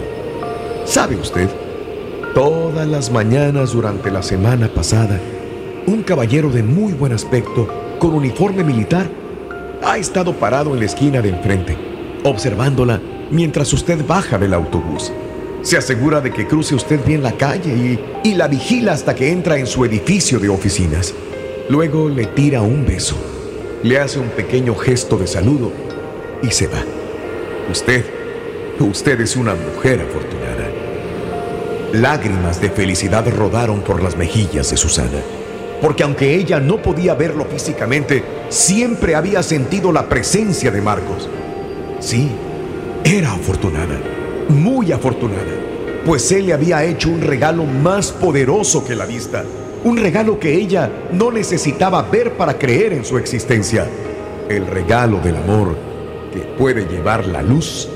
¿sabe 0.84 1.14
usted? 1.14 1.48
Todas 2.34 2.88
las 2.88 3.12
mañanas 3.12 3.72
durante 3.72 4.10
la 4.10 4.24
semana 4.24 4.66
pasada, 4.66 5.20
un 5.86 6.02
caballero 6.02 6.50
de 6.50 6.64
muy 6.64 6.94
buen 6.94 7.12
aspecto, 7.12 7.68
con 8.00 8.12
uniforme 8.12 8.64
militar, 8.64 9.08
ha 9.84 9.98
estado 9.98 10.32
parado 10.32 10.74
en 10.74 10.80
la 10.80 10.86
esquina 10.86 11.22
de 11.22 11.28
enfrente, 11.28 11.76
observándola 12.24 13.00
mientras 13.30 13.72
usted 13.72 14.04
baja 14.06 14.38
del 14.38 14.54
autobús. 14.54 15.12
Se 15.62 15.76
asegura 15.76 16.20
de 16.20 16.32
que 16.32 16.46
cruce 16.46 16.74
usted 16.74 17.04
bien 17.04 17.22
la 17.22 17.32
calle 17.32 17.98
y, 18.22 18.34
la 18.34 18.46
vigila 18.46 18.92
hasta 18.92 19.14
que 19.14 19.30
entra 19.30 19.58
en 19.58 19.66
su 19.66 19.84
edificio 19.84 20.38
de 20.38 20.48
oficinas. 20.48 21.14
Luego 21.68 22.08
le 22.08 22.26
tira 22.26 22.62
un 22.62 22.86
beso, 22.86 23.16
le 23.82 23.98
hace 23.98 24.18
un 24.18 24.28
pequeño 24.28 24.74
gesto 24.76 25.16
de 25.18 25.26
saludo 25.26 25.72
y 26.42 26.50
se 26.50 26.68
va. 26.68 26.82
Usted, 27.70 28.04
usted 28.78 29.20
es 29.20 29.36
una 29.36 29.54
mujer 29.54 30.00
afortunada. 30.00 30.70
Lágrimas 31.92 32.60
de 32.60 32.70
felicidad 32.70 33.26
rodaron 33.28 33.80
por 33.80 34.02
las 34.02 34.16
mejillas 34.16 34.70
de 34.70 34.76
Susana, 34.76 35.20
porque 35.82 36.04
aunque 36.04 36.36
ella 36.36 36.60
no 36.60 36.80
podía 36.80 37.14
verlo 37.14 37.44
físicamente, 37.46 38.22
siempre 38.48 39.14
había 39.14 39.42
sentido 39.42 39.90
la 39.90 40.08
presencia 40.08 40.70
de 40.70 40.80
Marcos. 40.80 41.28
Sí, 41.98 42.30
era 43.10 43.32
afortunada, 43.32 43.98
muy 44.50 44.92
afortunada, 44.92 45.54
pues 46.04 46.30
él 46.30 46.46
le 46.46 46.52
había 46.52 46.84
hecho 46.84 47.08
un 47.08 47.22
regalo 47.22 47.64
más 47.64 48.12
poderoso 48.12 48.84
que 48.84 48.94
la 48.94 49.06
vista, 49.06 49.44
un 49.84 49.96
regalo 49.96 50.38
que 50.38 50.52
ella 50.52 50.90
no 51.12 51.32
necesitaba 51.32 52.02
ver 52.02 52.34
para 52.34 52.58
creer 52.58 52.92
en 52.92 53.06
su 53.06 53.16
existencia, 53.16 53.86
el 54.50 54.66
regalo 54.66 55.20
del 55.20 55.36
amor 55.36 55.74
que 56.34 56.40
puede 56.40 56.86
llevar 56.86 57.26
la 57.26 57.40
luz 57.40 57.88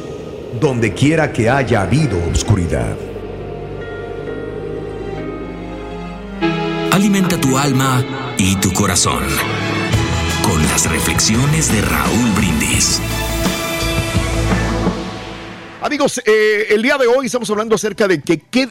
donde 0.59 0.95
quiera 0.95 1.31
que 1.31 1.51
haya 1.51 1.83
habido 1.83 2.19
oscuridad. 2.33 2.97
Alimenta 6.91 7.39
tu 7.39 7.59
alma 7.59 8.03
y 8.39 8.57
tu 8.57 8.73
corazón 8.73 9.25
con 10.43 10.63
las 10.69 10.91
reflexiones 10.91 11.71
de 11.71 11.83
Raúl 11.83 12.31
Brindis. 12.35 13.01
Amigos, 15.93 16.23
eh, 16.25 16.69
el 16.71 16.81
día 16.81 16.97
de 16.97 17.07
hoy 17.07 17.27
estamos 17.27 17.51
hablando 17.51 17.75
acerca 17.75 18.09
de 18.09 18.23
que, 18.23 18.39
que 18.39 18.67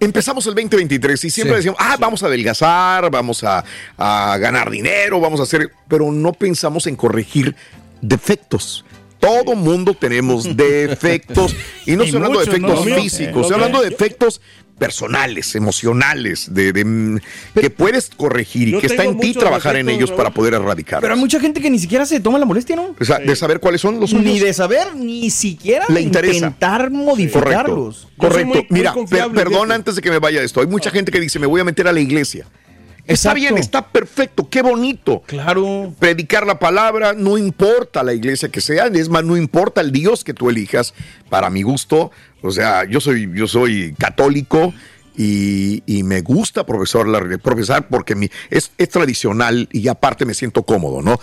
empezamos 0.00 0.46
el 0.48 0.54
2023 0.54 1.24
y 1.24 1.30
siempre 1.30 1.54
Sí. 1.54 1.56
decimos, 1.60 1.78
ah, 1.80 1.96
vamos 1.98 2.22
a 2.22 2.26
adelgazar, 2.26 3.10
vamos 3.10 3.42
a, 3.42 3.64
a 3.96 4.36
ganar 4.36 4.68
dinero, 4.68 5.18
vamos 5.18 5.40
a 5.40 5.44
hacer, 5.44 5.70
pero 5.88 6.12
no 6.12 6.34
pensamos 6.34 6.86
en 6.86 6.94
corregir 6.94 7.56
defectos. 8.02 8.84
Todo 9.18 9.54
mundo 9.54 9.94
tenemos 9.94 10.44
defectos 10.58 11.56
y 11.86 11.96
no 11.96 12.02
Y 12.02 12.08
estoy 12.08 12.16
hablando 12.22 12.40
de 12.40 12.44
muchos, 12.46 12.54
efectos 12.54 12.86
¿no? 12.86 12.96
físicos, 13.02 13.36
Eh, 13.36 13.40
estoy 13.40 13.54
hablando 13.54 13.80
de 13.80 13.88
ok. 13.88 13.94
Personales, 14.78 15.54
emocionales, 15.54 16.52
de, 16.54 16.72
de, 16.72 16.84
mm, 16.84 17.18
que 17.60 17.70
puedes 17.70 18.10
corregir 18.16 18.68
y 18.68 18.78
que 18.78 18.86
está 18.86 19.04
en 19.04 19.18
ti 19.18 19.34
trabajar 19.34 19.76
en 19.76 19.88
ellos 19.88 20.10
para 20.12 20.30
poder 20.30 20.54
erradicarlos. 20.54 21.02
Pero 21.02 21.14
hay 21.14 21.20
mucha 21.20 21.40
gente 21.40 21.60
que 21.60 21.70
ni 21.70 21.78
siquiera 21.78 22.06
se 22.06 22.20
toma 22.20 22.38
la 22.38 22.46
molestia, 22.46 22.76
¿no? 22.76 22.94
O 22.98 23.04
sea, 23.04 23.18
de 23.18 23.36
saber 23.36 23.60
cuáles 23.60 23.80
son 23.80 24.00
los 24.00 24.12
Ni 24.12 24.22
suyos. 24.22 24.40
de 24.46 24.54
saber, 24.54 24.94
ni 24.96 25.30
siquiera 25.30 25.84
Le 25.88 26.00
interesa. 26.00 26.36
intentar 26.36 26.82
Correcto. 26.90 26.98
modificarlos. 27.04 28.08
Correcto. 28.16 28.64
Mira, 28.70 28.94
per- 29.08 29.30
perdón 29.32 29.72
antes 29.72 29.96
de 29.96 30.02
que 30.02 30.10
me 30.10 30.18
vaya 30.18 30.42
esto. 30.42 30.60
Hay 30.60 30.66
mucha 30.66 30.90
gente 30.90 31.10
que 31.12 31.20
dice, 31.20 31.38
me 31.38 31.46
voy 31.46 31.60
a 31.60 31.64
meter 31.64 31.86
a 31.88 31.92
la 31.92 32.00
iglesia. 32.00 32.46
Está 33.08 33.34
bien, 33.34 33.58
está 33.58 33.88
perfecto, 33.88 34.48
qué 34.48 34.62
bonito. 34.62 35.22
Claro. 35.26 35.92
Predicar 35.98 36.46
la 36.46 36.58
palabra, 36.58 37.14
no 37.14 37.38
importa 37.38 38.02
la 38.02 38.12
iglesia 38.12 38.50
que 38.50 38.60
sea, 38.60 38.86
es 38.86 39.08
más, 39.08 39.24
no 39.24 39.36
importa 39.36 39.80
el 39.80 39.90
Dios 39.92 40.22
que 40.24 40.34
tú 40.34 40.50
elijas, 40.50 40.94
para 41.28 41.50
mi 41.50 41.62
gusto. 41.62 42.10
O 42.42 42.50
sea, 42.50 42.84
yo 42.84 43.00
soy, 43.00 43.28
yo 43.34 43.48
soy 43.48 43.94
católico 43.98 44.72
y, 45.16 45.82
y 45.86 46.02
me 46.04 46.20
gusta 46.20 46.64
profesor, 46.64 47.08
la- 47.08 47.38
profesar 47.38 47.88
porque 47.88 48.14
mi, 48.14 48.28
es, 48.50 48.70
es 48.78 48.88
tradicional 48.90 49.68
y 49.72 49.88
aparte 49.88 50.24
me 50.24 50.34
siento 50.34 50.62
cómodo, 50.62 51.02
¿no? 51.02 51.18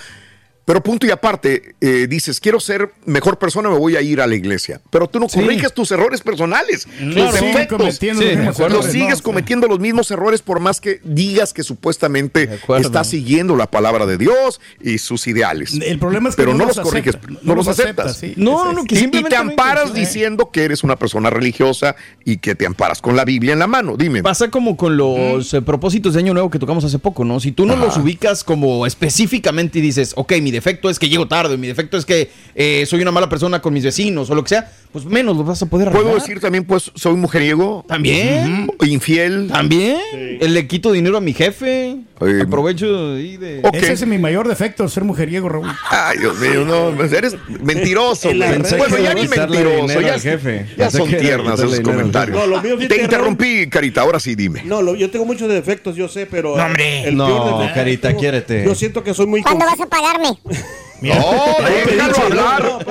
Pero 0.65 0.81
punto 0.81 1.05
y 1.05 1.11
aparte, 1.11 1.75
eh, 1.79 2.07
dices, 2.09 2.39
quiero 2.39 2.59
ser 2.59 2.91
mejor 3.05 3.37
persona, 3.37 3.69
me 3.69 3.77
voy 3.77 3.95
a 3.97 4.01
ir 4.01 4.19
a 4.19 4.25
la 4.25 4.33
iglesia. 4.33 4.81
Pero 4.89 5.07
tú 5.07 5.19
no 5.19 5.29
Sí. 5.29 5.39
corriges 5.39 5.71
tus 5.73 5.91
errores 5.91 6.21
personales, 6.21 6.87
Claro, 6.97 7.29
tus 7.31 7.39
defectos. 7.41 7.77
cometiendo 7.77 8.23
los 8.23 8.55
Sí, 8.57 8.63
Los 8.69 8.85
sigues 8.87 9.17
¿no? 9.19 9.23
cometiendo 9.23 9.67
los 9.67 9.79
mismos 9.79 10.09
errores 10.09 10.41
por 10.41 10.59
más 10.59 10.81
que 10.81 10.99
digas 11.03 11.53
que 11.53 11.61
supuestamente 11.63 12.49
estás 12.79 13.07
siguiendo 13.09 13.55
la 13.55 13.69
palabra 13.69 14.05
de 14.07 14.17
Dios 14.17 14.59
y 14.81 14.97
sus 14.97 15.27
ideales. 15.27 15.73
El 15.81 15.99
problema 15.99 16.29
es 16.29 16.35
que 16.35 16.41
pero 16.41 16.53
no 16.53 16.59
no, 16.59 16.65
los 16.65 16.77
los 16.77 16.87
corriges, 16.87 17.15
acepta, 17.15 17.31
no, 17.33 17.39
no 17.43 17.55
los 17.55 17.65
los 17.67 17.79
acepta, 17.79 18.03
aceptas. 18.03 18.17
sí. 18.17 18.33
No, 18.35 18.65
no, 18.65 18.73
no, 18.73 18.83
que 18.85 18.95
Y- 18.95 19.03
y, 19.03 19.23
te 19.23 19.35
amparas 19.35 19.83
intenciones. 19.89 19.93
diciendo 20.13 20.49
que 20.51 20.63
eres 20.63 20.83
una 20.83 20.95
persona 20.95 21.29
religiosa 21.29 21.95
y 22.23 22.37
que 22.37 22.55
te 22.55 22.65
amparas 22.65 23.01
con 23.01 23.15
la 23.15 23.23
Biblia 23.23 23.53
en 23.53 23.59
la 23.59 23.67
mano. 23.67 23.97
Dime. 23.97 24.23
Pasa 24.23 24.49
como 24.49 24.75
con 24.77 24.97
los 24.97 25.53
eh, 25.53 25.61
propósitos 25.61 26.13
de 26.15 26.21
Año 26.21 26.33
Nuevo 26.33 26.49
que 26.49 26.57
tocamos 26.57 26.83
hace 26.83 26.97
poco, 26.97 27.23
¿no? 27.23 27.39
Si 27.39 27.51
tú 27.51 27.67
no 27.67 27.73
Ajá. 27.73 27.85
los 27.85 27.97
ubicas 27.97 28.43
como 28.43 28.85
específicamente 28.87 29.77
y 29.79 29.81
dices, 29.83 30.13
ok, 30.15 30.33
mi 30.41 30.54
defecto 30.55 30.89
es 30.89 30.99
que 30.99 31.07
llego 31.07 31.27
tarde, 31.27 31.57
mi 31.57 31.67
defecto 31.67 31.97
es 31.97 32.05
que 32.05 32.31
eh, 32.55 32.85
soy 32.87 33.01
una 33.01 33.11
mala 33.11 33.29
persona 33.29 33.61
con 33.61 33.73
mis 33.73 33.83
vecinos 33.83 34.29
o 34.29 34.35
lo 34.35 34.43
que 34.43 34.49
sea, 34.49 34.71
pues 34.95 35.03
menos 35.03 35.35
lo 35.35 35.43
vas 35.43 35.61
a 35.61 35.65
poder 35.65 35.89
¿Puedo 35.91 36.05
arreglar. 36.05 36.21
decir 36.21 36.39
también, 36.39 36.63
pues, 36.63 36.89
soy 36.95 37.15
mujeriego? 37.15 37.83
También. 37.85 38.69
Ujú. 38.79 38.85
Infiel. 38.85 39.49
También. 39.51 39.97
Eh, 40.13 40.47
Le 40.47 40.67
quito 40.67 40.93
dinero 40.93 41.17
a 41.17 41.21
mi 41.21 41.33
jefe. 41.33 41.97
Aprovecho 42.41 43.15
ahí 43.15 43.35
de... 43.35 43.61
Ese 43.73 43.91
es 43.91 44.07
mi 44.07 44.17
mayor 44.17 44.47
defecto, 44.47 44.87
ser 44.87 45.03
mujeriego, 45.03 45.49
Raúl. 45.49 45.67
Ay, 45.89 46.17
Dios 46.19 46.39
mío, 46.39 46.63
no, 46.63 46.95
pues 46.95 47.11
eres 47.11 47.35
mentiroso. 47.61 48.29
Bueno, 48.29 48.97
ya 48.97 49.13
ni 49.13 49.27
mentiroso. 49.27 49.81
dinero 49.81 50.01
Ya, 50.01 50.17
jefe. 50.17 50.65
ya 50.77 50.89
son 50.89 51.09
tiernas 51.09 51.59
esos 51.59 51.81
comentarios. 51.81 52.37
No, 52.37 52.47
lo 52.47 52.61
mío 52.61 52.77
sí 52.79 52.87
Te 52.87 52.95
te 52.95 53.01
interrumpí, 53.03 53.67
Carita, 53.67 53.99
ahora 53.99 54.21
sí 54.21 54.33
dime. 54.35 54.61
No, 54.63 54.81
lo- 54.81 54.95
yo 54.95 55.11
tengo 55.11 55.25
muchos 55.25 55.49
defectos, 55.49 55.97
yo 55.97 56.07
sé, 56.07 56.25
pero. 56.25 56.55
No, 56.55 56.63
hombre. 56.65 57.03
el 57.05 57.17
No, 57.17 57.25
peor 57.27 57.59
defecto- 57.59 57.73
Carita, 57.73 58.07
tengo- 58.07 58.19
quiérete. 58.21 58.63
Yo 58.65 58.75
siento 58.75 59.03
que 59.03 59.13
soy 59.13 59.25
muy. 59.25 59.41
¿Cuándo 59.41 59.65
vas 59.65 59.81
a 59.81 59.85
pagarme? 59.87 60.29
No, 61.01 61.13
déjalo 61.85 62.17
hablar. 62.17 62.85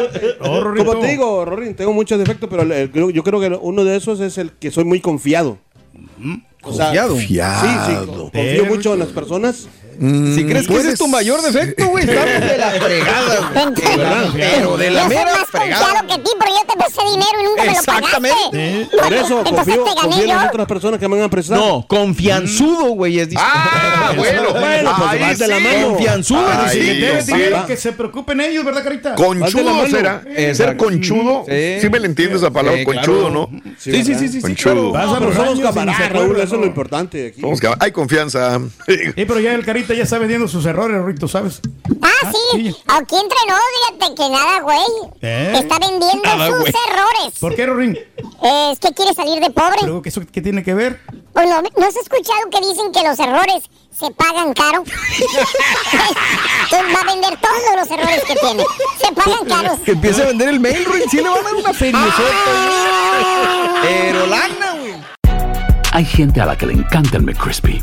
Como 0.76 0.98
te 0.98 1.06
digo, 1.08 1.44
Rorín, 1.44 1.74
tengo 1.74 1.92
muchos 1.92 2.18
defectos, 2.18 2.48
pero 2.50 2.62
el- 2.62 2.72
el- 2.72 2.90
creo- 2.90 3.10
yo 3.10 3.22
creo 3.22 3.40
que 3.40 3.48
uno 3.60 3.84
de 3.84 3.96
esos 3.96 4.20
es 4.20 4.38
el 4.38 4.52
que 4.52 4.70
soy 4.70 4.84
muy 4.84 5.00
confiado. 5.00 5.58
O 6.62 6.72
sea, 6.72 6.92
¿Confiado? 7.08 7.16
Sí, 7.18 7.68
sí, 7.86 7.94
confío 8.32 8.64
mucho 8.66 8.92
en 8.94 8.98
las 9.00 9.08
personas. 9.08 9.68
Si 9.98 10.44
crees 10.44 10.66
que 10.66 10.76
ese 10.76 10.90
es 10.92 10.98
tu 10.98 11.08
mayor 11.08 11.40
defecto, 11.42 11.88
güey, 11.88 12.04
estamos 12.08 12.50
de 12.50 12.58
la 12.58 12.70
fregada, 12.70 13.50
güey. 14.30 14.32
Pero 14.34 14.76
de 14.76 14.90
la 14.90 15.08
mera 15.08 15.32
más 15.32 15.46
fregada. 15.48 16.02
que 16.06 16.18
ti, 16.18 16.30
porque 16.38 16.52
yo 16.52 16.66
te 16.72 16.76
presté 16.78 17.02
dinero 17.04 17.40
y 17.40 17.44
nunca 17.44 17.62
me 17.62 17.72
lo 17.72 17.78
Exactamente. 17.78 18.88
Por 18.96 19.12
eso 19.12 19.44
confío, 19.44 20.22
en 20.22 20.28
las 20.28 20.48
otras 20.48 20.66
personas 20.66 21.00
que 21.00 21.08
me 21.08 21.22
han 21.22 21.30
prestado. 21.30 21.60
No, 21.64 21.86
confianzudo, 21.86 22.90
güey, 22.90 23.18
es 23.20 23.28
distinto. 23.30 23.52
Ah, 23.54 24.12
bueno. 24.16 24.42
Bueno, 24.52 24.94
pues 24.96 25.10
Ahí 25.10 25.20
vas 25.20 25.38
de 25.38 25.48
la 25.48 25.60
mano. 25.60 25.88
Confianzudo. 25.88 26.46
Que 27.66 27.76
se 27.76 27.92
preocupen 27.92 28.40
ellos, 28.40 28.64
¿verdad, 28.64 28.84
Carita? 28.84 29.14
Conchudo 29.14 29.86
será. 29.88 30.22
Ser 30.54 30.76
conchudo. 30.76 31.44
Sí. 31.48 31.80
Sí 31.80 31.88
me 31.88 32.00
le 32.00 32.06
entiendes 32.06 32.42
la 32.42 32.50
palabra 32.50 32.78
Sí, 32.78 32.84
conchudo, 32.84 33.30
claro. 33.30 33.48
¿no? 33.52 33.74
Sí, 33.78 33.92
sí, 33.92 34.04
sí, 34.04 34.14
sí, 34.14 34.28
sí, 34.28 34.40
Conchudo. 34.40 34.92
pero 34.92 35.34
somos 35.34 35.60
camaradas, 35.60 36.12
Raúl, 36.12 36.36
eso 36.40 36.54
es 36.54 36.60
lo 36.60 36.66
importante 36.66 37.28
aquí. 37.28 37.42
Hay 37.78 37.92
confianza. 37.92 38.60
Sí, 38.86 38.96
pero 39.14 39.40
ya 39.40 39.54
el 39.54 39.64
Carita 39.64 39.83
ahorita 39.84 39.94
ya 39.94 40.04
está 40.04 40.18
vendiendo 40.18 40.48
sus 40.48 40.64
errores, 40.64 40.96
Rorrito, 40.96 41.28
¿sabes? 41.28 41.60
Ah, 42.00 42.32
sí. 42.52 42.74
Aquí 42.86 43.16
entre 43.16 43.38
nos, 43.46 43.60
fíjate 43.98 44.14
que 44.14 44.28
nada, 44.30 44.60
güey. 44.60 44.78
¿Eh? 45.20 45.52
Está 45.56 45.78
vendiendo 45.78 46.22
Nada, 46.24 46.48
sus 46.48 46.58
güey. 46.60 46.72
errores. 46.88 47.38
¿Por 47.38 47.54
qué, 47.54 47.66
Rorín? 47.66 47.98
Es 48.42 48.78
que 48.78 48.92
quiere 48.94 49.12
salir 49.14 49.40
de 49.40 49.50
pobre. 49.50 49.76
¿Pero 49.80 50.00
qué, 50.00 50.08
eso 50.08 50.22
qué 50.32 50.40
tiene 50.40 50.62
que 50.62 50.72
ver? 50.72 51.00
Pues 51.34 51.48
no, 51.48 51.60
¿no 51.60 51.86
has 51.86 51.96
escuchado 51.96 52.40
que 52.50 52.66
dicen 52.66 52.92
que 52.92 53.02
los 53.06 53.18
errores 53.18 53.64
se 53.90 54.10
pagan 54.12 54.54
caro? 54.54 54.84
Entonces 56.72 56.96
va 56.96 57.00
a 57.00 57.04
vender 57.04 57.38
todos 57.40 57.76
los 57.76 57.90
errores 57.90 58.24
que 58.24 58.36
tiene. 58.36 58.64
Se 59.00 59.12
pagan 59.12 59.44
caros. 59.46 59.80
Que 59.80 59.92
empiece 59.92 60.22
a 60.22 60.26
vender 60.26 60.48
el 60.48 60.60
mail, 60.60 60.84
Ruin. 60.86 61.02
Sí 61.10 61.18
le 61.18 61.28
van 61.28 61.40
a 61.40 61.42
dar 61.42 61.54
una 61.54 61.74
feria. 61.74 62.00
Pero 63.82 64.26
lana, 64.26 64.76
güey. 64.80 64.94
Hay 65.92 66.04
gente 66.06 66.40
a 66.40 66.46
la 66.46 66.56
que 66.56 66.66
le 66.66 66.72
encanta 66.72 67.18
el 67.18 67.22
McCrispy 67.22 67.82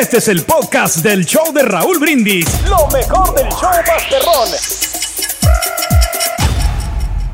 Este 0.00 0.18
es 0.18 0.28
el 0.28 0.42
podcast 0.42 0.98
del 0.98 1.26
show 1.26 1.52
de 1.52 1.62
Raúl 1.64 1.98
Brindis. 1.98 2.46
Lo 2.68 2.86
mejor 2.96 3.34
del 3.34 3.48
show 3.48 3.68
Masterrón. 3.84 4.48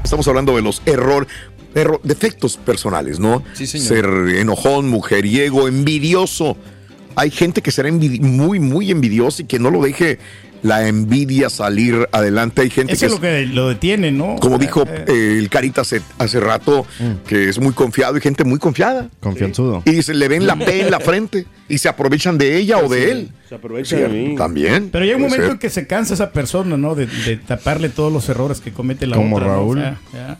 Estamos 0.02 0.26
hablando 0.26 0.56
de 0.56 0.62
los 0.62 0.80
error, 0.86 1.26
erro- 1.74 2.00
defectos 2.02 2.56
personales, 2.56 3.18
¿no? 3.20 3.42
Sí, 3.52 3.66
señor. 3.66 3.86
Ser 3.88 4.06
enojón, 4.38 4.88
mujeriego, 4.88 5.68
envidioso. 5.68 6.56
Hay 7.14 7.30
gente 7.30 7.60
que 7.60 7.70
será 7.70 7.90
envidi- 7.90 8.20
muy, 8.22 8.58
muy 8.58 8.90
envidiosa 8.90 9.42
y 9.42 9.44
que 9.44 9.58
no 9.58 9.70
lo 9.70 9.82
deje 9.82 10.18
la 10.62 10.86
envidia 10.88 11.50
salir 11.50 12.08
adelante. 12.12 12.62
Hay 12.62 12.70
gente 12.70 12.92
Eso 12.92 13.00
que 13.00 13.06
es 13.06 13.12
lo 13.12 13.20
que 13.20 13.46
lo 13.46 13.68
detiene, 13.68 14.12
¿no? 14.12 14.36
como 14.36 14.56
Eh, 14.56 14.58
dijo 14.60 14.82
eh, 14.82 15.04
eh, 15.08 15.36
el 15.38 15.48
Carita 15.48 15.82
hace, 15.82 16.02
hace 16.18 16.40
rato, 16.40 16.86
que 17.26 17.48
es 17.48 17.58
muy 17.58 17.72
confiado 17.72 18.16
y 18.16 18.20
gente 18.20 18.44
muy 18.44 18.58
confiada. 18.58 19.08
Confianzudo. 19.20 19.82
Y 19.84 20.02
se 20.02 20.14
le 20.14 20.28
ven 20.28 20.46
la 20.46 20.56
P 20.56 20.80
en 20.80 20.90
la 20.90 21.00
frente 21.00 21.46
y 21.68 21.78
se 21.78 21.88
aprovechan 21.88 22.38
de 22.38 22.56
ella 22.56 22.78
o 22.78 22.88
de 22.88 23.10
él. 23.10 23.32
Se 23.48 23.54
aprovecha 23.54 23.96
de 23.96 24.08
mí. 24.08 24.36
También. 24.36 24.90
Pero 24.90 25.04
hay 25.04 25.12
un 25.12 25.22
momento 25.22 25.44
ser. 25.44 25.52
en 25.52 25.58
que 25.58 25.70
se 25.70 25.86
cansa 25.86 26.14
esa 26.14 26.32
persona, 26.32 26.76
¿no? 26.76 26.94
De, 26.94 27.06
de 27.06 27.36
taparle 27.36 27.88
todos 27.88 28.12
los 28.12 28.28
errores 28.28 28.60
que 28.60 28.72
comete 28.72 29.06
la 29.06 29.16
Como 29.16 29.36
otra. 29.36 29.48
¿no? 29.48 29.54
Raúl. 29.54 29.78
O 29.78 29.82
sea, 29.82 30.00
ya. 30.12 30.38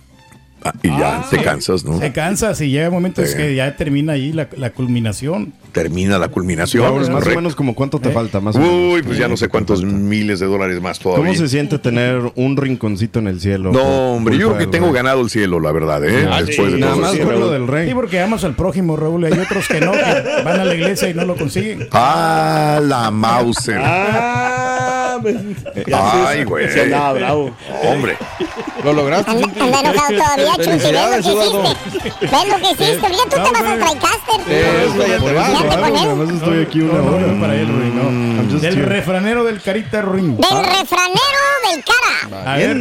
Ah, 0.69 0.75
y 0.83 0.89
ya 0.89 1.25
te 1.31 1.43
cansas, 1.43 1.85
¿no? 1.85 1.99
Se 1.99 2.13
cansa, 2.13 2.55
si 2.55 2.71
llega 2.71 2.91
momentos 2.91 3.29
Sí. 3.31 3.37
que 3.37 3.55
ya 3.55 3.77
termina 3.77 4.15
ahí 4.15 4.33
la, 4.33 4.49
la 4.57 4.71
culminación. 4.71 5.53
Termina 5.73 6.19
la 6.19 6.29
culminación. 6.29 7.13
Más 7.13 7.27
o 7.27 7.31
menos 7.31 7.55
como 7.55 7.75
cuánto 7.75 7.99
te 7.99 8.09
Eh. 8.09 8.13
falta, 8.13 8.41
más 8.41 8.57
o 8.57 8.61
menos. 8.61 8.95
Uy, 8.95 9.03
pues 9.03 9.19
ya 9.19 9.29
no 9.29 9.37
sé 9.37 9.49
cuántos 9.49 9.85
miles 9.85 10.41
de 10.41 10.47
dólares 10.47 10.81
más 10.81 10.99
todavía. 10.99 11.25
¿Cómo 11.27 11.37
se 11.39 11.49
siente 11.49 11.79
tener 11.79 12.33
un 12.35 12.57
rinconcito 12.57 13.19
en 13.19 13.27
el 13.29 13.41
cielo? 13.41 13.73
No, 13.73 14.15
hombre, 14.15 14.39
yo 14.39 14.49
creo 14.49 14.59
que 14.59 14.67
tengo 14.67 14.87
rey? 14.87 14.95
ganado 14.97 15.21
el 15.21 15.29
cielo, 15.31 15.61
la 15.61 15.73
verdad, 15.73 16.03
¿eh? 16.05 16.27
Ah, 16.31 16.43
Después 16.43 16.69
sí, 16.69 16.75
de 16.75 16.81
nada 16.81 16.93
todo 16.95 17.03
más 17.03 17.17
por 17.17 17.35
lo 17.39 17.51
del 17.51 17.67
rey. 17.69 17.89
Sí, 17.89 17.95
porque 17.95 18.21
amas 18.21 18.45
al 18.45 18.55
prójimo, 18.55 18.97
Raúl, 18.97 19.23
y 19.25 19.27
hay 19.27 19.39
otros 19.39 19.69
que 19.69 19.81
no, 19.81 19.93
que 19.93 20.43
van 20.45 20.61
a 20.61 20.65
la 20.65 20.75
iglesia 20.75 21.09
y 21.11 21.15
no 21.15 21.25
lo 21.25 21.37
consiguen. 21.37 21.89
Ah, 21.93 22.81
la 22.83 23.11
Mauser. 23.11 23.81
Ah, 23.83 24.66
me- 25.19 25.57
Ay, 25.95 26.45
güey. 26.45 26.71
Se 26.71 26.83
andaba 26.83 27.13
bravo. 27.15 27.51
Hombre. 27.85 28.17
Lo 28.85 28.93
lograste. 28.93 29.31
Anda, 29.31 29.47
anda 29.61 29.81
enojado 29.81 30.17
todavía, 30.17 30.55
Chucky. 30.57 30.71
¿Ves 30.71 30.93
lo 30.93 31.11
que 31.11 31.19
hiciste? 31.19 32.27
¿Ves 32.27 32.49
lo 32.49 32.57
que 32.57 32.71
hiciste? 32.73 33.09
Mira, 33.09 33.23
tú 33.25 33.31
te 33.31 33.39
vas 33.51 33.63
al 33.63 33.79
TriCaster. 33.81 34.41
Eso, 34.53 35.07
ya 35.07 35.19
te. 35.19 35.39
Además 35.39 36.31
estoy 36.31 36.63
aquí 36.63 36.81
una 36.81 37.03
hora. 37.03 37.41
para 37.41 37.55
él, 37.55 37.69
Ruin, 37.69 37.95
no. 37.97 38.51
Just 38.53 38.63
Del 38.63 38.77
refranero 38.77 39.45
del 39.45 39.61
Carita 39.61 40.03
Ruin. 40.03 40.37
Del 40.37 40.65
refranero 40.65 41.41
del 41.71 41.85
cara. 41.85 42.53
A 42.53 42.57
ver, 42.57 42.77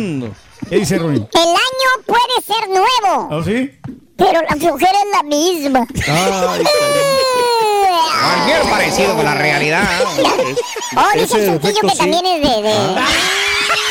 ¿qué 0.69 0.75
dice 0.77 0.97
Ruin? 0.99 1.27
El 1.33 1.49
año 1.49 1.89
puede 2.05 2.41
ser 2.45 2.67
nuevo, 2.69 3.27
¿Oh, 3.31 3.43
sí? 3.43 3.71
pero 4.17 4.41
la 4.41 4.55
flojera 4.55 4.91
es 4.91 5.11
la 5.11 5.23
misma. 5.23 5.87
Cualquier 7.99 8.61
parecido 8.69 9.15
con 9.15 9.25
la 9.25 9.33
realidad. 9.35 9.83
Oh, 10.97 11.09
dice 11.13 11.23
Ese 11.25 11.45
el 11.47 11.51
defecto 11.59 11.81
que 11.87 11.89
sí. 11.93 11.97
también 11.97 12.25
es 12.25 12.41
de... 12.41 12.61
de- 12.61 12.95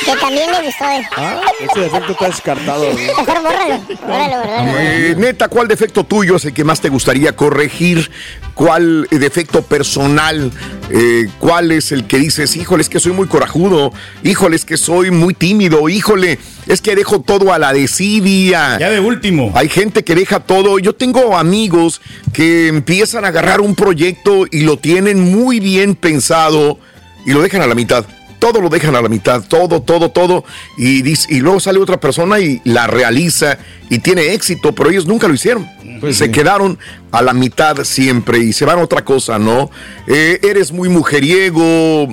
Que 0.04 0.16
también 0.20 0.50
le 0.50 0.62
gustó. 0.66 0.84
eh. 0.84 1.02
Ah, 1.16 1.40
ese 1.60 1.80
defecto 1.80 2.12
está 2.12 2.26
descartado. 2.26 2.84
Mejor 2.92 3.42
bórralo, 3.42 3.80
bórralo, 4.02 4.36
bórralo. 4.38 4.78
Eh, 4.78 5.14
neta, 5.16 5.48
¿cuál 5.48 5.68
defecto 5.68 6.04
tuyo 6.04 6.36
es 6.36 6.44
el 6.44 6.52
que 6.52 6.64
más 6.64 6.80
te 6.80 6.88
gustaría 6.88 7.34
corregir? 7.34 8.10
¿Cuál 8.54 9.08
eh, 9.10 9.18
defecto 9.18 9.62
personal? 9.62 10.52
Eh, 10.90 11.26
¿Cuál 11.38 11.72
es 11.72 11.90
el 11.92 12.06
que 12.06 12.18
dices, 12.18 12.54
híjole, 12.56 12.82
es 12.82 12.88
que 12.88 13.00
soy 13.00 13.12
muy 13.12 13.26
corajudo? 13.26 13.92
Híjole, 14.22 14.56
es 14.56 14.64
que 14.64 14.76
soy 14.76 15.10
muy 15.10 15.34
tímido. 15.34 15.88
Híjole, 15.88 16.38
es 16.66 16.80
que 16.80 16.94
dejo 16.94 17.20
todo 17.22 17.52
a 17.52 17.58
la 17.58 17.72
desidia. 17.72 18.78
Ya 18.78 18.90
de 18.90 19.00
último. 19.00 19.52
Hay 19.54 19.68
gente 19.68 20.04
que 20.04 20.14
deja 20.14 20.40
todo. 20.40 20.78
Yo 20.78 20.94
tengo 20.94 21.36
amigos 21.36 22.00
que 22.32 22.68
empiezan 22.68 23.24
a 23.24 23.28
agarrar 23.28 23.60
un 23.60 23.74
proyecto 23.74 24.44
y 24.50 24.60
lo 24.60 24.76
tienen 24.76 25.20
muy 25.32 25.60
bien 25.60 25.94
pensado 25.94 26.78
y 27.26 27.32
lo 27.32 27.40
dejan 27.42 27.62
a 27.62 27.66
la 27.66 27.74
mitad. 27.74 28.04
Todo 28.44 28.60
lo 28.60 28.68
dejan 28.68 28.94
a 28.94 29.00
la 29.00 29.08
mitad, 29.08 29.42
todo, 29.48 29.80
todo, 29.80 30.10
todo. 30.10 30.44
Y, 30.76 31.00
dice- 31.00 31.28
y 31.30 31.40
luego 31.40 31.60
sale 31.60 31.78
otra 31.78 31.98
persona 31.98 32.40
y 32.40 32.60
la 32.64 32.86
realiza 32.86 33.56
y 33.88 34.00
tiene 34.00 34.34
éxito, 34.34 34.74
pero 34.74 34.90
ellos 34.90 35.06
nunca 35.06 35.26
lo 35.28 35.32
hicieron. 35.32 35.66
se 36.12 36.30
quedaron 36.30 36.78
a 37.10 37.22
la 37.22 37.32
mitad 37.32 37.82
siempre 37.84 38.36
y 38.40 38.52
se 38.52 38.66
van 38.66 38.78
a 38.78 38.82
otra 38.82 39.02
cosa, 39.02 39.38
¿no? 39.38 39.70
Eh, 40.06 40.40
eres 40.42 40.72
muy 40.72 40.90
mujeriego, 40.90 42.06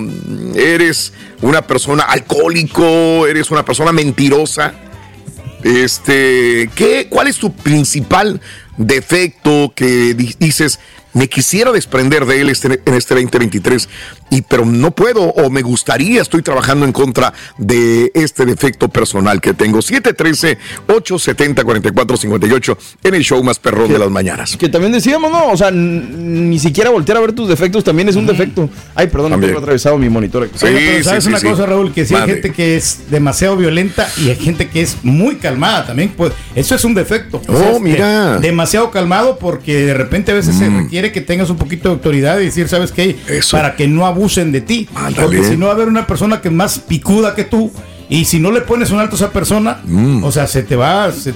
eres 0.54 1.12
una 1.42 1.60
persona 1.66 2.04
alcohólico, 2.04 3.26
eres 3.26 3.50
una 3.50 3.62
persona 3.66 3.92
mentirosa. 3.92 4.72
Este, 5.62 6.70
¿qué, 6.74 7.08
¿cuál 7.10 7.26
es 7.28 7.36
tu 7.36 7.52
principal 7.52 8.40
defecto 8.78 9.72
que 9.76 10.14
di- 10.14 10.34
dices, 10.38 10.80
me 11.12 11.28
quisiera 11.28 11.70
desprender 11.72 12.24
de 12.24 12.40
él 12.40 12.48
este- 12.48 12.80
en 12.86 12.94
este 12.94 13.14
2023, 13.14 13.88
y, 14.32 14.42
pero 14.42 14.64
no 14.64 14.92
puedo 14.92 15.24
o 15.24 15.50
me 15.50 15.60
gustaría, 15.60 16.22
estoy 16.22 16.40
trabajando 16.42 16.86
en 16.86 16.92
contra 16.92 17.34
de 17.58 18.10
este 18.14 18.46
defecto 18.46 18.88
personal 18.88 19.42
que 19.42 19.52
tengo? 19.52 19.80
713-870-4458 19.80 22.76
en 23.04 23.14
el 23.14 23.22
show 23.22 23.44
más 23.44 23.58
perrón 23.58 23.92
de 23.92 23.98
las 23.98 24.10
mañanas. 24.10 24.56
Que 24.56 24.70
también 24.70 24.92
decíamos, 24.92 25.30
¿no? 25.30 25.48
O 25.48 25.56
sea, 25.56 25.70
ni 25.70 26.58
siquiera 26.58 26.88
voltear 26.88 27.18
a 27.18 27.20
ver 27.20 27.32
tus 27.32 27.46
defectos 27.46 27.84
también 27.84 28.08
es 28.08 28.16
un 28.16 28.26
defecto. 28.26 28.70
Ay, 28.94 29.08
perdón, 29.08 29.32
También. 29.32 29.50
tengo 29.50 29.60
atravesado 29.60 29.98
mi 29.98 30.08
monitor. 30.08 30.44
aquí. 30.44 30.54
Oiga, 30.64 30.78
pero 30.78 31.04
¿sabes 31.04 31.24
sí, 31.24 31.30
una 31.30 31.38
sí. 31.38 31.46
cosa, 31.46 31.66
Raúl? 31.66 31.92
Que 31.92 32.06
sí 32.06 32.14
hay 32.14 32.26
gente 32.26 32.52
que 32.52 32.76
es 32.76 33.10
demasiado 33.10 33.54
violenta 33.56 34.08
y 34.16 34.30
hay 34.30 34.36
gente 34.36 34.68
que 34.68 34.80
es 34.80 34.96
muy 35.02 35.34
calmada 35.36 35.84
también. 35.86 36.14
Pues 36.16 36.32
eso 36.54 36.74
es 36.74 36.82
un 36.84 36.94
defecto. 36.94 37.42
Oh, 37.48 37.52
es, 37.52 37.76
eh, 37.76 37.80
mira. 37.80 38.38
demasiado 38.38 38.90
calmado 38.90 39.36
porque 39.38 39.84
de 39.84 39.92
repente 39.92 40.32
a 40.32 40.34
veces 40.34 40.56
se 40.56 40.70
requiere 40.70 41.12
que 41.12 41.20
tengas 41.20 41.50
un 41.50 41.58
poquito 41.58 41.90
de 41.90 41.96
autoridad 41.96 42.40
y 42.40 42.46
decir, 42.46 42.66
¿sabes 42.68 42.92
qué? 42.92 43.18
Mm. 43.28 43.32
Eso. 43.32 43.58
Para 43.58 43.76
que 43.76 43.88
no 43.88 44.06
abusen 44.22 44.52
de 44.52 44.60
ti. 44.60 44.88
Ándale. 44.94 45.16
Porque 45.26 45.44
si 45.44 45.56
no 45.56 45.66
va 45.66 45.72
a 45.72 45.74
haber 45.74 45.88
una 45.88 46.06
persona 46.06 46.40
que 46.40 46.48
es 46.48 46.54
más 46.54 46.78
picuda 46.78 47.34
que 47.34 47.44
tú 47.44 47.72
y 48.08 48.24
si 48.24 48.38
no 48.38 48.52
le 48.52 48.60
pones 48.60 48.90
un 48.90 49.00
alto 49.00 49.16
a 49.16 49.18
esa 49.18 49.30
persona, 49.30 49.80
Mm. 49.84 50.22
o 50.24 50.30
sea, 50.32 50.46
se 50.46 50.62
te 50.62 50.76
va... 50.76 51.10
se- 51.12 51.34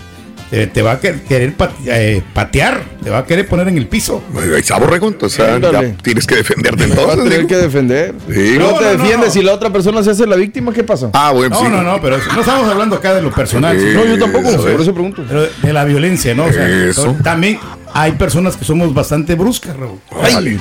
te, 0.48 0.68
te 0.68 0.80
va 0.80 0.92
a 0.92 1.00
quer- 1.00 1.22
querer 1.24 1.54
eh, 1.86 2.22
patear, 2.32 2.80
te 3.02 3.10
va 3.10 3.18
a 3.18 3.24
querer 3.24 3.48
poner 3.48 3.66
en 3.66 3.78
el 3.78 3.88
piso. 3.88 4.22
Está 4.56 4.78
borrego, 4.78 5.08
entonces 5.08 5.40
ah, 5.40 5.58
tienes 6.02 6.24
que 6.24 6.36
defenderte 6.36 6.84
a 6.84 6.86
entonces. 6.86 7.24
tener 7.24 7.46
que 7.48 7.56
defender. 7.56 8.14
Sí. 8.32 8.54
no, 8.56 8.70
No, 8.70 8.78
te 8.78 8.84
no, 8.84 8.90
defiendes 9.02 9.34
no. 9.34 9.40
y 9.40 9.44
la 9.44 9.52
otra 9.54 9.70
persona 9.70 10.04
se 10.04 10.10
hace 10.12 10.24
la 10.24 10.36
víctima, 10.36 10.72
¿qué 10.72 10.84
pasa? 10.84 11.10
Ah, 11.14 11.32
bueno, 11.32 11.56
No, 11.56 11.60
sí. 11.66 11.68
no, 11.68 11.82
no, 11.82 12.00
pero 12.00 12.18
eso- 12.18 12.32
no 12.32 12.40
estamos 12.42 12.68
hablando 12.70 12.94
acá 12.94 13.12
de 13.16 13.22
lo 13.22 13.32
personal, 13.32 13.76
Sí, 13.76 13.86
No, 13.92 14.04
yo 14.04 14.16
tampoco, 14.20 14.48
eso 14.50 14.60
por 14.62 14.70
es. 14.70 14.80
eso 14.82 14.94
pregunto. 14.94 15.24
pero 15.26 15.42
de, 15.42 15.50
de 15.64 15.72
la 15.72 15.84
violencia, 15.84 16.32
¿no? 16.36 16.44
O 16.44 16.52
sea, 16.52 16.68
Eso. 16.68 17.16
también 17.24 17.58
hay 17.98 18.12
personas 18.12 18.58
que 18.58 18.64
somos 18.64 18.92
bastante 18.92 19.34
bruscas, 19.34 19.74
Raúl. 19.74 19.98
Bueno, 20.12 20.60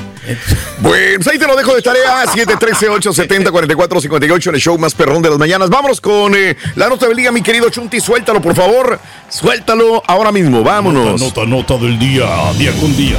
pues 0.82 1.28
ahí 1.28 1.38
te 1.38 1.46
lo 1.46 1.58
dejo 1.58 1.76
de 1.76 1.82
tarea. 1.82 2.24
713-870-4458 2.28 4.48
en 4.48 4.56
el 4.56 4.62
show 4.62 4.78
más 4.78 4.96
perrón 4.96 5.22
de 5.22 5.30
las 5.30 5.38
mañanas. 5.38 5.70
Vámonos 5.70 6.00
con 6.00 6.34
eh, 6.34 6.56
la 6.76 6.88
nota 6.88 7.08
del 7.08 7.18
día, 7.18 7.34
mi 7.34 7.42
querido 7.42 7.70
Chunti. 7.70 8.00
Suéltalo, 8.00 8.42
por 8.42 8.56
favor. 8.56 8.98
Suéltalo 9.28 10.02
ahora 10.08 10.32
mismo. 10.32 10.64
Vámonos. 10.64 11.20
Nota, 11.20 11.46
nota 11.46 11.78
del 11.78 12.00
día, 12.00 12.26
día 12.58 12.72
con 12.80 12.96
día. 12.96 13.18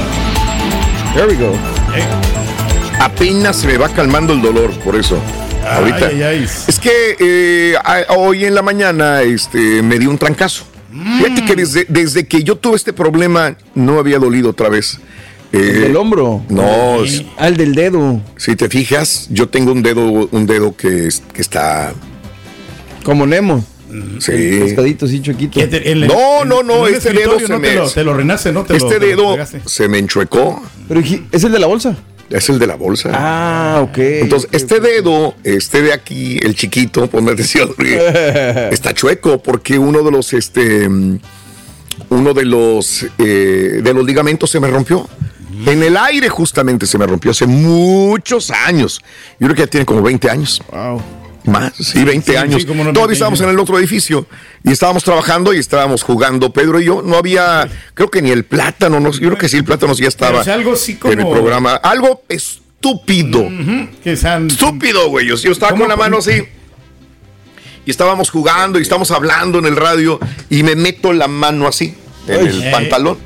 There 1.13 1.27
we 1.27 1.35
go. 1.35 1.53
Apenas 2.99 3.57
se 3.57 3.67
me 3.67 3.77
va 3.77 3.87
calmando 3.89 4.33
el 4.33 4.41
dolor, 4.41 4.71
por 4.79 4.95
eso. 4.95 5.21
Ahorita. 5.69 6.07
Ay, 6.07 6.23
ay, 6.23 6.25
ay. 6.41 6.47
Es 6.67 6.79
que 6.79 7.15
eh, 7.19 7.75
hoy 8.09 8.45
en 8.45 8.55
la 8.55 8.63
mañana 8.63 9.21
este, 9.21 9.83
me 9.83 9.99
dio 9.99 10.09
un 10.09 10.17
trancazo. 10.17 10.63
Fíjate 11.17 11.45
que 11.45 11.55
desde, 11.55 11.85
desde 11.89 12.25
que 12.27 12.43
yo 12.43 12.55
tuve 12.57 12.75
este 12.75 12.93
problema 12.93 13.57
no 13.75 13.99
había 13.99 14.19
dolido 14.19 14.49
otra 14.51 14.69
vez. 14.69 14.99
Eh, 15.53 15.59
El 15.75 15.81
del 15.81 15.95
hombro. 15.97 16.43
No, 16.49 16.97
Al 17.37 17.55
del 17.57 17.73
dedo. 17.75 18.21
si 18.35 18.55
te 18.55 18.67
fijas, 18.69 19.27
yo 19.29 19.47
tengo 19.49 19.71
un 19.71 19.81
dedo, 19.83 20.27
un 20.31 20.45
dedo 20.45 20.75
que, 20.75 21.07
es- 21.07 21.23
que 21.33 21.41
está. 21.41 21.93
Como 23.03 23.25
Nemo. 23.25 23.65
Sí. 24.19 24.31
Pescadito 24.33 25.05
así 25.05 25.21
chiquito. 25.21 25.59
¿Qué 25.59 25.67
te- 25.67 25.89
en 25.91 26.03
el- 26.03 26.07
No, 26.09 26.43
no, 26.43 26.61
no, 26.63 26.87
este 26.87 27.13
dedo 27.13 27.39
se 27.39 27.47
no 27.47 27.57
me. 27.59 27.69
Te 27.69 27.75
lo, 27.75 27.89
te 27.89 28.03
lo 28.03 28.13
renace, 28.13 28.51
¿no? 28.51 28.63
Te 28.63 28.73
lo- 28.77 28.85
este 28.85 28.99
te 28.99 29.15
lo 29.15 29.35
dedo 29.35 29.45
se 29.65 29.87
me 29.87 29.97
enchuecó. 29.99 30.61
Pero 30.89 30.99
¿y- 30.99 31.25
es 31.31 31.43
el 31.45 31.53
de 31.53 31.59
la 31.59 31.67
bolsa. 31.67 31.95
Es 32.29 32.49
el 32.49 32.59
de 32.59 32.67
la 32.67 32.75
bolsa. 32.75 33.11
Ah, 33.13 33.79
ok. 33.81 33.97
Entonces, 33.97 34.49
este 34.51 34.79
dedo, 34.79 35.35
este 35.43 35.81
de 35.81 35.93
aquí, 35.93 36.37
el 36.41 36.55
chiquito, 36.55 37.07
ponme 37.09 37.31
atención, 37.31 37.73
está 38.71 38.93
chueco 38.93 39.41
porque 39.41 39.79
uno 39.79 40.03
de 40.03 40.11
los, 40.11 40.33
este, 40.33 40.89
mm, 40.89 41.19
uno 42.09 42.33
de 42.33 42.45
los, 42.45 43.05
eh, 43.17 43.81
de 43.83 43.93
los 43.93 44.05
ligamentos 44.05 44.49
se 44.49 44.59
me 44.59 44.67
rompió. 44.67 45.07
En 45.65 45.81
el 45.81 45.97
aire 45.97 46.29
justamente 46.29 46.85
se 46.85 46.97
me 46.97 47.07
rompió 47.07 47.31
hace 47.31 47.47
muchos 47.47 48.51
años. 48.51 49.01
Yo 49.39 49.47
creo 49.47 49.55
que 49.55 49.61
ya 49.61 49.67
tiene 49.67 49.85
como 49.85 50.01
20 50.01 50.29
años. 50.29 50.61
Wow. 50.71 51.01
Más, 51.47 51.73
sí, 51.79 52.03
20 52.03 52.31
Sí, 52.31 52.37
años. 52.37 52.61
sí, 52.61 52.67
como 52.67 52.83
no, 52.83 52.91
Todavía 52.91 53.07
20 53.07 53.13
estábamos 53.13 53.41
en 53.41 53.49
el 53.49 53.59
otro 53.59 53.79
edificio 53.79 54.27
y 54.63 54.71
estábamos 54.71 55.03
trabajando 55.03 55.53
y 55.53 55.57
estábamos 55.57 56.03
jugando, 56.03 56.51
Pedro 56.53 56.79
y 56.79 56.85
yo. 56.85 57.01
No 57.01 57.15
había, 57.17 57.67
creo 57.93 58.11
que 58.11 58.21
ni 58.21 58.31
el 58.31 58.43
plátano, 58.45 58.99
no, 58.99 59.11
yo 59.11 59.19
creo 59.29 59.37
que 59.37 59.47
sí, 59.49 59.57
el 59.57 59.63
plátano 59.63 59.95
sí 59.95 60.03
ya 60.03 60.09
estaba 60.09 60.31
Pero 60.31 60.41
es 60.43 60.47
algo 60.49 60.73
así 60.73 60.99
en 61.05 61.19
el 61.21 61.27
programa. 61.27 61.75
Algo 61.75 62.23
estúpido. 62.27 63.47
Que 64.03 64.15
sean- 64.17 64.47
Estúpido, 64.47 65.09
güey. 65.09 65.25
Yo, 65.25 65.35
yo 65.35 65.51
estaba 65.51 65.71
¿Cómo 65.71 65.83
con 65.83 65.89
la 65.89 65.95
mano 65.95 66.17
así. 66.17 66.43
Y 67.85 67.91
estábamos 67.91 68.29
jugando 68.29 68.79
y 68.79 68.81
estábamos 68.81 69.11
hablando 69.11 69.59
en 69.59 69.65
el 69.65 69.77
radio 69.77 70.19
y 70.49 70.63
me 70.63 70.75
meto 70.75 71.13
la 71.13 71.29
mano 71.29 71.67
así 71.67 71.95
en 72.27 72.45
el 72.47 72.63
Eh. 72.63 72.71
pantalón. 72.71 73.17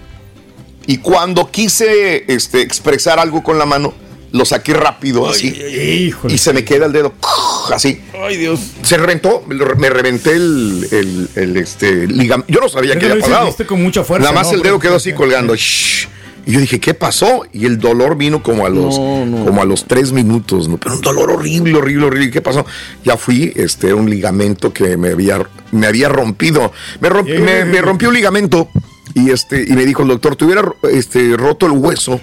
Y 0.86 0.98
cuando 0.98 1.50
quise 1.50 2.26
este, 2.32 2.62
expresar 2.62 3.18
algo 3.18 3.42
con 3.44 3.58
la 3.58 3.66
mano, 3.66 3.94
lo 4.32 4.46
saqué 4.46 4.74
rápido 4.74 5.30
así. 5.30 5.48
Híjole. 5.50 6.34
Y 6.34 6.38
se 6.38 6.54
me 6.54 6.64
queda 6.64 6.86
el 6.86 6.92
dedo 6.94 7.14
así. 7.74 8.02
Ay, 8.24 8.38
Dios. 8.38 8.60
Se 8.84 8.98
reventó, 8.98 9.44
me, 9.48 9.90
reventé 9.90 10.32
el, 10.34 10.88
el, 10.92 11.30
el, 11.36 11.58
este, 11.58 12.08
ligamento. 12.08 12.52
Yo 12.52 12.60
no 12.62 12.70
sabía 12.70 12.98
que 12.98 13.08
había 13.10 13.22
pasado. 13.22 13.56
con 13.68 13.82
mucha 13.82 14.04
fuerza, 14.04 14.30
Nada 14.30 14.36
más 14.44 14.52
¿no? 14.52 14.58
el 14.58 14.64
dedo 14.64 14.80
quedó 14.80 14.96
así 14.96 15.14
colgando. 15.14 15.56
Shh. 15.56 16.08
Y 16.44 16.54
yo 16.54 16.60
dije, 16.60 16.80
¿qué 16.80 16.96
pasó? 16.96 17.44
Y 17.54 17.68
el 17.68 17.78
dolor 17.78 18.18
vino 18.18 18.42
como 18.42 18.66
a 18.66 18.70
los, 18.70 18.98
No, 18.98 19.26
no. 19.28 19.46
como 19.46 19.62
a 19.62 19.66
los 19.66 19.86
tres 19.86 20.12
minutos, 20.12 20.68
¿no? 20.68 20.78
Pero 20.80 20.96
un 20.96 21.02
dolor 21.02 21.30
horrible, 21.30 21.76
horrible, 21.76 22.06
horrible. 22.08 22.32
¿Qué 22.32 22.42
pasó? 22.42 22.66
Ya 23.06 23.16
fui, 23.16 23.54
este, 23.56 23.88
era 23.88 23.96
un 23.98 24.10
ligamento 24.10 24.74
que 24.74 24.98
me 24.98 25.10
había, 25.10 25.46
me 25.72 25.86
había 25.86 26.10
rompido. 26.10 26.72
Me, 27.00 27.10
romp- 27.12 27.40
me, 27.40 27.66
me 27.66 27.80
rompió 27.82 28.08
un 28.10 28.16
ligamento 28.16 28.70
y 29.14 29.30
este, 29.30 29.64
y 29.68 29.74
me 29.74 29.86
dijo 29.86 30.02
el 30.02 30.08
doctor, 30.08 30.36
te 30.36 30.46
hubiera 30.46 30.64
este, 30.92 31.38
roto 31.38 31.68
el 31.68 31.74
hueso. 31.74 32.20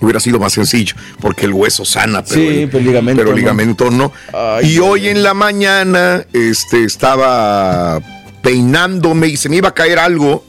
Hubiera 0.00 0.20
sido 0.20 0.38
más 0.38 0.52
sencillo, 0.52 0.94
porque 1.20 1.46
el 1.46 1.52
hueso 1.52 1.84
sana, 1.84 2.22
pero, 2.24 2.40
Sí, 2.40 2.46
el, 2.62 2.66
pero 2.68 2.78
el 2.78 2.84
ligamento 2.86 3.18
pero 3.20 3.30
el 3.30 3.34
no. 3.34 3.38
ligamento 3.40 3.90
no. 3.90 4.12
Ay, 4.32 4.74
y 4.74 4.78
hoy 4.78 5.08
en 5.08 5.22
la 5.22 5.34
mañana 5.34 6.24
este, 6.32 6.84
estaba 6.84 8.00
peinándome 8.42 9.26
y 9.28 9.36
se 9.36 9.48
me 9.48 9.56
iba 9.56 9.68
a 9.70 9.74
caer 9.74 9.98
algo 9.98 10.44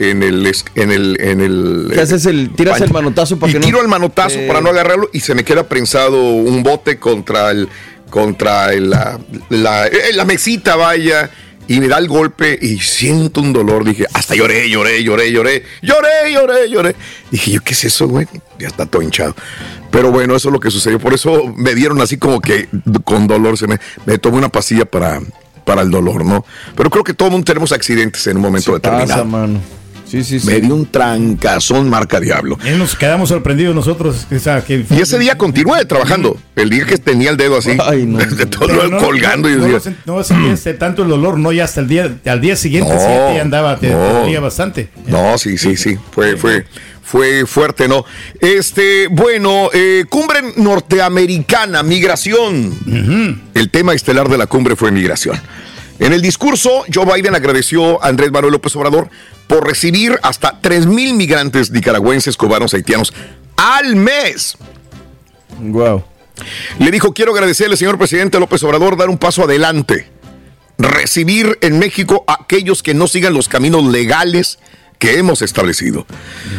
en 0.00 0.22
el 0.22 0.52
en 0.74 0.90
el 0.92 1.16
en 1.20 1.40
el 1.40 1.90
¿Qué 1.92 2.00
haces? 2.00 2.26
El, 2.26 2.50
tiras 2.54 2.80
el 2.80 2.92
manotazo 2.92 3.38
para 3.38 3.50
y 3.50 3.52
que 3.54 3.58
no. 3.60 3.66
tiro 3.66 3.80
el 3.82 3.88
manotazo 3.88 4.38
Eh. 4.38 4.46
para 4.46 4.60
no 4.60 4.70
agarrarlo 4.70 5.10
y 5.12 5.20
se 5.20 5.34
me 5.34 5.44
queda 5.44 5.68
prensado 5.68 6.22
un 6.34 6.62
bote 6.62 6.98
contra 6.98 7.50
el 7.50 7.68
contra 8.10 8.72
el- 8.72 8.90
la, 8.90 9.18
la, 9.50 9.86
eh, 9.86 10.12
la 10.14 10.24
mesita 10.24 10.76
vaya 10.76 11.30
y 11.68 11.80
me 11.80 11.88
da 11.88 11.98
el 11.98 12.08
golpe 12.08 12.58
y 12.60 12.78
siento 12.80 13.40
un 13.40 13.52
dolor. 13.52 13.84
Dije 13.84 14.06
hasta 14.12 14.34
lloré 14.34 14.68
lloré 14.68 15.04
lloré 15.04 15.30
lloré 15.30 15.62
lloré 15.82 16.32
lloré 16.32 16.70
lloré. 16.70 16.96
Dije 17.30 17.52
yo 17.52 17.60
qué 17.60 17.74
es 17.74 17.84
eso 17.84 18.08
güey 18.08 18.26
ya 18.58 18.66
está 18.68 18.86
todo 18.86 19.02
hinchado 19.02 19.36
pero 19.90 20.10
bueno 20.10 20.34
eso 20.34 20.48
es 20.48 20.52
lo 20.52 20.60
que 20.60 20.70
sucedió. 20.70 20.98
Por 20.98 21.14
eso 21.14 21.52
me 21.56 21.74
dieron 21.74 22.00
así 22.00 22.16
como 22.16 22.40
que 22.40 22.68
con 23.04 23.26
dolor 23.26 23.56
se 23.58 23.66
me 23.66 23.78
me 24.06 24.18
tomé 24.18 24.38
una 24.38 24.48
pastilla 24.48 24.84
para 24.84 25.20
para 25.64 25.82
el 25.82 25.90
dolor 25.90 26.24
no 26.24 26.44
pero 26.74 26.88
creo 26.90 27.04
que 27.04 27.14
todo 27.14 27.28
el 27.28 27.32
mundo 27.32 27.44
tenemos 27.44 27.72
accidentes 27.72 28.26
en 28.26 28.36
un 28.36 28.42
momento 28.42 28.72
determinado 28.72 29.08
Pasa, 29.08 29.24
mano. 29.24 29.60
Sí, 30.10 30.24
sí, 30.24 30.40
sí. 30.40 30.46
me 30.46 30.60
dio 30.60 30.74
un 30.74 30.86
trancazón 30.86 31.88
marca 31.90 32.18
diablo. 32.20 32.58
Y 32.64 32.70
nos 32.78 32.96
quedamos 32.96 33.28
sorprendidos 33.28 33.74
nosotros. 33.74 34.26
o 34.34 34.38
sea, 34.38 34.62
que- 34.64 34.84
Y 34.90 35.00
ese 35.00 35.18
día 35.18 35.36
continué 35.36 35.84
trabajando. 35.84 36.36
El 36.56 36.70
día 36.70 36.86
que 36.86 36.96
tenía 36.98 37.30
el 37.30 37.36
dedo 37.36 37.58
así, 37.58 37.76
Ay, 37.84 38.06
no. 38.06 38.18
de 38.36 38.46
todo 38.46 38.88
no- 38.88 38.98
colgando. 38.98 39.48
y 39.50 39.56
decía, 39.56 39.94
no, 40.06 40.16
no 40.16 40.24
sentiste 40.24 40.74
tanto 40.74 41.02
el 41.02 41.08
dolor, 41.08 41.38
no 41.38 41.52
ya 41.52 41.64
hasta 41.64 41.80
el 41.80 41.88
día, 41.88 42.16
al 42.24 42.40
día 42.40 42.56
siguiente 42.56 42.92
No, 42.92 42.98
sí, 42.98 43.06
ya 43.36 43.42
andaba, 43.42 43.76
te, 43.78 43.90
dolía 43.90 44.40
bastante. 44.40 44.88
No, 45.06 45.36
sí, 45.36 45.58
sí, 45.58 45.76
sí. 45.76 45.98
Fue, 46.10 46.36
fue, 46.36 46.64
fue 47.02 47.44
fuerte, 47.46 47.86
¿no? 47.88 48.04
Este, 48.40 49.08
bueno, 49.08 49.68
eh, 49.72 50.04
cumbre 50.08 50.40
norteamericana, 50.56 51.82
migración. 51.82 52.72
El 53.54 53.70
tema 53.70 53.94
estelar 53.94 54.28
de 54.28 54.38
la 54.38 54.46
cumbre 54.46 54.76
fue 54.76 54.90
migración. 54.90 55.38
En 55.98 56.12
el 56.12 56.22
discurso, 56.22 56.84
Joe 56.92 57.04
Biden 57.12 57.34
agradeció 57.34 58.02
a 58.02 58.08
Andrés 58.08 58.30
Manuel 58.30 58.52
López 58.52 58.74
Obrador 58.76 59.10
por 59.46 59.66
recibir 59.66 60.18
hasta 60.22 60.60
3 60.60 60.86
mil 60.86 61.14
migrantes 61.14 61.70
nicaragüenses, 61.70 62.36
cubanos, 62.36 62.74
haitianos 62.74 63.12
al 63.56 63.96
mes. 63.96 64.56
Wow. 65.58 66.04
Le 66.78 66.90
dijo, 66.90 67.12
quiero 67.12 67.32
agradecerle, 67.32 67.76
señor 67.76 67.98
presidente 67.98 68.38
López 68.38 68.62
Obrador, 68.62 68.96
dar 68.96 69.08
un 69.08 69.18
paso 69.18 69.42
adelante. 69.42 70.08
Recibir 70.78 71.58
en 71.60 71.80
México 71.80 72.22
a 72.28 72.42
aquellos 72.42 72.84
que 72.84 72.94
no 72.94 73.08
sigan 73.08 73.34
los 73.34 73.48
caminos 73.48 73.84
legales 73.84 74.60
que 74.98 75.18
hemos 75.18 75.42
establecido. 75.42 76.06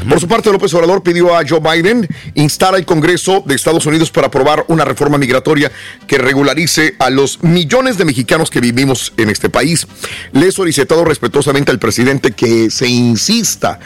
Por 0.08 0.19
su 0.19 0.28
parte, 0.28 0.52
López 0.52 0.73
Obrador 0.73 1.04
pidió 1.04 1.36
a 1.36 1.43
Joe 1.47 1.60
Biden 1.60 2.08
instar 2.36 2.73
al 2.73 2.86
Congreso 2.86 3.43
de 3.45 3.56
Estados 3.56 3.86
Unidos 3.86 4.12
para 4.12 4.28
aprobar 4.28 4.65
una 4.67 4.86
reforma 4.86 5.17
migratoria 5.17 5.71
que 6.08 6.17
regularice 6.17 6.95
a 6.99 7.10
los 7.10 7.43
millones 7.43 7.97
de 7.97 8.06
mexicanos 8.06 8.49
que 8.49 8.62
vivimos 8.62 9.13
en 9.17 9.30
este 9.30 9.49
país. 9.49 9.88
Le 10.32 10.47
he 10.47 10.52
solicitado 10.52 11.04
respetuosamente 11.04 11.71
al 11.71 11.80
presidente 11.80 12.32
que 12.32 12.69
se 12.69 12.88
insista 12.88 13.80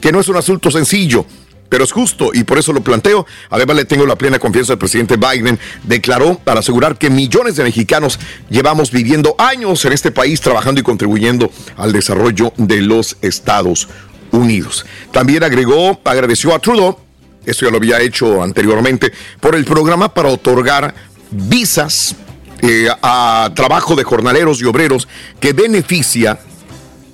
que 0.00 0.12
no 0.12 0.20
es 0.20 0.28
un 0.28 0.36
asunto 0.36 0.70
sencillo, 0.70 1.26
pero 1.68 1.84
es 1.84 1.92
justo 1.92 2.30
y 2.32 2.44
por 2.44 2.58
eso 2.58 2.72
lo 2.72 2.80
planteo. 2.80 3.26
Además, 3.50 3.76
le 3.76 3.84
tengo 3.84 4.06
la 4.06 4.16
plena 4.16 4.38
confianza 4.38 4.72
del 4.72 4.78
presidente 4.78 5.16
Biden. 5.16 5.58
Declaró 5.84 6.38
para 6.38 6.60
asegurar 6.60 6.96
que 6.98 7.10
millones 7.10 7.56
de 7.56 7.64
mexicanos 7.64 8.18
llevamos 8.50 8.90
viviendo 8.90 9.34
años 9.38 9.84
en 9.84 9.92
este 9.92 10.10
país, 10.10 10.40
trabajando 10.40 10.80
y 10.80 10.84
contribuyendo 10.84 11.50
al 11.76 11.92
desarrollo 11.92 12.52
de 12.56 12.80
los 12.82 13.16
Estados 13.22 13.88
Unidos. 14.32 14.86
También 15.12 15.42
agregó, 15.42 16.00
agradeció 16.04 16.54
a 16.54 16.58
Trudeau, 16.58 16.98
esto 17.44 17.64
ya 17.64 17.70
lo 17.70 17.78
había 17.78 18.00
hecho 18.00 18.42
anteriormente, 18.42 19.12
por 19.40 19.54
el 19.54 19.64
programa 19.64 20.12
para 20.12 20.28
otorgar 20.28 20.94
visas 21.30 22.16
eh, 22.62 22.88
a 23.02 23.50
trabajo 23.54 23.94
de 23.94 24.04
jornaleros 24.04 24.60
y 24.60 24.64
obreros 24.64 25.06
que 25.38 25.52
beneficia 25.52 26.38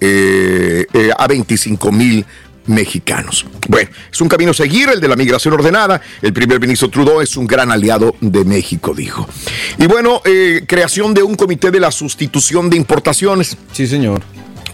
eh, 0.01 0.87
eh, 0.93 1.11
a 1.17 1.27
25 1.27 1.93
mil 1.93 2.25
mexicanos. 2.67 3.47
Bueno, 3.69 3.91
es 4.11 4.21
un 4.21 4.29
camino 4.29 4.53
a 4.53 4.55
seguir, 4.55 4.89
el 4.89 5.01
de 5.01 5.09
la 5.09 5.17
migración 5.17 5.55
ordenada. 5.55 6.01
El 6.21 6.33
primer 6.33 6.61
ministro 6.61 6.89
Trudeau 6.89 7.21
es 7.21 7.37
un 7.37 7.47
gran 7.47 7.71
aliado 7.71 8.15
de 8.21 8.45
México, 8.45 8.95
dijo. 8.95 9.29
Y 9.79 9.87
bueno, 9.87 10.21
eh, 10.25 10.65
creación 10.67 11.15
de 11.15 11.23
un 11.23 11.35
comité 11.35 11.71
de 11.71 11.81
la 11.81 11.91
sustitución 11.91 12.71
de 12.71 12.77
importaciones. 12.77 13.57
Sí, 13.73 13.87
señor. 13.87 14.23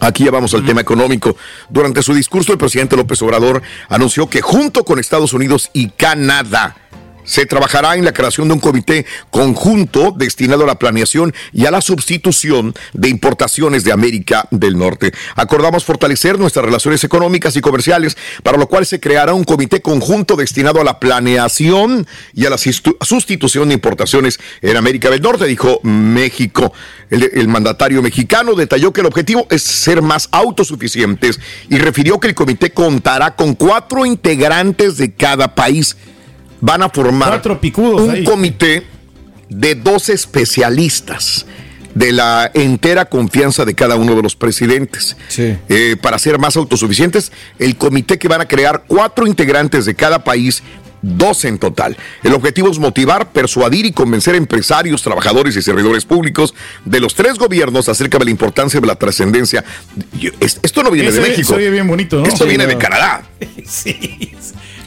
Aquí 0.00 0.24
ya 0.24 0.30
vamos 0.30 0.54
al 0.54 0.64
tema 0.64 0.80
económico. 0.80 1.36
Durante 1.68 2.02
su 2.02 2.14
discurso, 2.14 2.52
el 2.52 2.58
presidente 2.58 2.96
López 2.96 3.20
Obrador 3.22 3.62
anunció 3.88 4.28
que 4.28 4.40
junto 4.40 4.84
con 4.84 4.98
Estados 4.98 5.32
Unidos 5.32 5.70
y 5.72 5.90
Canadá 5.90 6.76
Se 7.28 7.44
trabajará 7.44 7.94
en 7.96 8.06
la 8.06 8.12
creación 8.12 8.48
de 8.48 8.54
un 8.54 8.60
comité 8.60 9.04
conjunto 9.30 10.14
destinado 10.16 10.64
a 10.64 10.66
la 10.66 10.78
planeación 10.78 11.34
y 11.52 11.66
a 11.66 11.70
la 11.70 11.82
sustitución 11.82 12.74
de 12.94 13.10
importaciones 13.10 13.84
de 13.84 13.92
América 13.92 14.48
del 14.50 14.78
Norte. 14.78 15.12
Acordamos 15.36 15.84
fortalecer 15.84 16.38
nuestras 16.38 16.64
relaciones 16.64 17.04
económicas 17.04 17.54
y 17.54 17.60
comerciales, 17.60 18.16
para 18.42 18.56
lo 18.56 18.66
cual 18.66 18.86
se 18.86 18.98
creará 18.98 19.34
un 19.34 19.44
comité 19.44 19.82
conjunto 19.82 20.36
destinado 20.36 20.80
a 20.80 20.84
la 20.84 20.98
planeación 20.98 22.06
y 22.32 22.46
a 22.46 22.50
la 22.50 22.56
sustitución 22.56 23.68
de 23.68 23.74
importaciones 23.74 24.40
en 24.62 24.78
América 24.78 25.10
del 25.10 25.20
Norte, 25.20 25.44
dijo 25.44 25.80
México. 25.82 26.72
El 27.10 27.48
mandatario 27.48 28.00
mexicano 28.00 28.54
detalló 28.54 28.94
que 28.94 29.02
el 29.02 29.06
objetivo 29.06 29.46
es 29.50 29.62
ser 29.62 30.00
más 30.00 30.30
autosuficientes 30.32 31.38
y 31.68 31.76
refirió 31.76 32.20
que 32.20 32.28
el 32.28 32.34
comité 32.34 32.70
contará 32.70 33.36
con 33.36 33.54
cuatro 33.54 34.06
integrantes 34.06 34.96
de 34.96 35.12
cada 35.12 35.54
país. 35.54 35.94
Van 36.60 36.82
a 36.82 36.88
formar 36.88 37.40
un 37.76 38.10
ahí. 38.10 38.24
comité 38.24 38.84
de 39.48 39.74
dos 39.74 40.08
especialistas 40.08 41.46
de 41.94 42.12
la 42.12 42.50
entera 42.54 43.06
confianza 43.06 43.64
de 43.64 43.74
cada 43.74 43.96
uno 43.96 44.14
de 44.14 44.22
los 44.22 44.36
presidentes. 44.36 45.16
Eh, 45.36 45.96
para 46.00 46.18
ser 46.18 46.38
más 46.38 46.56
autosuficientes, 46.56 47.32
el 47.58 47.76
comité 47.76 48.18
que 48.18 48.28
van 48.28 48.40
a 48.40 48.46
crear 48.48 48.84
cuatro 48.86 49.26
integrantes 49.26 49.84
de 49.84 49.94
cada 49.94 50.22
país, 50.22 50.62
dos 51.02 51.44
en 51.44 51.58
total. 51.58 51.96
El 52.22 52.34
objetivo 52.34 52.70
es 52.70 52.78
motivar, 52.78 53.30
persuadir 53.32 53.86
y 53.86 53.92
convencer 53.92 54.34
a 54.34 54.38
empresarios, 54.38 55.02
trabajadores 55.02 55.56
y 55.56 55.62
servidores 55.62 56.04
públicos 56.04 56.54
de 56.84 57.00
los 57.00 57.14
tres 57.14 57.34
gobiernos 57.38 57.88
acerca 57.88 58.18
de 58.18 58.26
la 58.26 58.30
importancia 58.30 58.80
de 58.80 58.86
la 58.86 58.96
trascendencia. 58.96 59.64
Esto 60.40 60.82
no 60.82 60.90
viene 60.90 61.08
Ese 61.08 61.20
de 61.20 61.28
México. 61.30 61.56
bien 61.56 61.86
bonito, 61.88 62.20
¿no? 62.20 62.26
Esto 62.26 62.44
Sí, 62.44 62.48
viene 62.48 62.64
no. 62.64 62.70
de 62.70 62.78
Canadá. 62.78 63.22
sí. 63.66 64.32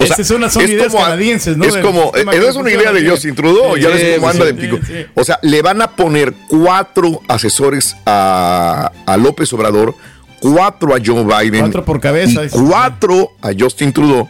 O 0.03 0.05
sea, 0.07 0.15
Esas 0.15 0.27
son 0.27 0.43
es 0.63 0.69
ideas 0.69 0.87
como 0.91 0.99
a- 1.03 1.09
canadienses, 1.09 1.57
¿no? 1.57 1.65
Es 1.65 1.77
como, 1.77 2.11
que 2.11 2.21
es 2.47 2.55
una 2.55 2.71
idea 2.71 2.91
de. 2.91 3.09
Justin 3.09 3.35
Trudeau, 3.35 3.77
ya 3.77 3.89
ves 3.89 4.15
cómo 4.17 4.29
anda 4.29 4.45
sí, 4.45 4.51
de 4.51 4.53
pico. 4.61 4.79
sí. 4.85 4.93
O 5.15 5.23
sea, 5.23 5.39
le 5.41 5.61
van 5.61 5.81
a 5.81 5.91
poner 5.95 6.33
cuatro 6.47 7.21
asesores 7.27 7.95
a, 8.05 8.91
a 9.05 9.17
López 9.17 9.51
Obrador, 9.53 9.95
cuatro 10.39 10.95
a 10.95 10.99
Joe 11.03 11.23
Biden. 11.23 11.61
Cuatro 11.61 11.85
por 11.85 11.99
cabeza, 11.99 12.45
y 12.45 12.49
cuatro 12.49 13.31
a 13.41 13.51
Justin 13.57 13.93
Trudeau 13.93 14.27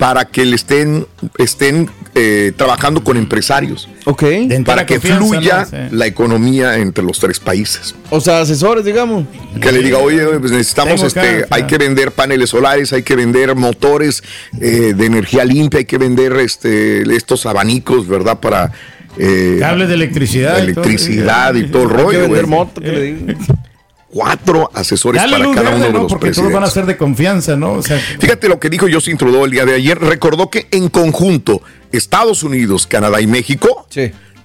para 0.00 0.24
que 0.24 0.46
le 0.46 0.56
estén, 0.56 1.06
estén 1.36 1.90
eh, 2.14 2.52
trabajando 2.56 3.04
con 3.04 3.18
empresarios. 3.18 3.86
Ok. 4.06 4.24
Para 4.64 4.86
que 4.86 4.98
fluya 4.98 5.58
¿no? 5.58 5.66
Sí. 5.66 5.76
la 5.94 6.06
economía 6.06 6.78
entre 6.78 7.04
los 7.04 7.18
tres 7.20 7.38
países. 7.38 7.94
O 8.08 8.18
sea, 8.18 8.40
asesores, 8.40 8.82
digamos. 8.82 9.26
Que 9.60 9.70
le 9.70 9.82
diga, 9.82 9.98
oye, 9.98 10.24
pues 10.38 10.52
necesitamos, 10.52 11.02
este, 11.02 11.44
hay 11.50 11.64
que 11.64 11.76
vender 11.76 12.12
paneles 12.12 12.48
solares, 12.48 12.94
hay 12.94 13.02
que 13.02 13.14
vender 13.14 13.54
motores 13.54 14.22
eh, 14.58 14.94
de 14.96 15.04
energía 15.04 15.44
limpia, 15.44 15.80
hay 15.80 15.84
que 15.84 15.98
vender 15.98 16.32
este, 16.36 17.02
estos 17.14 17.44
abanicos, 17.44 18.08
¿verdad? 18.08 18.40
Para 18.40 18.72
eh, 19.18 19.58
Cables 19.60 19.88
de 19.88 19.94
electricidad. 19.96 20.52
y 20.66 20.72
todo. 20.72 20.82
electricidad 20.84 21.54
y 21.56 21.64
todo 21.64 21.82
el 21.82 21.90
Hay 21.90 21.96
que 21.96 22.02
rollo. 22.02 22.20
vender 22.22 22.46
moto, 22.46 22.80
que 22.80 22.90
le 22.90 23.02
digan. 23.02 23.36
Cuatro 24.12 24.70
asesores 24.74 25.22
Dale 25.22 25.32
para 25.34 25.44
luz 25.44 25.54
cada 25.54 25.70
verde, 25.70 25.76
uno 25.78 25.86
de 25.86 25.92
¿no? 25.92 26.02
los 26.02 26.12
Porque 26.12 26.32
todos 26.32 26.52
van 26.52 26.64
a 26.64 26.66
ser 26.70 26.84
de 26.86 26.96
confianza, 26.96 27.56
¿no? 27.56 27.74
O 27.74 27.82
sea, 27.82 27.96
Fíjate 27.98 28.48
lo 28.48 28.58
que 28.58 28.68
dijo 28.68 28.86
Justin 28.90 29.16
Trudeau 29.16 29.44
el 29.44 29.52
día 29.52 29.64
de 29.64 29.74
ayer. 29.74 29.98
Recordó 29.98 30.50
que 30.50 30.66
en 30.72 30.88
conjunto 30.88 31.62
Estados 31.92 32.42
Unidos, 32.42 32.86
Canadá 32.88 33.20
y 33.20 33.26
México 33.28 33.86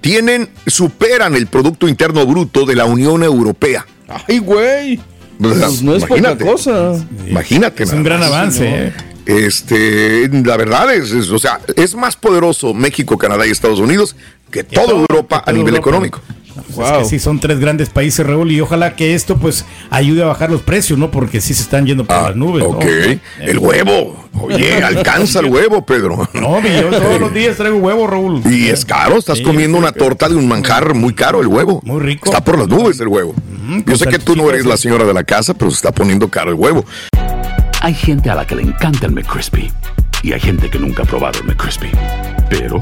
tienen, 0.02 0.50
superan 0.68 1.36
el 1.36 1.48
Producto 1.48 1.88
Interno 1.88 2.26
Bruto 2.28 2.66
de 2.66 2.76
la 2.76 2.86
Unión 2.86 3.24
Europea. 3.24 3.88
Ay, 4.28 4.38
güey. 4.38 5.00
Pues 5.40 5.82
no 5.82 5.96
es 5.96 6.06
poca 6.06 6.38
cosa. 6.38 6.94
Imagínate. 7.28 7.84
Es 7.84 7.90
nada 7.90 7.98
un 7.98 8.04
gran 8.04 8.20
más. 8.20 8.30
avance. 8.30 8.68
¿eh? 8.70 8.94
Este, 9.26 10.30
la 10.46 10.56
verdad 10.58 10.94
es, 10.94 11.12
es, 11.12 11.30
o 11.32 11.40
sea, 11.40 11.60
es 11.76 11.96
más 11.96 12.16
poderoso 12.16 12.76
México, 12.76 13.18
Canadá 13.18 13.48
y 13.48 13.50
Estados 13.50 13.80
Unidos 13.80 14.16
que 14.52 14.64
toda 14.64 14.92
Europa 14.92 15.44
a 15.46 15.52
nivel 15.52 15.76
Europa. 15.76 15.90
económico. 15.90 16.22
Pues 16.76 16.90
Es 16.90 16.98
que 16.98 17.06
sí, 17.06 17.20
son 17.20 17.40
tres 17.40 17.60
grandes 17.60 17.90
países, 17.90 18.26
Raúl, 18.26 18.52
y 18.52 18.62
ojalá 18.62 18.96
que 18.96 19.14
esto 19.14 19.38
pues 19.38 19.66
ayude 19.90 20.24
a 20.24 20.26
bajar 20.26 20.50
los 20.50 20.62
precios, 20.62 20.98
¿no? 20.98 21.12
Porque 21.12 21.42
sí 21.42 21.54
se 21.54 21.64
están 21.64 21.86
yendo 21.86 22.06
por 22.06 22.16
las 22.22 22.36
nubes, 22.36 22.64
¿no? 22.64 22.70
Ok, 22.70 22.86
el 23.42 23.60
huevo. 23.60 24.26
Oye, 24.40 24.74
alcanza 24.84 25.40
el 25.40 25.46
huevo, 25.48 25.86
Pedro. 25.86 26.30
No, 26.34 26.62
yo 26.62 26.90
todos 26.90 27.20
los 27.20 27.34
días 27.34 27.58
traigo 27.58 27.78
huevo, 27.78 28.08
Raúl. 28.08 28.42
Y 28.50 28.68
es 28.68 28.86
caro, 28.86 29.18
estás 29.18 29.38
Sí, 29.38 29.44
comiendo 29.44 29.78
sí, 29.78 29.84
una 29.84 29.92
torta 29.92 30.30
de 30.30 30.36
un 30.36 30.48
manjar 30.48 30.94
muy 30.94 31.14
caro 31.14 31.42
el 31.42 31.48
huevo. 31.48 31.82
Muy 31.84 32.00
rico. 32.02 32.30
Está 32.30 32.44
por 32.44 32.58
las 32.58 32.68
nubes 32.68 33.00
el 33.00 33.08
huevo. 33.08 33.34
Yo 33.86 33.96
sé 33.98 34.08
que 34.08 34.20
tú 34.20 34.36
no 34.36 34.50
eres 34.50 34.66
la 34.66 34.78
señora 34.78 35.06
de 35.06 35.14
la 35.14 35.24
casa, 35.24 35.54
pero 35.54 35.72
se 35.72 35.76
está 35.76 35.92
poniendo 35.92 36.30
caro 36.30 36.50
el 36.52 36.56
huevo. 36.56 36.86
Hay 37.82 37.94
gente 37.94 38.30
a 38.30 38.36
la 38.36 38.46
que 38.48 38.56
le 38.56 38.64
encanta 38.64 39.06
el 39.06 39.12
McCrispy 39.12 39.72
y 40.24 40.34
hay 40.34 40.40
gente 40.40 40.70
que 40.70 40.80
nunca 40.80 41.04
ha 41.04 41.06
probado 41.06 41.40
el 41.40 41.46
McCrispy. 41.46 41.90
Pero 42.50 42.82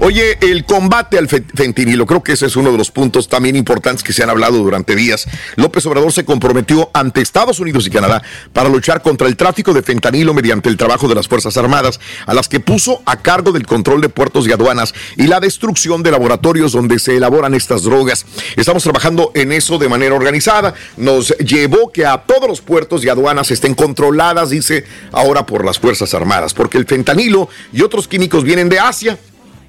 Oye, 0.00 0.38
el 0.40 0.64
combate 0.64 1.18
al 1.18 1.28
fe- 1.28 1.42
fentanilo, 1.54 2.06
creo 2.06 2.22
que 2.22 2.32
ese 2.32 2.46
es 2.46 2.54
uno 2.54 2.70
de 2.70 2.78
los 2.78 2.92
puntos 2.92 3.28
también 3.28 3.56
importantes 3.56 4.04
que 4.04 4.12
se 4.12 4.22
han 4.22 4.30
hablado 4.30 4.58
durante 4.58 4.94
días. 4.94 5.26
López 5.56 5.84
Obrador 5.86 6.12
se 6.12 6.24
comprometió 6.24 6.88
ante 6.94 7.20
Estados 7.20 7.58
Unidos 7.58 7.84
y 7.86 7.90
Canadá 7.90 8.22
para 8.52 8.68
luchar 8.68 9.02
contra 9.02 9.26
el 9.26 9.36
tráfico 9.36 9.74
de 9.74 9.82
fentanilo 9.82 10.32
mediante 10.34 10.68
el 10.68 10.76
trabajo 10.76 11.08
de 11.08 11.16
las 11.16 11.26
Fuerzas 11.26 11.56
Armadas, 11.56 11.98
a 12.26 12.32
las 12.32 12.48
que 12.48 12.60
puso 12.60 13.02
a 13.06 13.16
cargo 13.22 13.50
del 13.50 13.66
control 13.66 14.00
de 14.00 14.08
puertos 14.08 14.46
y 14.46 14.52
aduanas 14.52 14.94
y 15.16 15.26
la 15.26 15.40
destrucción 15.40 16.04
de 16.04 16.12
laboratorios 16.12 16.70
donde 16.70 17.00
se 17.00 17.16
elaboran 17.16 17.54
estas 17.54 17.82
drogas. 17.82 18.24
Estamos 18.54 18.84
trabajando 18.84 19.32
en 19.34 19.50
eso 19.50 19.78
de 19.78 19.88
manera 19.88 20.14
organizada. 20.14 20.74
Nos 20.96 21.36
llevó 21.38 21.90
que 21.90 22.06
a 22.06 22.18
todos 22.18 22.48
los 22.48 22.60
puertos 22.60 23.04
y 23.04 23.08
aduanas 23.08 23.50
estén 23.50 23.74
controladas, 23.74 24.50
dice 24.50 24.84
ahora 25.10 25.44
por 25.44 25.64
las 25.64 25.80
Fuerzas 25.80 26.14
Armadas, 26.14 26.54
porque 26.54 26.78
el 26.78 26.86
fentanilo 26.86 27.48
y 27.72 27.82
otros 27.82 28.06
químicos 28.06 28.44
vienen 28.44 28.68
de 28.68 28.78
Asia 28.78 29.18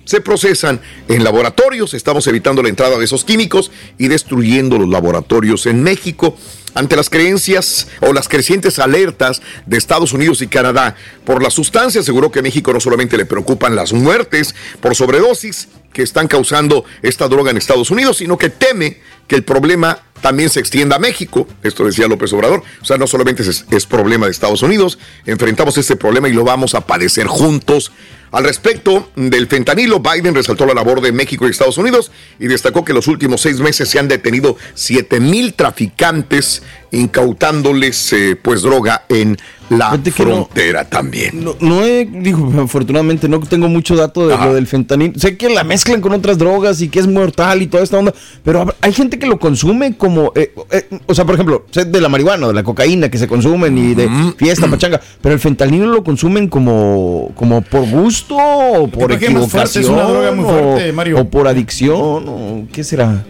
se 0.10 0.22
procesan 0.22 0.82
en 1.08 1.24
laboratorios. 1.24 1.94
Estamos 1.94 2.26
evitando 2.26 2.64
la 2.64 2.70
entrada 2.70 2.98
de 2.98 3.06
esos 3.06 3.24
químicos 3.24 3.70
y 4.00 4.08
destruyendo 4.08 4.80
los 4.80 4.90
laboratorios 4.90 5.68
en 5.68 5.84
México. 5.84 6.36
Ante 6.74 6.96
las 6.96 7.12
creencias 7.12 7.88
o 8.02 8.12
las 8.12 8.28
crecientes 8.28 8.80
alertas 8.80 9.44
de 9.68 9.78
Estados 9.78 10.12
Unidos 10.12 10.42
y 10.42 10.48
Canadá 10.48 10.96
por 11.26 11.44
la 11.44 11.52
sustancia, 11.52 12.02
aseguró 12.02 12.32
que 12.32 12.40
a 12.40 12.42
México 12.42 12.74
no 12.74 12.80
solamente 12.80 13.18
le 13.18 13.28
preocupan 13.28 13.76
las 13.76 13.94
muertes 13.94 14.56
por 14.82 14.96
sobredosis 14.96 15.68
que 15.94 16.02
están 16.02 16.28
causando 16.28 16.86
esta 17.04 17.28
droga 17.28 17.52
en 17.52 17.58
Estados 17.58 17.92
Unidos, 17.92 18.18
sino 18.18 18.36
que 18.36 18.50
teme 18.50 18.98
que 19.28 19.36
el 19.36 19.44
problema 19.44 20.00
también 20.22 20.50
se 20.50 20.60
extienda 20.60 20.96
a 20.96 21.00
México. 21.00 21.48
Esto 21.62 21.86
decía 21.86 22.08
López 22.08 22.34
Obrador. 22.34 22.64
O 22.82 22.86
sea, 22.86 22.98
no 22.98 23.06
solamente 23.06 23.44
es, 23.44 23.66
es 23.70 23.86
problema 23.86 24.26
de 24.26 24.32
Estados 24.32 24.64
Unidos, 24.64 24.98
enfrentamos 25.28 25.78
este 25.78 25.96
problema 25.96 26.30
y 26.30 26.34
lo 26.34 26.44
vamos 26.44 26.74
a 26.74 26.82
padecer 26.82 27.28
juntos. 27.28 27.92
Al 28.32 28.44
respecto 28.44 29.10
del 29.16 29.48
fentanilo, 29.48 30.00
Biden 30.00 30.36
resaltó 30.36 30.66
la 30.66 30.74
labor 30.74 31.02
de 31.02 31.12
México 31.12 31.48
y 31.48 31.52
Estados 31.52 31.78
Unidos 31.78 32.12
y 32.40 32.48
destacó 32.48 32.86
que 32.86 32.92
en 32.92 32.98
los 32.98 33.08
últimos 33.08 33.42
seis 33.42 33.60
meses 33.60 33.90
se 33.90 34.00
han 34.00 34.08
detenido 34.08 34.56
7 34.76 35.20
mil 35.20 35.54
traficantes 35.54 36.62
incautándoles 36.92 38.14
eh, 38.14 38.36
pues 38.42 38.62
droga 38.62 39.04
en 39.10 39.38
la 39.70 40.00
frontera 40.12 40.86
también. 40.86 41.44
No, 41.44 41.56
no 41.60 41.84
he, 41.84 42.06
digo, 42.06 42.52
afortunadamente 42.60 43.30
no 43.30 43.40
tengo 43.42 43.68
mucho 43.70 43.96
dato 43.96 44.28
de 44.28 44.36
lo 44.36 44.54
del 44.56 44.66
fentanil. 44.66 45.14
Sé 45.16 45.38
que 45.38 45.50
la 45.50 45.64
mezclan 45.64 46.02
con 46.02 46.12
otras 46.12 46.40
drogas 46.40 46.82
y 46.82 46.90
que 46.90 47.00
es 47.00 47.08
mortal 47.08 47.62
y 47.62 47.68
toda 47.68 47.84
esta 47.84 48.00
onda, 48.00 48.14
pero 48.44 48.74
hay 48.82 48.94
gente 48.94 49.20
que 49.20 49.28
lo 49.28 49.38
consume 49.38 49.96
como, 49.96 50.32
eh, 50.36 50.54
eh, 50.72 50.90
o 51.06 51.14
sea, 51.14 51.26
por 51.26 51.36
ejemplo, 51.36 51.66
sé 51.70 51.86
de 51.86 52.02
la 52.02 52.10
marihuana, 52.10 52.48
de 52.48 52.54
la 52.54 52.64
cocaína 52.64 53.10
que 53.10 53.20
se 53.20 53.28
consumen 53.28 53.78
y 53.78 53.94
de 53.94 54.10
fiesta, 54.38 54.68
pachanga, 54.68 55.00
pero 55.22 55.36
el 55.36 55.40
fentanil 55.40 55.84
lo 55.84 56.04
consumen 56.04 56.48
como, 56.48 57.32
como 57.36 57.62
por 57.62 57.88
gusto 57.88 58.19
o 58.28 58.88
por 58.88 59.10
más 59.10 59.20
fuerte, 59.20 59.26
equivocación 59.26 59.84
es 59.84 59.90
una 59.90 60.04
droga 60.04 60.32
muy 60.32 60.46
fuerte, 60.46 60.90
o- 60.90 60.94
Mario. 60.94 61.20
o 61.20 61.26
por 61.30 61.48
adicción 61.48 62.28
o 62.28 62.68
qué 62.72 62.84
será. 62.84 63.24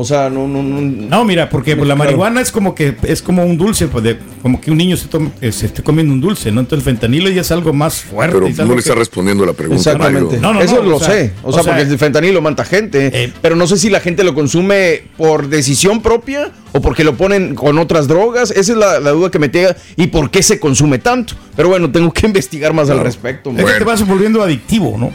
O 0.00 0.04
sea, 0.04 0.30
no, 0.30 0.46
no, 0.46 0.62
no. 0.62 0.80
No, 0.80 1.24
mira, 1.24 1.48
porque 1.48 1.74
pues, 1.74 1.88
la 1.88 1.96
marihuana 1.96 2.40
es 2.40 2.52
como 2.52 2.72
que 2.72 2.94
es 3.02 3.20
como 3.20 3.44
un 3.44 3.58
dulce, 3.58 3.88
pues, 3.88 4.04
de- 4.04 4.16
como 4.42 4.60
que 4.60 4.70
un 4.70 4.76
niño 4.78 4.96
se, 4.96 5.08
toma- 5.08 5.32
eh, 5.40 5.50
se 5.50 5.66
esté 5.66 5.82
comiendo 5.82 6.12
un 6.12 6.20
dulce, 6.20 6.52
¿no? 6.52 6.60
Entonces 6.60 6.86
el 6.86 6.92
fentanilo 6.92 7.28
ya 7.30 7.40
es 7.40 7.50
algo 7.50 7.72
más 7.72 7.96
fuerte. 8.02 8.38
Pero 8.38 8.64
no 8.68 8.74
le 8.74 8.78
está 8.78 8.92
que- 8.92 8.98
respondiendo 9.00 9.44
la 9.44 9.54
pregunta. 9.54 9.80
Exactamente. 9.90 10.38
No, 10.38 10.54
no, 10.54 10.60
Eso 10.60 10.76
no, 10.76 10.82
lo 10.90 10.96
o 10.98 11.00
sea, 11.00 11.08
sé. 11.10 11.32
O, 11.42 11.48
o 11.48 11.52
sea, 11.52 11.64
sea, 11.64 11.72
porque 11.74 11.90
el 11.90 11.98
fentanilo 11.98 12.40
mata 12.40 12.64
gente. 12.64 13.32
pero 13.42 13.56
no 13.56 13.66
sé 13.66 13.76
si 13.76 13.90
la 13.90 13.98
gente 13.98 14.22
lo 14.22 14.36
consume 14.36 15.02
por 15.16 15.48
decisión 15.48 16.00
propia 16.00 16.52
o 16.70 16.80
porque 16.80 17.02
lo 17.02 17.16
ponen 17.16 17.56
con 17.56 17.76
otras 17.78 18.06
drogas. 18.06 18.52
Esa 18.52 18.60
es 18.72 18.78
la, 18.78 19.00
la 19.00 19.10
duda 19.10 19.32
que 19.32 19.40
me 19.40 19.50
queda. 19.50 19.76
¿Y 19.96 20.06
por 20.06 20.30
qué 20.30 20.44
se 20.44 20.60
consume 20.60 21.00
tanto? 21.00 21.34
Pero 21.56 21.70
bueno, 21.70 21.90
tengo 21.90 22.12
que 22.12 22.24
investigar 22.28 22.72
más 22.72 22.88
al 22.88 23.00
respecto. 23.00 23.50
Es 23.50 23.64
que 23.64 23.72
te 23.78 23.82
vas 23.84 24.06
volviendo 24.06 24.40
adictivo, 24.44 24.96
¿no? 24.96 25.10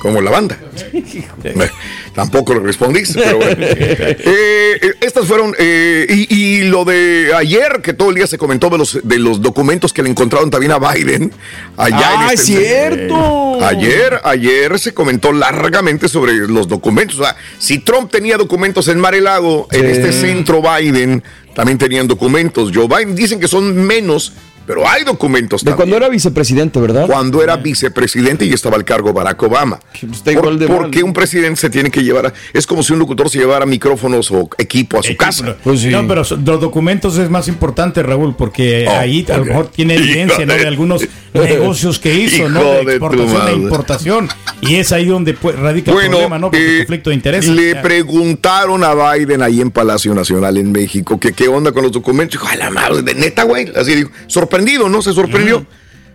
Como 0.00 0.20
la 0.22 0.30
banda. 0.30 0.58
Tampoco 2.14 2.54
lo 2.54 2.60
respondiste, 2.60 3.20
pero 3.22 3.36
bueno. 3.36 3.56
Eh, 3.70 4.78
eh, 4.82 4.94
estas 5.00 5.26
fueron. 5.26 5.54
eh, 5.58 6.06
y, 6.08 6.34
y 6.34 6.62
lo 6.64 6.84
de 6.84 7.32
ayer, 7.36 7.80
que 7.82 7.92
todo 7.92 8.10
el 8.10 8.16
día 8.16 8.26
se 8.26 8.38
comentó 8.38 8.68
de 8.70 8.78
los, 8.78 8.98
de 9.02 9.18
los 9.18 9.40
documentos 9.42 9.92
que 9.92 10.02
le 10.02 10.08
encontraron 10.10 10.50
también 10.50 10.72
a 10.72 10.78
Biden. 10.78 11.32
Allá 11.76 11.98
¡Ah, 12.18 12.26
en 12.28 12.34
este- 12.34 12.46
cierto! 12.66 13.64
Ayer, 13.64 14.20
ayer 14.24 14.78
se 14.78 14.92
comentó 14.94 15.32
largamente 15.32 16.08
sobre 16.08 16.32
los 16.48 16.66
documentos. 16.68 17.18
O 17.18 17.24
sea, 17.24 17.36
si 17.58 17.78
Trump 17.78 18.10
tenía 18.10 18.36
documentos 18.38 18.88
en 18.88 18.98
Mar 18.98 19.14
Lago, 19.14 19.68
en 19.70 19.86
este 19.86 20.12
centro 20.12 20.62
Biden 20.62 21.22
también 21.54 21.76
tenían 21.78 22.06
documentos. 22.08 22.70
Joe 22.74 22.86
Biden 22.88 23.14
dicen 23.14 23.38
que 23.40 23.48
son 23.48 23.74
menos, 23.86 24.32
pero 24.66 24.88
hay 24.88 25.04
documentos 25.04 25.62
De 25.62 25.70
también. 25.70 25.76
cuando 25.76 25.96
era 25.96 26.08
vicepresidente, 26.08 26.80
¿verdad? 26.80 27.06
Cuando 27.06 27.42
era 27.42 27.56
vicepresidente 27.56 28.44
y 28.44 28.52
estaba 28.52 28.76
al 28.76 28.84
cargo 28.84 29.12
Barack 29.12 29.42
Obama. 29.42 29.80
está 30.12 30.32
igual 30.32 30.58
de 30.58 30.66
¿por 30.66 30.82
mal. 30.82 30.90
qué 30.90 31.02
un 31.02 31.12
presidente 31.12 31.60
se 31.60 31.70
tiene 31.70 31.90
que 31.90 32.02
llevar? 32.02 32.26
a- 32.26 32.32
es 32.52 32.66
como 32.66 32.82
si 32.82 32.92
un 32.92 32.98
locutor 32.98 33.28
se 33.30 33.38
llevara 33.38 33.66
micrófonos 33.66 34.30
o 34.30 34.48
equipo 34.58 34.98
a 34.98 35.02
su 35.02 35.16
casa. 35.16 35.56
Pues 35.62 35.84
No, 35.86 36.06
pero 36.06 36.22
los 36.22 36.60
documentos 36.60 37.16
es 37.18 37.28
más 37.30 37.48
importante, 37.48 38.02
Raúl, 38.02 38.34
porque 38.36 38.86
Oh, 38.88 38.92
ahí 38.98 39.26
a 39.32 39.38
lo 39.38 39.44
mejor 39.44 39.68
tiene 39.68 39.94
evidencia 39.96 40.46
¿no? 40.46 40.54
de- 40.54 40.66
algunos 40.66 41.02
negocios 41.34 41.98
que 41.98 42.14
hizo, 42.14 42.48
¿no? 42.48 42.62
De 42.84 42.96
exportación 42.96 43.48
e 43.48 43.52
importación. 43.52 44.28
Y 44.60 44.76
es 44.76 44.92
ahí 44.92 45.06
donde 45.06 45.32
radica 45.32 45.92
Bueno, 45.92 46.04
el 46.06 46.10
problema, 46.10 46.38
¿no? 46.38 46.50
Porque 46.50 46.76
eh, 46.76 46.78
conflicto 46.80 47.10
de 47.10 47.16
intereses. 47.16 47.50
Le 47.50 47.76
preguntaron 47.76 48.84
a 48.84 48.94
Biden 49.14 49.42
ahí 49.42 49.60
en 49.60 49.70
Palacio 49.70 50.14
Nacional 50.14 50.56
en 50.58 50.70
México 50.72 51.18
que 51.18 51.32
qué 51.32 51.48
onda 51.48 51.72
con 51.72 51.82
los 51.82 51.92
documentos. 51.92 52.32
Dijo, 52.40 52.48
a 52.52 52.56
la 52.56 52.70
madre, 52.70 53.02
de 53.02 53.14
neta, 53.14 53.44
güey. 53.44 53.70
Así 53.74 53.94
dijo, 53.94 54.10
sorprendido, 54.50 54.88
¿no? 54.88 55.00
Se 55.00 55.12
sorprendió. 55.12 55.64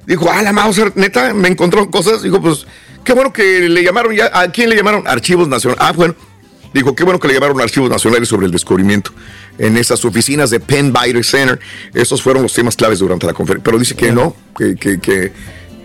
Dijo, 0.06 0.30
a 0.30 0.42
la 0.42 0.52
Mauser, 0.52 0.92
neta, 0.96 1.34
me 1.34 1.48
encontró 1.48 1.90
cosas. 1.90 2.22
Dijo, 2.22 2.42
pues, 2.42 2.68
qué 3.04 3.14
bueno 3.14 3.32
que 3.32 3.70
le 3.70 3.84
llamaron 3.84 4.14
ya. 4.14 4.30
¿A 4.34 4.52
quién 4.52 4.70
le 4.70 4.76
llamaron? 4.76 5.08
Archivos 5.08 5.48
Nacionales. 5.48 5.84
Ah, 5.84 5.94
bueno. 5.94 6.16
Dijo, 6.74 6.94
qué 6.94 7.06
bueno 7.06 7.20
que 7.20 7.30
le 7.30 7.36
llamaron 7.36 7.62
Archivos 7.62 7.90
Nacionales 7.90 8.28
sobre 8.28 8.46
el 8.48 8.52
descubrimiento 8.52 9.12
en 9.58 9.78
esas 9.78 10.04
oficinas 10.04 10.50
de 10.50 10.60
Penn 10.60 10.92
Biden 10.92 11.24
Center. 11.24 11.58
Esos 11.94 12.22
fueron 12.22 12.44
los 12.44 12.54
temas 12.54 12.76
claves 12.76 13.00
durante 13.00 13.26
la 13.26 13.34
conferencia. 13.34 13.64
Pero 13.64 13.80
dice 13.80 13.96
que 13.96 14.12
no, 14.12 14.36
que, 14.58 14.76
que, 14.76 15.00
que, 15.00 15.32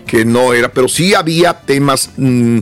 que 0.05 0.25
no 0.25 0.53
era. 0.53 0.69
Pero 0.73 0.89
sí 0.89 1.13
había 1.15 1.53
temas, 1.53 2.11
mm, 2.17 2.59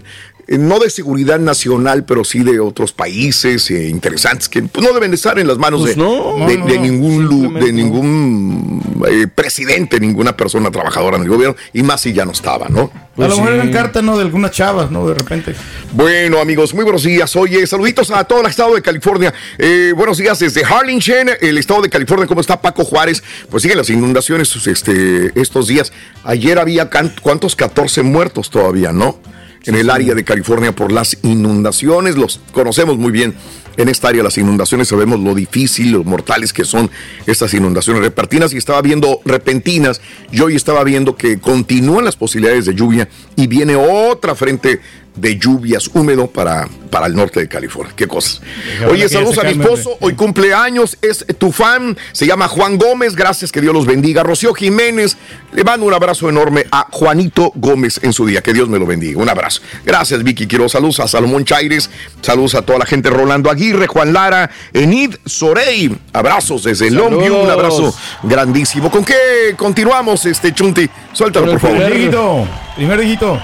no 0.58 0.80
de 0.80 0.89
seguridad 0.89 1.39
nacional, 1.39 2.06
pero 2.06 2.24
sí 2.24 2.43
de 2.43 2.60
otros 2.60 2.91
países 2.91 3.70
eh, 3.70 3.88
interesantes 3.88 4.50
que 4.50 4.64
pues, 4.64 4.86
no 4.86 4.93
deben 4.93 5.12
de 5.12 5.16
estar 5.16 5.38
en 5.38 5.47
las 5.47 5.58
manos 5.58 5.82
Pues 5.82 5.95
de, 5.95 6.02
no, 6.02 6.47
de, 6.47 6.58
no, 6.58 6.66
de 6.66 6.76
no, 6.76 6.82
ningún, 6.82 7.54
de 7.54 7.72
ningún 7.72 8.82
eh, 9.08 9.28
presidente, 9.28 10.00
ninguna 10.00 10.36
persona 10.36 10.72
trabajadora 10.72 11.18
en 11.18 11.24
el 11.24 11.30
gobierno. 11.30 11.56
Y 11.74 11.84
más 11.84 12.02
si 12.02 12.14
ya 12.14 12.26
no 12.26 12.32
estaba, 12.32 12.68
¿no? 12.70 12.91
a 13.18 13.28
lo 13.28 13.36
mejor 13.36 13.54
eran 13.54 13.72
cartas, 13.72 14.02
¿no? 14.02 14.18
De 14.18 14.24
algunas 14.24 14.52
chavas, 14.52 14.91
¿no? 14.91 15.08
De 15.08 15.14
repente. 15.14 15.54
Bueno, 15.91 16.39
amigos, 16.39 16.74
muy 16.74 16.84
buenos 16.84 17.04
días. 17.04 17.36
Oye, 17.36 17.68
saluditos 17.68 18.12
a 18.12 18.24
todo 18.24 18.41
el 18.41 18.47
estado 18.47 18.76
de 18.76 18.82
California. 18.82 19.34
Eh, 19.58 19.93
buenos 19.95 20.18
días 20.18 20.39
desde 20.39 20.64
Harlingen, 20.64 21.32
el 21.41 21.58
estado 21.58 21.82
de 21.82 21.89
California. 21.89 22.28
¿Cómo 22.28 22.41
está 22.41 22.62
Paco 22.62 22.86
Juárez? 22.86 23.22
Pues 23.50 23.64
siguen 23.64 23.78
las 23.78 23.89
inundaciones 23.89 24.56
este, 24.68 25.39
estos 25.39 25.68
días. 25.68 25.91
Ayer 26.24 26.60
había, 26.60 26.89
¿cuántos? 27.22 27.56
14 27.56 28.04
muertos 28.04 28.50
todavía, 28.50 28.91
¿no? 28.91 29.20
En 29.66 29.76
el 29.76 29.89
área 29.89 30.16
de 30.16 30.24
California 30.24 30.76
por 30.76 30.91
las 30.91 31.18
inundaciones. 31.24 32.16
Los 32.16 32.39
conocemos 32.53 32.97
muy 32.97 33.12
bien 33.12 33.36
en 33.78 33.89
esta 33.89 34.10
área, 34.10 34.24
las 34.24 34.38
inundaciones. 34.38 34.88
Sabemos 34.88 35.20
lo 35.20 35.36
difícil, 35.36 35.91
lo 35.91 36.03
mortales 36.03 36.53
que 36.53 36.66
son 36.66 36.89
estas 37.26 37.53
inundaciones 37.53 38.01
repentinas. 38.01 38.53
Y 38.53 38.57
estaba 38.57 38.82
viendo 38.82 39.22
repentinas. 39.26 40.01
Yo 40.32 40.45
hoy 40.45 40.55
estaba 40.55 40.84
viendo 40.84 41.16
que 41.16 41.39
continúan 41.39 42.05
las 42.05 42.16
posibilidades 42.16 42.66
de 42.66 42.76
lluvia 42.76 43.10
y 43.36 43.47
viene 43.47 43.76
otra 43.76 44.36
frente 44.36 44.82
de 45.20 45.38
lluvias 45.38 45.89
húmedo 45.93 46.28
para, 46.28 46.67
para 46.89 47.07
el 47.07 47.15
norte 47.15 47.39
de 47.39 47.47
California. 47.47 47.93
Qué 47.95 48.07
cosas. 48.07 48.41
Ojalá 48.78 48.91
Oye, 48.91 49.09
saludos 49.09 49.38
a 49.38 49.43
mi 49.43 49.51
esposo. 49.51 49.97
Hoy 49.99 50.13
cumpleaños. 50.13 50.97
Es 51.01 51.26
tu 51.38 51.51
fan. 51.51 51.97
Se 52.11 52.26
llama 52.26 52.47
Juan 52.47 52.78
Gómez. 52.78 53.15
Gracias. 53.15 53.51
Que 53.51 53.61
Dios 53.61 53.74
los 53.74 53.86
bendiga. 53.86 54.24
Rocío 54.24 54.53
Jiménez. 54.53 55.17
Le 55.51 55.63
mando 55.63 55.86
un 55.86 55.93
abrazo 55.93 56.30
enorme 56.30 56.65
a 56.72 56.88
Juanito 56.91 57.51
Gómez 57.55 57.99
en 58.03 58.13
su 58.13 58.26
día. 58.26 58.41
Que 58.41 58.53
Dios 58.53 58.70
me 58.70 58.80
lo 58.80 58.86
bendiga. 58.86 59.22
Un 59.22 59.30
abrazo. 59.30 59.61
Gracias, 59.86 60.24
Vicky. 60.24 60.47
Quiero 60.47 60.70
saludos 60.70 60.99
a 60.99 61.07
Salomón 61.07 61.45
Chaires. 61.45 61.89
Saludos 62.22 62.55
a 62.55 62.61
toda 62.61 62.80
la 62.80 62.86
gente. 62.86 63.09
Rolando 63.09 63.49
Aguirre, 63.49 63.88
Juan 63.88 64.13
Lara, 64.13 64.49
Enid 64.74 65.15
Sorey. 65.26 65.97
Abrazos 66.13 66.63
desde 66.63 66.89
Longview. 66.91 67.36
Un 67.43 67.49
abrazo 67.49 67.95
grandísimo. 68.24 68.89
¿Con 68.89 69.03
qué 69.03 69.55
continuamos, 69.57 70.26
este 70.26 70.53
Chunti? 70.53 70.89
Suéltalo, 71.13 71.51
por 71.51 71.59
favor. 71.59 71.78
Primer 71.78 71.93
dígito. 71.93 72.47
Primer 72.76 72.99
dígito. 72.99 73.39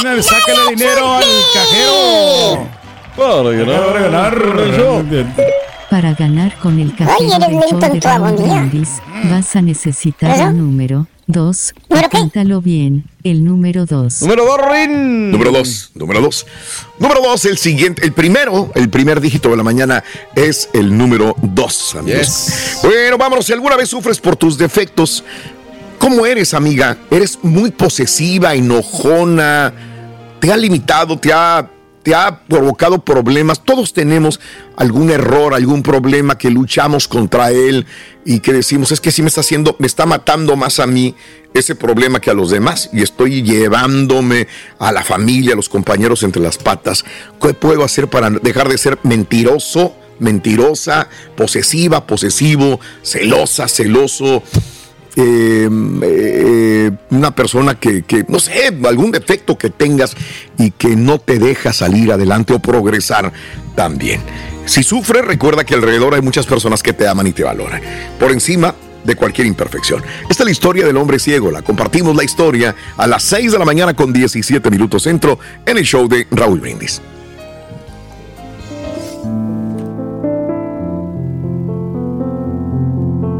Primer, 0.00 0.22
sácale 0.22 0.70
dinero 0.70 1.12
al 1.14 1.24
cajero. 1.54 2.68
Para 3.16 3.50
ganar. 3.50 4.34
Para 5.90 6.14
ganar 6.14 6.56
con 6.56 6.78
el 6.80 6.94
café 6.96 7.12
Ay, 7.20 7.26
eres 7.26 7.38
del 7.48 7.60
show 7.68 7.78
de 7.78 8.00
Raúl. 8.00 8.32
Brindis, 8.32 9.02
vas 9.30 9.54
a 9.54 9.60
necesitar 9.60 10.34
¿Eso? 10.34 10.48
el 10.48 10.56
número 10.56 11.06
2. 11.26 11.74
¿Número 11.90 12.08
qué? 12.08 12.16
Apúntalo 12.16 12.62
bien, 12.62 13.04
el 13.22 13.44
número 13.44 13.84
2. 13.84 14.22
Número 14.22 14.46
2, 14.46 14.60
Rin. 14.70 15.30
Número 15.30 15.52
dos, 15.52 15.90
número 15.94 16.20
dos. 16.22 16.46
Número 16.98 17.20
dos, 17.20 17.44
el 17.44 17.58
siguiente, 17.58 18.04
el 18.04 18.12
primero, 18.12 18.72
el 18.74 18.88
primer 18.88 19.20
dígito 19.20 19.50
de 19.50 19.56
la 19.58 19.62
mañana 19.62 20.02
es 20.34 20.70
el 20.72 20.96
número 20.96 21.36
dos, 21.42 21.94
amigos. 21.94 22.46
Yes. 22.46 22.78
Bueno, 22.82 23.18
vámonos, 23.18 23.44
si 23.44 23.52
alguna 23.52 23.76
vez 23.76 23.90
sufres 23.90 24.18
por 24.18 24.36
tus 24.36 24.56
defectos, 24.56 25.22
¿cómo 26.02 26.26
eres, 26.26 26.52
amiga? 26.52 26.98
¿Eres 27.12 27.38
muy 27.42 27.70
posesiva, 27.70 28.56
enojona? 28.56 29.72
¿Te 30.40 30.52
ha 30.52 30.56
limitado, 30.56 31.16
te 31.16 31.32
ha, 31.32 31.70
te 32.02 32.12
ha 32.12 32.40
provocado 32.44 33.04
problemas? 33.04 33.62
Todos 33.62 33.92
tenemos 33.92 34.40
algún 34.76 35.12
error, 35.12 35.54
algún 35.54 35.84
problema 35.84 36.36
que 36.36 36.50
luchamos 36.50 37.06
contra 37.06 37.52
él 37.52 37.86
y 38.24 38.40
que 38.40 38.52
decimos, 38.52 38.90
es 38.90 39.00
que 39.00 39.12
sí 39.12 39.22
me 39.22 39.28
está 39.28 39.42
haciendo, 39.42 39.76
me 39.78 39.86
está 39.86 40.04
matando 40.04 40.56
más 40.56 40.80
a 40.80 40.88
mí 40.88 41.14
ese 41.54 41.76
problema 41.76 42.20
que 42.20 42.30
a 42.30 42.34
los 42.34 42.50
demás 42.50 42.90
y 42.92 43.02
estoy 43.02 43.42
llevándome 43.42 44.48
a 44.80 44.90
la 44.90 45.04
familia, 45.04 45.52
a 45.52 45.56
los 45.56 45.68
compañeros 45.68 46.24
entre 46.24 46.42
las 46.42 46.58
patas. 46.58 47.04
¿Qué 47.40 47.54
puedo 47.54 47.84
hacer 47.84 48.08
para 48.08 48.28
dejar 48.28 48.68
de 48.68 48.76
ser 48.76 48.98
mentiroso, 49.04 49.94
mentirosa, 50.18 51.08
posesiva, 51.36 52.08
posesivo, 52.08 52.80
celosa, 53.04 53.68
celoso? 53.68 54.42
Eh, 55.16 55.68
eh, 56.02 56.90
una 57.10 57.34
persona 57.34 57.74
que, 57.74 58.02
que, 58.02 58.24
no 58.28 58.38
sé, 58.38 58.74
algún 58.84 59.10
defecto 59.10 59.58
que 59.58 59.70
tengas 59.70 60.16
y 60.58 60.70
que 60.70 60.96
no 60.96 61.18
te 61.18 61.38
deja 61.38 61.72
salir 61.72 62.12
adelante 62.12 62.54
o 62.54 62.58
progresar 62.58 63.32
también. 63.74 64.20
Si 64.64 64.82
sufres, 64.82 65.24
recuerda 65.24 65.64
que 65.64 65.74
alrededor 65.74 66.14
hay 66.14 66.22
muchas 66.22 66.46
personas 66.46 66.82
que 66.82 66.92
te 66.92 67.06
aman 67.06 67.26
y 67.26 67.32
te 67.32 67.42
valoran. 67.42 67.82
Por 68.18 68.30
encima 68.30 68.74
de 69.04 69.16
cualquier 69.16 69.46
imperfección. 69.46 70.02
Esta 70.30 70.42
es 70.42 70.46
la 70.46 70.50
historia 70.50 70.86
del 70.86 70.96
hombre 70.96 71.18
ciego. 71.18 71.50
La 71.50 71.62
compartimos 71.62 72.14
la 72.14 72.24
historia 72.24 72.74
a 72.96 73.06
las 73.06 73.22
6 73.24 73.52
de 73.52 73.58
la 73.58 73.64
mañana 73.64 73.94
con 73.94 74.12
17 74.12 74.70
minutos 74.70 75.02
centro 75.02 75.38
en 75.66 75.78
el 75.78 75.84
show 75.84 76.08
de 76.08 76.26
Raúl 76.30 76.60
Brindis. 76.60 77.02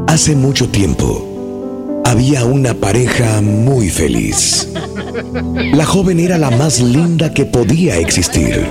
Hace 0.08 0.36
mucho 0.36 0.68
tiempo 0.68 1.31
había 2.04 2.44
una 2.44 2.74
pareja 2.74 3.40
muy 3.40 3.88
feliz. 3.88 4.68
La 5.74 5.84
joven 5.84 6.20
era 6.20 6.38
la 6.38 6.50
más 6.50 6.80
linda 6.80 7.32
que 7.32 7.44
podía 7.44 7.98
existir. 7.98 8.66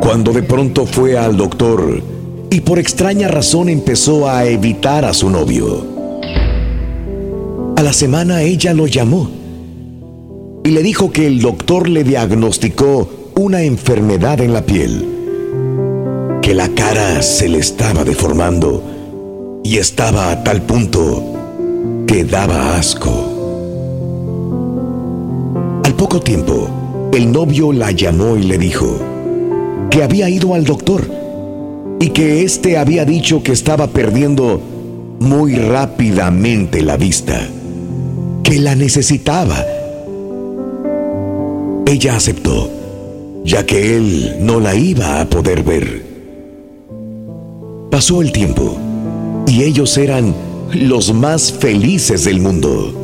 Cuando 0.00 0.32
de 0.32 0.42
pronto 0.42 0.86
fue 0.86 1.18
al 1.18 1.36
doctor 1.36 2.02
y 2.50 2.60
por 2.60 2.78
extraña 2.78 3.28
razón 3.28 3.68
empezó 3.68 4.28
a 4.28 4.46
evitar 4.46 5.04
a 5.04 5.12
su 5.12 5.28
novio. 5.28 5.86
A 7.76 7.82
la 7.82 7.92
semana 7.92 8.42
ella 8.42 8.74
lo 8.74 8.86
llamó 8.86 9.30
y 10.64 10.70
le 10.70 10.82
dijo 10.82 11.12
que 11.12 11.26
el 11.26 11.40
doctor 11.40 11.88
le 11.88 12.04
diagnosticó 12.04 13.08
una 13.36 13.62
enfermedad 13.62 14.40
en 14.40 14.52
la 14.52 14.64
piel, 14.64 15.06
que 16.42 16.54
la 16.54 16.68
cara 16.70 17.22
se 17.22 17.48
le 17.48 17.58
estaba 17.58 18.04
deformando 18.04 18.82
y 19.62 19.76
estaba 19.76 20.30
a 20.30 20.42
tal 20.42 20.62
punto 20.62 21.37
que 22.08 22.24
daba 22.24 22.76
asco. 22.78 23.12
Al 25.84 25.94
poco 25.94 26.20
tiempo, 26.20 27.10
el 27.12 27.30
novio 27.30 27.70
la 27.70 27.90
llamó 27.90 28.38
y 28.38 28.44
le 28.44 28.56
dijo 28.56 28.98
que 29.90 30.02
había 30.02 30.30
ido 30.30 30.54
al 30.54 30.64
doctor 30.64 31.06
y 32.00 32.08
que 32.08 32.44
éste 32.44 32.78
había 32.78 33.04
dicho 33.04 33.42
que 33.42 33.52
estaba 33.52 33.88
perdiendo 33.88 34.58
muy 35.20 35.56
rápidamente 35.56 36.80
la 36.80 36.96
vista, 36.96 37.46
que 38.42 38.58
la 38.58 38.74
necesitaba. 38.74 39.62
Ella 41.84 42.16
aceptó, 42.16 42.70
ya 43.44 43.66
que 43.66 43.96
él 43.96 44.36
no 44.40 44.60
la 44.60 44.74
iba 44.74 45.20
a 45.20 45.28
poder 45.28 45.62
ver. 45.62 46.06
Pasó 47.90 48.22
el 48.22 48.32
tiempo 48.32 48.78
y 49.46 49.64
ellos 49.64 49.98
eran 49.98 50.47
los 50.72 51.12
más 51.14 51.52
felices 51.52 52.24
del 52.24 52.40
mundo. 52.40 52.94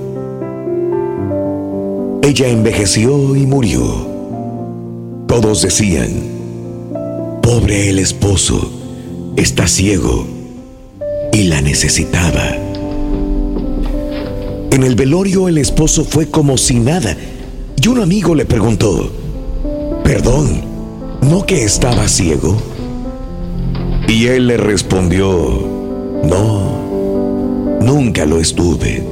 Ella 2.23 2.49
envejeció 2.49 3.37
y 3.37 3.47
murió. 3.47 4.07
Todos 5.27 5.63
decían, 5.63 6.11
pobre 7.43 7.91
el 7.91 7.99
esposo, 7.99 8.71
está 9.37 9.67
ciego 9.67 10.27
y 11.33 11.45
la 11.45 11.61
necesitaba. 11.61 12.57
En 14.71 14.83
el 14.83 14.95
velorio 14.95 15.49
el 15.49 15.59
esposo 15.59 16.05
fue 16.05 16.31
como 16.31 16.57
si 16.59 16.81
nada 16.81 17.17
y 17.81 17.89
un 17.89 18.01
amigo 18.01 18.35
le 18.35 18.45
preguntó, 18.45 19.11
perdón, 20.03 20.63
¿no 21.23 21.45
que 21.45 21.65
estaba 21.65 22.09
ciego? 22.09 22.57
Y 24.09 24.27
él 24.27 24.47
le 24.47 24.57
respondió, 24.57 25.29
no, 26.25 26.84
nunca 27.85 28.25
lo 28.25 28.41
estuve. 28.41 29.05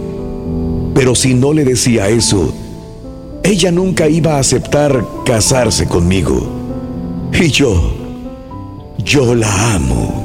Pero 0.94 1.14
si 1.14 1.34
no 1.34 1.52
le 1.52 1.64
decía 1.64 2.08
eso, 2.08 2.52
ella 3.42 3.70
nunca 3.70 4.08
iba 4.08 4.36
a 4.36 4.38
aceptar 4.38 5.04
casarse 5.24 5.86
conmigo. 5.86 6.40
Y 7.32 7.48
yo, 7.48 7.92
yo 8.98 9.34
la 9.34 9.74
amo. 9.74 10.22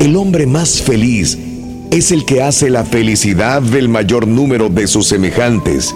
El 0.00 0.16
hombre 0.16 0.46
más 0.46 0.82
feliz 0.82 1.38
es 1.90 2.12
el 2.12 2.24
que 2.24 2.42
hace 2.42 2.70
la 2.70 2.84
felicidad 2.84 3.62
del 3.62 3.88
mayor 3.88 4.26
número 4.26 4.68
de 4.68 4.86
sus 4.86 5.08
semejantes, 5.08 5.94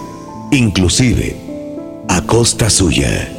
inclusive 0.51 1.35
a 2.07 2.21
costa 2.21 2.69
suya. 2.69 3.29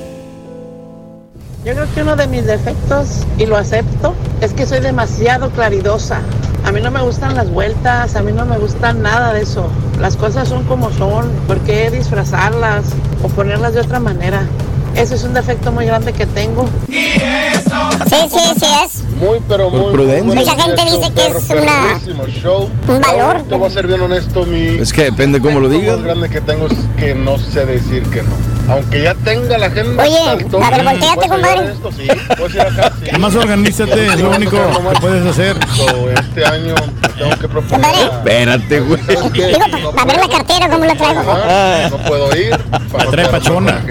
Yo 1.65 1.75
creo 1.75 1.95
que 1.95 2.03
uno 2.03 2.17
de 2.17 2.27
mis 2.27 2.45
defectos, 2.45 3.25
y 3.39 3.47
lo 3.47 3.57
acepto, 3.57 4.15
es 4.41 4.53
que 4.53 4.67
soy 4.67 4.81
demasiado 4.81 5.51
claridosa. 5.51 6.21
A 6.65 6.71
mí 6.73 6.81
no 6.81 6.91
me 6.91 7.03
gustan 7.03 7.35
las 7.35 7.51
vueltas, 7.51 8.15
a 8.17 8.23
mí 8.23 8.33
no 8.33 8.47
me 8.47 8.57
gusta 8.59 8.93
nada 8.93 9.33
de 9.33 9.43
eso. 9.43 9.67
Las 10.01 10.17
cosas 10.17 10.49
son 10.49 10.65
como 10.65 10.91
son, 10.93 11.29
¿por 11.47 11.59
qué 11.61 11.91
disfrazarlas 11.91 12.85
o 13.23 13.29
ponerlas 13.29 13.75
de 13.75 13.81
otra 13.81 13.99
manera? 14.01 14.47
Ese 14.95 15.15
es 15.15 15.25
un 15.25 15.33
defecto 15.35 15.73
muy 15.73 15.87
grande 15.87 16.13
que 16.13 16.27
tengo. 16.27 16.67
Sí, 16.89 18.17
sí, 18.31 18.41
sí 18.61 18.67
es. 18.85 19.03
Muy, 19.19 19.39
pero 19.49 19.71
Por 19.71 19.81
muy. 19.81 19.93
prudencia. 19.93 20.25
muy 20.25 20.37
Mucha 20.37 20.55
gente 20.63 20.83
dice 20.85 21.13
que 21.15 21.27
es 21.27 21.51
una- 21.51 22.27
show. 22.29 22.69
un 22.89 23.01
valor. 23.01 23.43
Te 23.49 23.55
voy 23.55 23.69
a 23.69 23.71
ser 23.71 23.87
bien 23.87 24.01
honesto, 24.03 24.45
mi. 24.45 24.67
Es 24.81 24.93
que 24.93 25.05
depende 25.05 25.41
cómo 25.41 25.61
lo 25.61 25.69
defecto 25.69 25.81
digas. 25.97 25.97
más 25.99 26.05
grande 26.07 26.29
que 26.29 26.41
tengo 26.43 26.67
es 26.67 26.75
que 26.99 27.15
no 27.15 27.39
sé 27.39 27.65
decir 27.65 28.03
que 28.05 28.23
no. 28.23 28.31
Aunque 28.69 29.03
ya 29.03 29.15
tenga 29.15 29.59
la 29.59 29.67
agenda. 29.67 30.03
Oye, 30.03 30.19
a 30.19 30.35
ver, 30.37 30.85
volteate, 30.85 31.15
¿puedes 31.15 31.29
compadre. 31.31 31.73
esto? 31.73 31.93
Sí, 31.93 32.09
puedes 32.39 32.55
ir 32.55 32.61
acá, 32.61 32.93
sí. 32.99 33.07
Nada 33.07 33.19
más 33.19 33.35
organízate, 33.35 34.07
es 34.07 34.21
lo 34.21 34.31
único 34.31 34.57
que 34.57 35.01
puedes 35.01 35.27
hacer. 35.27 35.57
So, 35.77 36.11
este 36.11 36.45
año 36.47 36.75
tengo 37.19 37.37
que 37.39 37.49
proponer. 37.49 37.87
a- 37.87 38.01
Espérate, 38.19 38.81
güey. 38.81 39.01
Digo, 39.03 39.93
para 39.93 40.05
ver 40.07 40.17
la 40.17 40.29
cartera, 40.29 40.69
¿cómo 40.71 40.85
la 40.85 40.95
traigo? 40.95 41.23
No 41.91 41.99
puedo 42.09 42.37
ir. 42.37 42.57
Para 42.93 43.11
trae 43.11 43.29
pachona. 43.29 43.83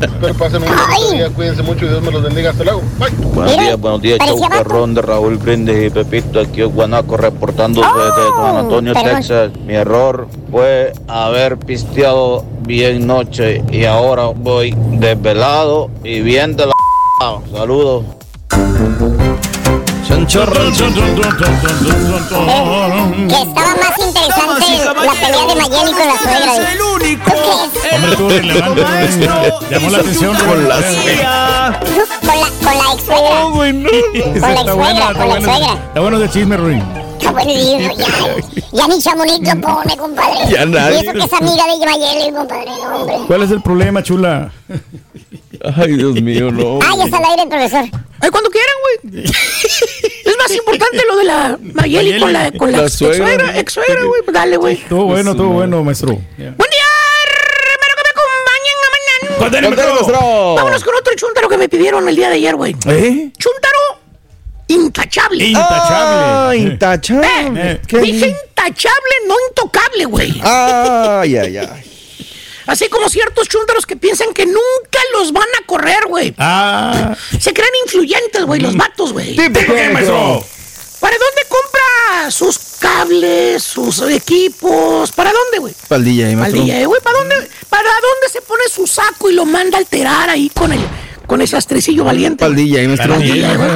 Espero 0.00 0.34
pasen 0.34 0.62
un 0.62 0.68
bonito 0.68 1.12
día. 1.12 1.28
Cuídense 1.30 1.62
mucho 1.62 1.84
y 1.84 1.88
Dios 1.88 2.02
me 2.02 2.10
los 2.10 2.22
bendiga. 2.22 2.50
Hasta 2.50 2.64
luego. 2.64 2.82
Bye. 2.98 3.10
Buenos 3.34 3.52
días, 3.58 3.78
buenos 3.80 4.02
días, 4.02 4.18
perrón 4.50 4.94
de 4.94 5.02
Raúl 5.02 5.36
Brindis 5.36 5.86
y 5.86 5.90
Pepito 5.90 6.40
aquí 6.40 6.62
en 6.62 6.70
Guanaco 6.70 7.16
reportando 7.18 7.82
desde 7.82 8.30
San 8.36 8.56
Antonio, 8.56 8.94
perdón. 8.94 9.16
Texas. 9.16 9.50
Mi 9.66 9.74
error 9.74 10.26
fue 10.50 10.92
haber 11.06 11.58
pisteado 11.58 12.44
bien 12.62 13.06
noche 13.06 13.62
y 13.70 13.84
ahora 13.84 14.15
voy 14.24 14.74
desvelado 14.92 15.90
y 16.02 16.20
bien 16.20 16.56
de 16.56 16.66
la 16.66 16.72
Saludos. 17.52 18.04
Que 18.48 20.14
estaba 23.42 23.74
más 23.74 23.98
interesante 23.98 24.64
la 25.04 25.12
pelea 25.12 25.46
de 25.46 25.54
Mayeli 25.54 25.92
con 25.92 26.06
la 26.06 26.18
suegra. 26.18 26.72
el 26.72 26.80
único. 26.80 27.32
Hombre, 27.92 28.10
estuvo 28.10 28.28
relevante. 28.28 28.82
Llamó 29.70 29.90
la 29.90 29.98
atención. 29.98 30.36
Con 30.36 30.68
la 30.68 30.76
Con 30.76 32.40
la, 32.40 32.48
con 32.62 32.78
la 32.78 32.92
ex 32.94 33.04
suegra. 33.04 33.46
Oh. 33.46 33.52
Con 33.52 33.62
la 34.54 34.72
buena, 34.72 34.72
suegra, 34.72 35.06
con 35.06 35.18
la 35.18 35.24
buena. 35.26 35.40
suegra. 35.40 35.72
Está 35.88 36.00
bueno 36.00 36.18
de 36.18 36.30
chisme, 36.30 36.56
Ruin. 36.56 37.05
Está 37.18 37.32
bueno, 37.32 37.50
y 37.50 37.78
ya, 37.78 37.92
ya 38.72 38.88
ni 38.88 38.98
Chamonix 39.00 39.40
lo 39.54 39.60
pone, 39.60 39.96
compadre. 39.96 40.50
Ya 40.50 40.66
nadie. 40.66 40.96
Y 40.96 41.00
eso 41.02 41.12
que 41.12 41.18
es 41.24 41.32
amiga 41.32 41.64
de 41.66 41.86
Mayeli, 41.86 42.32
compadre, 42.32 42.66
no, 42.66 42.96
hombre. 42.96 43.16
¿Cuál 43.26 43.42
es 43.42 43.50
el 43.50 43.62
problema, 43.62 44.02
chula? 44.02 44.52
Ay, 45.76 45.92
Dios 45.96 46.14
mío, 46.20 46.50
no. 46.52 46.78
Ya 46.80 47.04
está 47.04 47.16
al 47.18 47.24
aire, 47.24 47.46
profesor. 47.48 47.84
Ay, 48.20 48.30
cuando 48.30 48.50
quieran, 48.50 48.74
güey. 48.82 49.24
Es 49.24 50.36
más 50.38 50.50
importante 50.54 50.98
lo 51.08 51.16
de 51.16 51.24
la 51.24 51.58
Mayeli 51.74 52.20
con 52.20 52.32
la, 52.32 52.50
con 52.52 52.70
la, 52.72 52.82
La 52.82 52.88
suegra. 52.88 53.26
suegra, 53.26 53.58
ex 53.58 53.72
suegra, 53.72 54.04
güey. 54.04 54.22
Pues 54.22 54.34
dale, 54.34 54.56
güey. 54.58 54.74
Estuvo 54.74 55.04
bueno, 55.04 55.30
estuvo 55.32 55.48
bueno, 55.50 55.82
maestro. 55.82 56.08
Buen 56.12 56.24
día, 56.36 56.86
hermano, 57.24 57.94
que 57.96 58.02
me 58.04 58.10
acompañen 58.12 58.76
a 58.84 58.90
mañana. 59.48 59.86
maestro. 59.96 60.54
Vámonos 60.56 60.84
con 60.84 60.94
otro 60.94 61.14
chúntaro 61.16 61.48
que 61.48 61.56
me 61.56 61.68
pidieron 61.68 62.06
el 62.08 62.14
día 62.16 62.28
de 62.28 62.34
ayer, 62.36 62.54
güey. 62.56 62.76
¿Eh? 62.86 63.30
Chúntaro 63.38 63.76
intachable. 64.68 65.44
Intachable. 65.44 65.90
Ah, 65.90 66.52
intachable. 66.54 67.28
Eh, 67.56 67.80
¿Qué? 67.86 67.98
Dije 67.98 68.36
intachable, 68.48 69.14
no 69.26 69.34
intocable, 69.48 70.04
güey. 70.06 70.40
Ay, 70.42 71.36
ay, 71.36 71.56
ay. 71.58 71.82
Así 72.66 72.88
como 72.88 73.08
ciertos 73.08 73.48
chúntaros 73.48 73.86
que 73.86 73.96
piensan 73.96 74.34
que 74.34 74.44
nunca 74.44 74.98
los 75.12 75.32
van 75.32 75.48
a 75.62 75.66
correr, 75.66 76.06
güey. 76.08 76.34
Ah. 76.36 77.14
Se 77.38 77.52
creen 77.52 77.70
influyentes, 77.84 78.44
güey, 78.44 78.60
los 78.60 78.76
vatos, 78.76 79.12
güey. 79.12 79.36
¿Tipo 79.36 79.74
qué, 79.74 79.90
maestro? 79.90 80.44
¿Para 80.98 81.16
dónde 81.16 81.42
compra 81.48 82.30
sus 82.32 82.58
cables, 82.80 83.62
sus 83.62 84.00
equipos? 84.10 85.12
¿Para 85.12 85.30
dónde, 85.30 85.58
güey? 85.58 85.74
Paldilla 85.86 86.26
ahí, 86.26 86.34
maestro. 86.34 86.58
Paldilla, 86.60 86.80
eh, 86.80 86.86
güey, 86.86 87.00
¿para 87.02 87.18
dónde, 87.18 87.36
¿para 87.68 87.88
dónde 87.88 88.28
se 88.32 88.40
pone 88.42 88.64
su 88.68 88.86
saco 88.86 89.30
y 89.30 89.34
lo 89.34 89.44
manda 89.44 89.78
a 89.78 89.80
alterar 89.80 90.30
ahí 90.30 90.50
con 90.50 90.72
el 90.72 90.80
con 91.26 91.40
ese 91.42 91.56
astrecillo 91.56 92.04
valiente? 92.04 92.44
Paldilla. 92.44 92.80
Paldilla, 92.96 93.54
güey. 93.56 93.70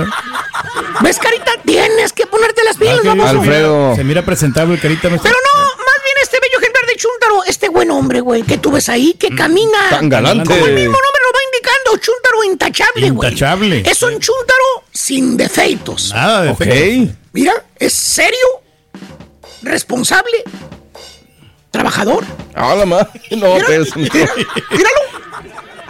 ¿Ves, 1.02 1.18
carita? 1.18 1.52
Tienes 1.64 2.12
que 2.12 2.26
ponerte 2.26 2.62
las 2.64 2.76
pilas, 2.76 2.98
Ah, 3.02 3.08
vamos. 3.08 3.28
Alfredo. 3.30 3.94
Se 3.96 4.04
mira 4.04 4.22
presentable 4.24 4.74
el 4.74 4.80
carita. 4.80 5.02
Pero 5.08 5.18
no, 5.18 5.22
más 5.22 6.04
bien 6.04 6.16
este 6.22 6.38
bello 6.40 6.58
ejemplar 6.60 6.86
de 6.86 6.96
Chuntaro, 6.96 7.44
este 7.46 7.68
buen 7.68 7.90
hombre, 7.90 8.20
güey, 8.20 8.42
que 8.42 8.58
tú 8.58 8.70
ves 8.72 8.88
ahí, 8.88 9.14
que 9.14 9.30
camina. 9.34 9.78
Tan 9.90 10.08
galante. 10.08 10.44
Como 10.44 10.66
el 10.66 10.74
mismo 10.74 10.92
nombre 10.92 11.22
lo 11.24 11.32
va 11.32 11.38
indicando, 11.52 11.96
Chuntaro 12.04 12.44
intachable, 12.44 13.10
güey. 13.10 13.28
Intachable. 13.30 13.82
Es 13.86 14.02
un 14.02 14.18
Chuntaro 14.18 14.84
sin 14.92 15.36
defeitos. 15.36 16.12
Nada 16.14 16.42
de 16.42 16.48
Ok. 16.50 16.60
efecto. 16.60 17.14
Mira, 17.32 17.52
es 17.78 17.92
serio, 17.92 18.46
responsable, 19.62 20.42
trabajador. 21.70 22.24
Ah, 22.54 22.74
la 22.74 22.86
madre. 22.86 23.08
No, 23.30 23.58
no. 23.58 23.64
mira, 23.68 23.68
míralo. 23.96 25.00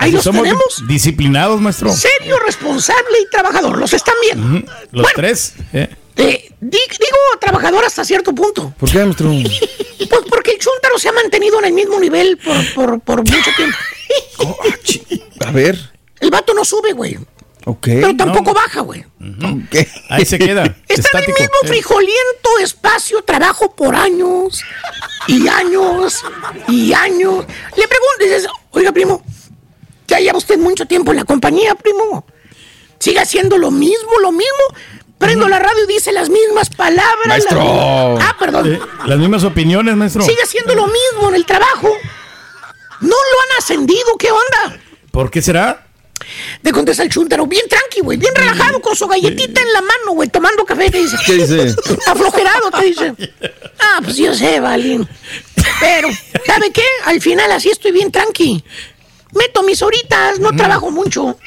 Ahí 0.01 0.13
los 0.13 0.25
somos 0.25 0.43
tenemos. 0.43 0.83
disciplinados, 0.89 1.61
maestro. 1.61 1.93
Serio, 1.93 2.39
responsable 2.41 3.21
y 3.23 3.31
trabajador. 3.31 3.79
Los 3.79 3.93
están 3.93 4.15
viendo. 4.23 4.67
Los 4.93 5.03
Bueno. 5.03 5.09
tres. 5.15 5.55
¿eh? 5.73 5.89
Eh, 6.17 6.51
di- 6.61 6.79
digo 6.79 7.17
trabajador 7.41 7.85
hasta 7.85 8.05
cierto 8.05 8.35
punto. 8.35 8.75
¿Por 8.79 8.91
qué, 8.91 9.05
maestro? 9.05 9.31
Pues 10.11 10.23
porque 10.29 10.53
el 10.53 10.59
chúntaro 10.59 10.99
se 10.99 11.09
ha 11.09 11.13
mantenido 11.13 11.59
en 11.61 11.67
el 11.67 11.73
mismo 11.73 12.01
nivel 12.01 12.37
por, 12.39 12.75
por, 12.75 13.01
por 13.01 13.19
mucho 13.21 13.51
tiempo. 13.57 13.77
A 15.47 15.51
ver. 15.53 15.79
El 16.21 16.31
vato 16.31 16.53
no 16.55 16.65
sube, 16.65 16.93
güey. 16.93 17.19
Pero 17.83 18.17
tampoco 18.17 18.53
baja, 18.53 18.81
güey. 18.81 19.05
Ahí 20.09 20.25
se 20.25 20.39
queda. 20.39 20.65
Está 20.89 21.19
en 21.19 21.25
el 21.27 21.35
mismo 21.35 21.55
frijoliento 21.65 22.59
espacio, 22.63 23.23
trabajo 23.23 23.75
por 23.77 23.95
años 23.95 24.63
y 25.29 25.47
años 25.47 26.25
y 26.67 26.93
años. 26.93 27.45
Le 27.77 27.87
pregunto, 27.87 28.19
dices, 28.21 28.47
oiga, 28.71 28.91
primo, 28.93 29.23
ya 30.11 30.19
lleva 30.21 30.39
usted 30.39 30.59
mucho 30.59 30.87
tiempo 30.87 31.11
en 31.13 31.17
la 31.19 31.25
compañía, 31.25 31.75
primo. 31.75 32.27
Sigue 32.99 33.19
haciendo 33.21 33.57
lo 33.57 33.71
mismo, 33.71 34.19
lo 34.21 34.31
mismo. 34.33 34.65
Prendo 35.19 35.49
la 35.49 35.59
radio 35.59 35.85
y 35.85 35.93
dice 35.93 36.13
las 36.13 36.31
mismas 36.31 36.71
palabras. 36.71 37.27
Maestro. 37.27 37.59
las- 37.59 38.25
Ah, 38.29 38.37
perdón. 38.39 38.73
Eh, 38.75 38.81
Las 39.07 39.19
mismas 39.19 39.45
opiniones, 39.45 39.95
maestro. 39.97 40.23
Sigue 40.23 40.43
haciendo 40.43 40.75
lo 40.75 40.87
mismo 40.87 41.29
en 41.29 41.35
el 41.35 41.45
trabajo. 41.47 41.89
No 43.01 43.09
lo 43.09 43.41
han 43.43 43.59
ascendido, 43.59 44.17
¿qué 44.19 44.29
onda? 44.31 44.79
¿Por 45.11 45.31
qué 45.31 45.41
será? 45.43 45.87
Te 46.63 46.71
contesta 46.73 47.03
el 47.03 47.09
chúntaro, 47.11 47.47
bien 47.47 47.67
tranqui, 47.69 48.01
güey, 48.01 48.19
bien 48.19 48.35
relajado, 48.35 48.81
con 48.81 48.95
su 48.95 49.07
galletita 49.07 49.61
en 49.63 49.73
la 49.73 49.81
mano, 49.81 50.13
güey, 50.13 50.29
tomando 50.29 50.65
café, 50.65 50.91
te 50.91 50.99
dice. 50.99 51.17
¿Qué 51.27 51.33
dice? 51.35 51.75
Aflojerado, 52.07 52.71
te 52.71 52.85
dice. 52.85 53.15
Ah, 53.79 54.01
pues 54.05 54.17
yo 54.17 54.35
sé, 54.35 54.61
Valín. 54.61 55.09
Pero, 55.81 56.09
¿sabe 56.47 56.71
qué? 56.73 56.85
Al 57.07 57.21
final 57.23 57.51
así 57.53 57.71
estoy 57.71 57.93
bien 57.93 58.13
tranqui. 58.13 58.63
Meto 59.33 59.63
mis 59.63 59.83
horitas, 59.83 60.39
no 60.39 60.53
trabajo 60.53 60.91
mucho. 60.91 61.39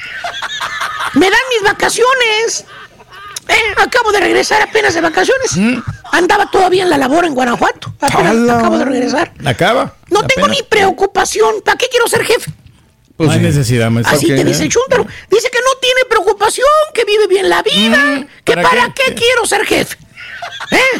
Me 1.14 1.30
dan 1.30 1.40
mis 1.50 1.62
vacaciones. 1.62 2.64
Eh, 3.48 3.74
acabo 3.76 4.10
de 4.10 4.20
regresar 4.20 4.62
apenas 4.62 4.94
de 4.94 5.00
vacaciones. 5.00 5.50
Andaba 6.12 6.50
todavía 6.50 6.84
en 6.84 6.90
la 6.90 6.98
labor 6.98 7.24
en 7.24 7.34
Guanajuato. 7.34 7.94
Acabo 8.00 8.78
de 8.78 8.84
regresar. 8.84 9.32
Acaba. 9.44 9.94
No 10.10 10.26
tengo 10.26 10.48
ni 10.48 10.62
preocupación. 10.62 11.56
¿Para 11.64 11.76
qué 11.76 11.86
quiero 11.90 12.08
ser 12.08 12.24
jefe? 12.24 12.52
no 13.16 13.30
hay 13.30 13.38
necesidad, 13.38 13.90
maestro. 13.90 14.16
Así 14.16 14.26
te 14.26 14.44
dice 14.44 14.64
el 14.64 14.70
chúntaro. 14.70 15.06
Dice 15.30 15.50
que 15.50 15.58
no 15.58 15.78
tiene 15.80 16.00
preocupación, 16.08 16.66
que 16.92 17.04
vive 17.04 17.26
bien 17.28 17.48
la 17.48 17.62
vida, 17.62 18.26
que 18.44 18.54
¿para 18.54 18.68
para, 18.68 18.94
qué? 18.94 19.04
qué? 19.06 19.14
quiero 19.14 19.46
ser 19.46 19.64
jefe. 19.64 19.96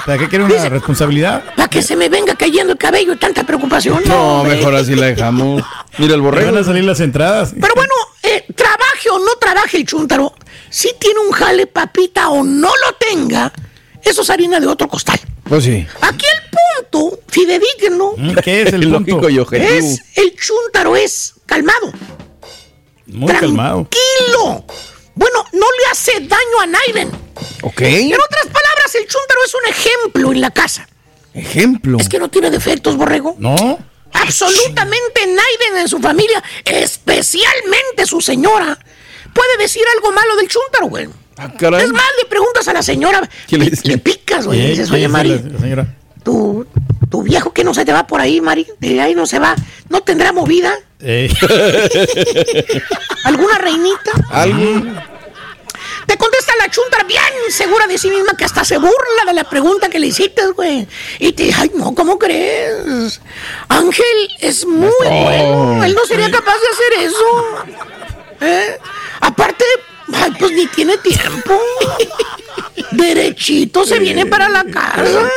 ¿Para 0.07 0.19
qué 0.19 0.29
quiere 0.29 0.45
una 0.45 0.69
responsabilidad? 0.69 1.45
Para 1.57 1.69
que 1.69 1.83
se 1.83 1.97
me 1.97 2.09
venga 2.09 2.35
cayendo 2.35 2.73
el 2.73 2.79
cabello 2.79 3.13
y 3.15 3.17
tanta 3.17 3.45
preocupación. 3.45 4.03
No, 4.07 4.45
mejor 4.45 4.75
así 4.75 4.95
la 4.95 5.07
dejamos. 5.07 5.63
Mira 5.99 6.15
el 6.15 6.21
Le 6.21 6.25
borrego. 6.25 6.53
van 6.53 6.63
a 6.63 6.65
salir 6.65 6.85
las 6.85 7.01
entradas. 7.01 7.55
Pero 7.59 7.75
bueno, 7.75 7.93
eh, 8.23 8.45
trabaje 8.55 9.11
o 9.11 9.19
no 9.19 9.33
trabaje 9.41 9.79
el 9.79 9.87
chúntaro, 9.87 10.35
si 10.71 10.93
tiene 10.99 11.21
un 11.21 11.33
jale 11.33 11.67
papita 11.67 12.29
o 12.31 12.43
no 12.45 12.69
lo 12.69 12.93
tenga, 12.99 13.53
eso 14.03 14.23
es 14.23 14.31
harina 14.31 14.61
de 14.61 14.67
otro 14.67 14.89
costal. 14.89 15.19
Pues 15.45 15.65
sí. 15.65 15.87
Aquí 16.01 16.25
el 16.27 16.51
punto 16.91 17.19
fidedigno 17.29 18.13
Mm, 18.17 18.35
¿Qué 18.43 18.63
es 18.63 18.73
el 18.73 18.83
punto? 18.91 18.99
Lógico 19.13 19.29
y 19.31 19.39
objetivo. 19.39 19.71
es 19.73 20.03
el 20.17 20.35
chúntaro 20.37 20.97
es 20.97 21.35
calmado, 21.47 21.93
Muy 23.07 23.33
calmado. 23.33 23.87
tranquilo. 23.89 24.65
Bueno, 25.15 25.45
no 25.53 25.67
le 25.79 25.91
hace 25.93 26.13
daño 26.21 26.61
a 26.63 26.67
Naiden. 26.67 27.11
Ok. 27.63 27.81
En 27.83 28.13
otras 28.15 28.47
palabras, 28.47 28.95
el 28.95 29.07
chúntaro 29.07 29.41
es 29.45 29.55
un 29.55 29.67
ejemplo 29.71 30.33
en 30.33 30.41
la 30.41 30.51
casa. 30.51 30.89
Ejemplo. 31.33 31.99
Es 31.99 32.09
que 32.09 32.19
no 32.19 32.29
tiene 32.29 32.51
defectos, 32.51 32.97
borrego. 32.97 33.37
No. 33.39 33.79
Absolutamente 34.13 35.27
Naiden 35.27 35.79
en 35.81 35.89
su 35.89 35.99
familia, 35.99 36.43
especialmente 36.65 38.07
su 38.07 38.21
señora, 38.21 38.79
puede 39.33 39.57
decir 39.59 39.83
algo 39.97 40.13
malo 40.13 40.37
del 40.37 40.49
chúntaro, 40.49 40.87
güey. 40.87 41.09
Ah. 41.37 41.51
Es 41.59 41.91
más, 41.93 42.05
le 42.23 42.29
preguntas 42.29 42.67
a 42.69 42.73
la 42.73 42.83
señora, 42.83 43.29
¿Qué 43.49 43.59
le 43.59 43.73
le, 43.83 43.99
picas, 43.99 44.47
güey. 44.47 44.59
Le 44.61 44.65
¿Qué- 44.67 44.71
dices, 44.73 44.91
oye, 44.93 45.09
Mari, 45.09 45.41
tu, 46.23 46.65
tu 47.11 47.23
viejo 47.23 47.53
que 47.53 47.65
no 47.65 47.75
se 47.75 47.85
te 47.85 47.93
va 47.93 48.07
por 48.07 48.21
ahí, 48.21 48.41
Mari, 48.41 48.67
de 48.79 49.01
ahí 49.01 49.15
no 49.17 49.27
se 49.27 49.39
va, 49.41 49.57
no 49.89 50.01
tendrá 50.03 50.33
movida. 50.33 50.79
Eh, 51.07 51.29
¿Alguna 53.25 53.59
reinita? 53.59 54.13
Te 56.07 56.17
contesta 56.17 56.53
la 56.57 56.71
chunta 56.71 57.03
bien 57.05 57.23
segura 57.51 57.87
de 57.87 57.99
sí 57.99 58.11
misma 58.11 58.37
que 58.37 58.45
hasta 58.45 58.65
se 58.65 58.79
burla 58.79 59.25
de 59.27 59.33
la 59.33 59.45
pregunta 59.45 59.89
que 59.89 59.99
le 59.99 60.09
hiciste, 60.09 60.47
güey. 60.49 60.87
Y 61.19 61.33
te 61.33 61.45
dice, 61.45 61.59
ay, 61.61 61.73
no, 61.75 61.95
¿cómo 61.95 62.19
crees? 62.19 63.21
Ángel 63.69 64.29
es 64.41 64.67
muy 64.67 64.91
bueno. 64.99 65.85
Él 65.85 65.95
no 65.95 66.05
sería 66.07 66.31
capaz 66.31 66.55
de 66.55 66.69
hacer 66.73 67.07
eso. 67.07 67.65
¿Eh? 68.41 68.79
Aparte, 69.21 69.65
ay, 70.13 70.33
pues 70.39 70.53
ni 70.53 70.67
tiene 70.69 70.99
tiempo. 70.99 71.61
Derechito 72.93 73.85
se 73.85 73.99
viene 73.99 74.27
para 74.27 74.49
la 74.49 74.65
casa. 74.65 75.31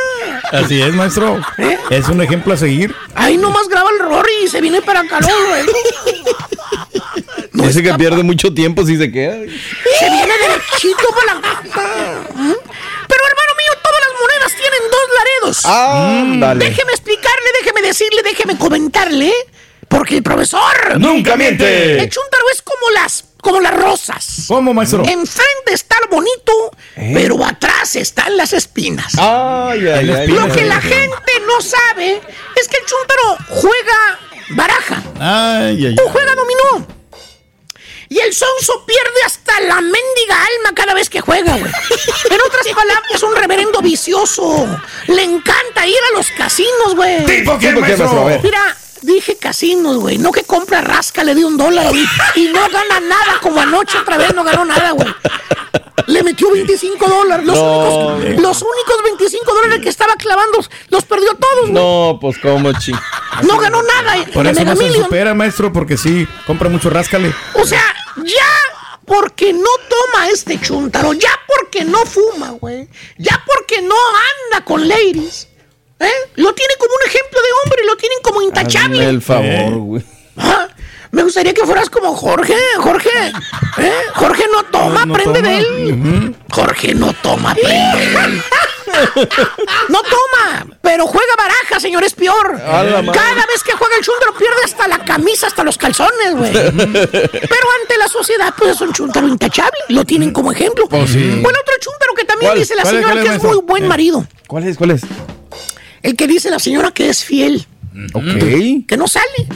Así 0.52 0.80
es, 0.80 0.94
maestro. 0.94 1.40
Es 1.90 2.08
un 2.08 2.22
ejemplo 2.22 2.54
a 2.54 2.56
seguir. 2.56 2.94
Ahí 3.14 3.36
nomás 3.36 3.68
graba 3.68 3.90
el 3.90 3.98
Rory 3.98 4.32
y 4.44 4.48
se 4.48 4.60
viene 4.60 4.82
para 4.82 5.00
acá 5.00 5.18
luego. 5.20 5.72
Dice 7.52 7.82
que 7.82 7.94
pierde 7.94 8.22
mucho 8.22 8.52
tiempo 8.52 8.84
si 8.86 8.96
se 8.96 9.10
queda. 9.10 9.34
Se 9.34 10.10
viene 10.10 10.32
derechito 10.38 11.08
para 11.14 11.34
la. 11.34 11.40
¿Mm? 11.40 12.54
Pero 13.08 13.22
hermano 13.26 13.52
mío, 13.56 13.72
todas 13.82 14.00
las 14.00 14.20
monedas 14.20 14.54
tienen 14.56 14.80
dos 14.90 15.08
laredos. 15.18 15.66
Ándale. 15.66 16.64
Déjeme 16.66 16.92
explicarle, 16.92 17.46
déjeme 17.60 17.82
decirle, 17.82 18.22
déjeme 18.22 18.58
comentarle. 18.58 19.32
Porque 19.88 20.16
el 20.16 20.22
profesor. 20.22 20.98
¡Nunca 20.98 21.36
miente! 21.36 22.00
El 22.00 22.08
chúntaro 22.08 22.44
es 22.52 22.62
como 22.62 22.90
las, 22.90 23.24
como 23.40 23.60
las 23.60 23.74
rosas. 23.74 24.44
¿Cómo, 24.48 24.74
maestro? 24.74 25.02
Enfrente 25.04 25.72
está 25.72 25.96
lo 26.02 26.08
bonito, 26.16 26.52
¿Eh? 26.96 27.12
pero 27.14 27.44
atrás 27.44 27.96
están 27.96 28.36
las 28.36 28.52
espinas. 28.52 29.14
Ay, 29.18 29.86
ay, 29.88 30.10
ay. 30.10 30.28
Lo 30.28 30.52
que 30.52 30.64
la 30.64 30.80
gente 30.80 31.32
no 31.46 31.60
sabe 31.60 32.20
es 32.56 32.68
que 32.68 32.76
el 32.76 32.84
chúntaro 32.84 33.36
juega 33.60 34.18
baraja 34.50 35.02
Ay, 35.20 35.86
ay, 35.86 35.96
o 36.04 36.08
juega 36.10 36.34
dominó. 36.34 36.86
Y 38.10 38.18
el 38.20 38.32
sonso 38.32 38.86
pierde 38.86 39.22
hasta 39.26 39.60
la 39.60 39.82
mendiga 39.82 40.34
alma 40.56 40.74
cada 40.74 40.94
vez 40.94 41.10
que 41.10 41.20
juega, 41.20 41.52
güey. 41.56 41.70
En 42.30 42.40
otras 42.40 42.66
palabras, 42.74 43.10
es 43.14 43.22
un 43.22 43.36
reverendo 43.36 43.82
vicioso. 43.82 44.66
Le 45.08 45.22
encanta 45.24 45.86
ir 45.86 45.98
a 46.12 46.16
los 46.16 46.30
casinos, 46.30 46.94
güey. 46.94 47.24
¿Tipo 47.26 47.58
qué, 47.58 47.68
¿Tipo 47.68 47.82
qué, 47.82 47.96
maestro? 47.96 48.40
Mira, 48.42 48.76
dije 49.02 49.36
casinos, 49.36 49.96
güey. 49.98 50.18
No 50.18 50.32
que 50.32 50.44
compra 50.44 50.80
rasca, 50.80 51.24
le 51.24 51.34
di 51.34 51.44
un 51.44 51.56
dólar 51.56 51.88
güey, 51.88 52.04
y 52.36 52.46
no 52.48 52.60
gana 52.70 53.00
nada, 53.00 53.38
como 53.40 53.60
anoche 53.60 53.98
otra 53.98 54.16
vez 54.16 54.34
no 54.34 54.44
ganó 54.44 54.64
nada, 54.64 54.90
güey. 54.92 55.08
Le 56.06 56.22
metió 56.22 56.50
25 56.50 57.06
dólares. 57.06 57.44
Los, 57.44 57.56
No. 57.58 58.06
únicos, 58.16 58.40
los 58.42 58.62
únicos 58.62 59.02
25 59.04 59.54
dólares 59.54 59.80
que 59.82 59.88
estaba 59.90 60.14
clavando 60.16 60.58
los 60.88 61.04
perdió 61.04 61.34
todos, 61.34 61.60
güey. 61.68 61.72
No, 61.72 62.18
pues 62.20 62.38
cómo 62.38 62.72
chi. 62.78 62.92
No 63.42 63.58
ganó 63.58 63.82
nada. 63.82 64.16
eh, 64.16 64.26
Por 64.32 64.46
eso 64.46 64.64
no 64.64 64.74
se 64.76 64.90
supera, 64.92 65.34
maestro, 65.34 65.70
porque 65.72 65.96
sí, 65.98 66.26
compra 66.46 66.68
mucho 66.70 66.88
ráscale. 66.88 67.34
O 67.54 67.66
sea, 67.66 67.82
ya 68.24 68.46
porque 69.04 69.52
no 69.52 69.68
toma 69.88 70.28
este 70.28 70.58
chuntaro, 70.60 71.12
ya 71.12 71.30
porque 71.46 71.84
no 71.84 71.98
fuma, 72.06 72.50
güey, 72.52 72.88
ya 73.18 73.42
porque 73.46 73.82
no 73.82 73.94
anda 74.50 74.64
con 74.64 74.86
ladies, 74.88 75.48
¿eh? 76.00 76.10
Lo 76.36 76.52
tiene 76.54 76.74
como 76.78 76.92
un 76.94 77.08
ejemplo 77.08 77.40
de 77.40 77.48
hombre, 77.64 77.84
lo 77.86 77.96
tienen 77.96 78.18
como 78.22 78.42
intachable. 78.42 78.98
Hazme 79.00 79.10
el 79.10 79.22
favor, 79.22 79.72
güey. 79.78 80.02
Ah, 80.36 80.68
Me 81.10 81.22
gustaría 81.22 81.54
que 81.54 81.64
fueras 81.64 81.90
como 81.90 82.14
Jorge, 82.14 82.54
Jorge, 82.78 83.08
¿eh? 83.78 83.92
Jorge 84.14 84.44
no 84.52 84.62
toma, 84.64 85.04
No 85.06 85.14
aprende 85.14 85.40
toma. 85.40 85.48
de 85.50 85.58
él. 85.58 86.36
Jorge 86.50 86.94
no 86.94 87.12
toma, 87.14 87.50
aprende 87.52 87.98
de 87.98 88.24
él. 88.24 88.42
No 89.88 90.00
toma, 90.02 90.66
pero 90.80 91.06
juega 91.06 91.32
baraja, 91.36 91.78
señor, 91.78 92.02
es 92.04 92.14
peor. 92.14 92.54
Madre. 92.54 92.90
Cada 93.12 93.46
vez 93.46 93.62
que 93.62 93.72
juega 93.72 93.96
el 93.96 94.02
chúntaro 94.02 94.34
pierde 94.34 94.56
hasta 94.64 94.88
la 94.88 94.98
camisa, 95.04 95.46
hasta 95.46 95.62
los 95.62 95.76
calzones, 95.78 96.34
güey. 96.34 96.52
Pero 96.52 97.66
ante 97.80 97.96
la 97.98 98.08
sociedad, 98.08 98.52
pues 98.56 98.70
es 98.72 98.80
un 98.80 98.92
chúntaro 98.92 99.28
intachable. 99.28 99.78
Lo 99.88 100.04
tienen 100.04 100.32
como 100.32 100.50
ejemplo. 100.52 100.88
Pues 100.88 101.10
sí. 101.10 101.18
Bueno, 101.42 101.58
otro 101.60 101.74
chúntaro 101.80 102.14
que 102.16 102.24
también 102.24 102.50
¿Cuál? 102.52 102.58
dice 102.58 102.74
la 102.74 102.82
¿Cuál 102.82 102.94
es, 102.96 103.02
señora 103.02 103.20
es, 103.22 103.28
que 103.28 103.36
es 103.36 103.42
muy 103.42 103.56
buen 103.62 103.84
Eh. 103.84 103.88
marido. 103.88 104.26
¿Cuál 104.46 104.64
es? 104.66 104.76
¿Cuál 104.76 104.90
es? 104.92 105.02
El 106.02 106.16
que 106.16 106.26
dice 106.26 106.50
la 106.50 106.58
señora 106.58 106.92
que 106.92 107.08
es 107.08 107.24
fiel, 107.24 107.66
Ok. 108.14 108.86
que 108.86 108.96
no 108.96 109.08
sale. 109.08 109.46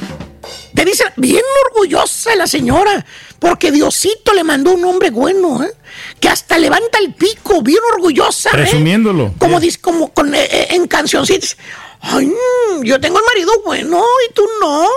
Te 0.75 0.85
dice, 0.85 1.05
bien 1.17 1.43
orgullosa 1.71 2.35
la 2.35 2.47
señora, 2.47 3.05
porque 3.39 3.71
Diosito 3.71 4.33
le 4.33 4.43
mandó 4.43 4.73
un 4.73 4.85
hombre 4.85 5.11
bueno, 5.11 5.63
¿eh? 5.63 5.73
que 6.19 6.29
hasta 6.29 6.59
levanta 6.59 6.99
el 6.99 7.15
pico, 7.15 7.63
bien 7.63 7.79
orgullosa. 7.95 8.51
¿eh? 8.51 8.53
Presumiéndolo. 8.55 9.35
Como, 9.39 9.61
dice, 9.61 9.79
como 9.81 10.13
con, 10.13 10.35
eh, 10.35 10.49
eh, 10.51 10.67
en 10.71 10.87
cancioncitas. 10.89 11.57
Ay, 12.01 12.27
mm, 12.27 12.83
yo 12.83 12.99
tengo 13.01 13.19
el 13.19 13.25
marido 13.25 13.53
bueno 13.65 14.03
y 14.29 14.33
tú 14.33 14.43
no. 14.61 14.89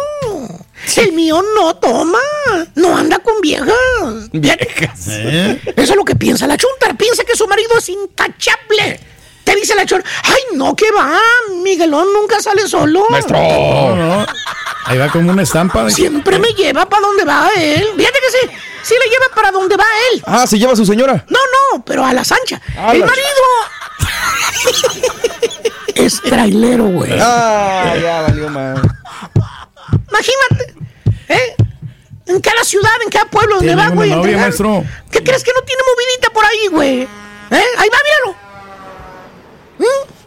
El 0.98 1.12
mío 1.12 1.44
no 1.56 1.76
toma, 1.76 2.20
no 2.76 2.98
anda 2.98 3.20
con 3.20 3.42
viejas. 3.42 3.74
Viejas. 4.32 5.08
¿Eh? 5.10 5.62
Eso 5.76 5.92
es 5.94 5.96
lo 5.96 6.06
que 6.06 6.16
piensa 6.16 6.48
la 6.48 6.58
chunta. 6.58 6.94
Piensa 6.98 7.24
que 7.24 7.36
su 7.36 7.48
marido 7.48 7.78
es 7.78 7.90
intachable. 7.90 9.00
Te 9.46 9.56
dice 9.56 9.74
la 9.76 9.86
chunta, 9.86 10.06
ay, 10.24 10.58
no, 10.58 10.76
que 10.76 10.92
va. 10.92 11.18
Miguelón 11.64 12.12
nunca 12.14 12.42
sale 12.42 12.68
solo. 12.68 13.06
No, 13.10 13.96
no. 13.96 14.26
Ahí 14.88 14.98
va 14.98 15.08
como 15.10 15.32
una 15.32 15.44
estampa. 15.44 15.90
Siempre 15.90 16.38
me 16.40 16.50
lleva 16.50 16.86
para 16.90 17.02
donde 17.08 17.24
va 17.24 17.50
él. 17.58 17.88
Fíjate 17.96 18.20
que 18.20 18.30
sí, 18.32 18.58
sí 18.84 18.94
le 19.04 19.10
lleva 19.10 19.26
para 19.34 19.52
donde 19.52 19.78
va 19.78 19.86
él. 20.14 20.24
Ah, 20.26 20.46
se 20.46 20.58
lleva 20.60 20.74
a 20.74 20.76
su 20.76 20.86
señora. 20.86 21.26
No, 21.30 21.40
no, 21.40 21.86
pero 21.86 22.04
a 22.06 22.12
la 22.14 22.24
sancha. 22.24 22.60
A 22.78 22.92
el 22.94 23.00
la- 23.00 23.06
marido 23.06 23.26
es 25.96 26.22
trailero, 26.22 26.86
güey. 26.86 27.12
Ah, 27.20 27.94
ya 28.02 28.22
valió 28.22 28.50
más. 28.50 28.80
Imagínate, 30.10 30.76
¿eh? 31.30 31.56
En 32.28 32.42
cada 32.42 32.64
ciudad, 32.64 32.92
en 33.04 33.10
cada 33.12 33.26
pueblo 33.30 33.58
donde 33.58 33.76
va, 33.76 33.90
güey. 33.90 34.10
maestro. 34.36 34.84
¿Qué 35.12 35.24
crees 35.24 35.44
que 35.44 35.52
no 35.54 35.62
tiene 35.62 35.82
movidita 35.88 36.30
por 36.32 36.46
ahí, 36.46 36.68
güey? 36.72 37.02
¿Eh? 37.04 37.08
Ahí 37.78 37.90
va, 37.90 37.98
míralo. 38.04 38.45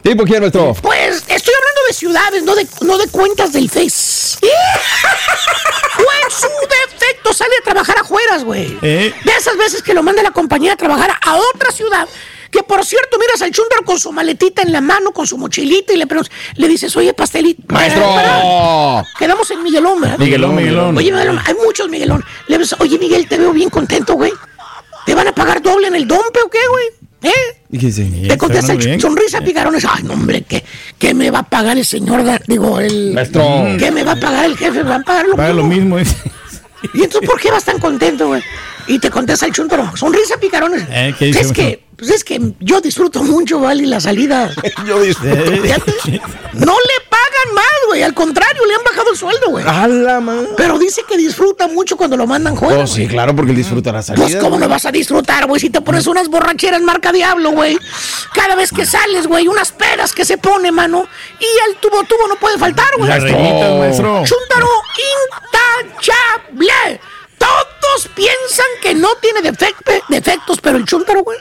¿Tipo 0.02 0.24
quién, 0.24 0.40
maestro? 0.40 0.74
Pues 0.80 1.24
estoy 1.28 1.54
hablando 1.54 1.80
de 1.86 1.92
ciudades, 1.92 2.42
no 2.42 2.54
de, 2.54 2.66
no 2.82 2.98
de 2.98 3.08
cuentas 3.08 3.52
del 3.52 3.68
Face. 3.68 4.38
o 4.42 6.24
en 6.24 6.30
su 6.30 6.48
defecto, 6.68 7.32
sale 7.34 7.52
a 7.60 7.64
trabajar 7.64 7.98
afuera, 7.98 8.38
güey. 8.38 8.78
¿Eh? 8.80 9.12
De 9.24 9.32
esas 9.32 9.56
veces 9.56 9.82
que 9.82 9.94
lo 9.94 10.02
manda 10.02 10.22
la 10.22 10.30
compañía 10.30 10.74
a 10.74 10.76
trabajar 10.76 11.10
a 11.20 11.36
otra 11.36 11.70
ciudad. 11.72 12.08
Que 12.50 12.62
por 12.62 12.84
cierto, 12.84 13.18
miras 13.18 13.42
al 13.42 13.50
chúndaro 13.50 13.84
con 13.84 13.98
su 13.98 14.10
maletita 14.10 14.62
en 14.62 14.72
la 14.72 14.80
mano, 14.80 15.12
con 15.12 15.26
su 15.26 15.36
mochilita, 15.36 15.92
y 15.92 15.98
le 15.98 16.06
le 16.54 16.68
dices, 16.68 16.96
oye, 16.96 17.12
pastelito. 17.12 17.62
¡Maestro! 17.68 18.02
Espera, 18.08 19.04
Quedamos 19.18 19.50
en 19.50 19.62
Miguelón, 19.62 20.00
¿verdad? 20.00 20.18
Miguelón, 20.18 20.54
Miguelón. 20.54 20.96
Oye, 20.96 21.12
Miguelón, 21.12 21.38
hay 21.44 21.54
muchos 21.54 21.88
Miguelón. 21.88 22.24
Le 22.46 22.56
dices, 22.56 22.78
oye, 22.80 22.98
Miguel, 22.98 23.28
te 23.28 23.36
veo 23.36 23.52
bien 23.52 23.68
contento, 23.68 24.14
güey. 24.14 24.32
¿Te 25.04 25.14
van 25.14 25.28
a 25.28 25.32
pagar 25.32 25.60
doble 25.60 25.88
en 25.88 25.94
el 25.94 26.06
dompe 26.08 26.40
o 26.40 26.48
qué, 26.48 26.60
güey? 26.70 26.86
¿Eh? 27.70 27.76
¿Y 27.76 27.78
qué 27.78 27.86
dice? 27.86 28.04
Te 28.28 28.38
contesta 28.38 28.72
el 28.72 29.00
sonrisa 29.00 29.40
picarones. 29.40 29.84
Ay, 29.84 30.02
no, 30.04 30.14
hombre, 30.14 30.42
¿qué, 30.42 30.64
¿qué 30.98 31.14
me 31.14 31.30
va 31.30 31.40
a 31.40 31.42
pagar 31.48 31.76
el 31.76 31.84
señor? 31.84 32.24
Digo, 32.46 32.80
el. 32.80 33.12
Maestro. 33.12 33.66
¿Qué 33.78 33.90
me 33.90 34.04
va 34.04 34.12
a 34.12 34.16
pagar 34.16 34.46
el 34.46 34.56
jefe? 34.56 34.82
¿Me 34.82 34.90
van 34.90 35.02
a 35.02 35.04
pagar 35.04 35.26
lo 35.26 35.36
Paga 35.36 35.52
lo 35.52 35.64
mismo? 35.64 35.96
mismo. 35.96 36.14
¿Y 36.94 37.02
entonces 37.02 37.28
por 37.28 37.40
qué 37.40 37.50
vas 37.50 37.64
tan 37.64 37.78
contento, 37.78 38.28
güey? 38.28 38.42
Y 38.86 38.98
te 38.98 39.10
contesta 39.10 39.46
el 39.46 39.52
chuntaro. 39.52 39.96
Sonrisa 39.96 40.38
picarones. 40.38 40.84
Eh, 40.90 41.14
¿qué 41.18 41.26
dice, 41.26 41.40
es 41.40 41.52
que, 41.52 41.84
pues 41.96 42.10
es 42.10 42.24
que 42.24 42.40
yo 42.60 42.80
disfruto 42.80 43.22
mucho, 43.22 43.60
¿vale? 43.60 43.84
La 43.86 44.00
salida. 44.00 44.50
Yo 44.86 45.02
disfruto. 45.02 45.50
Fíjate, 45.60 45.92
no 46.54 46.72
le 46.72 47.08
pagan 47.38 47.54
más, 47.54 47.64
güey. 47.86 48.02
Al 48.02 48.14
contrario, 48.14 48.64
le 48.66 48.74
han 48.74 48.84
bajado 48.84 49.10
el 49.10 49.16
sueldo, 49.16 49.50
güey. 49.50 49.64
¡A 49.66 49.86
la 49.86 50.20
madre! 50.20 50.48
Pero 50.56 50.78
dice 50.78 51.02
que 51.08 51.16
disfruta 51.16 51.68
mucho 51.68 51.96
cuando 51.96 52.16
lo 52.16 52.26
mandan 52.26 52.56
fuera. 52.56 52.82
Oh, 52.82 52.86
sí, 52.86 53.06
claro, 53.06 53.34
porque 53.34 53.52
él 53.52 53.56
disfruta 53.56 53.92
la 53.92 54.02
salida. 54.02 54.24
Pues, 54.24 54.36
¿cómo 54.36 54.58
no 54.58 54.68
vas 54.68 54.84
a 54.84 54.92
disfrutar, 54.92 55.46
güey? 55.46 55.60
Si 55.60 55.70
te 55.70 55.80
pones 55.80 56.06
unas 56.06 56.28
borracheras 56.28 56.82
marca 56.82 57.12
diablo, 57.12 57.50
güey. 57.50 57.78
Cada 58.34 58.54
vez 58.54 58.70
que 58.72 58.86
sales, 58.86 59.26
güey, 59.26 59.48
unas 59.48 59.72
pedas 59.72 60.12
que 60.12 60.24
se 60.24 60.38
pone, 60.38 60.72
mano. 60.72 61.06
Y 61.40 61.70
el 61.70 61.76
tubo 61.76 62.02
tubo 62.04 62.28
no 62.28 62.36
puede 62.36 62.58
faltar, 62.58 62.88
güey. 62.96 63.08
Las 63.08 63.22
reinitas, 63.22 63.78
maestro. 63.78 64.24
Chúntaro 64.24 64.68
intachable. 65.92 67.00
Todos 67.38 68.08
piensan 68.14 68.66
que 68.82 68.94
no 68.94 69.08
tiene 69.20 69.40
defectos, 69.42 70.58
pero 70.60 70.76
el 70.78 70.84
chúntaro, 70.84 71.22
güey. 71.22 71.38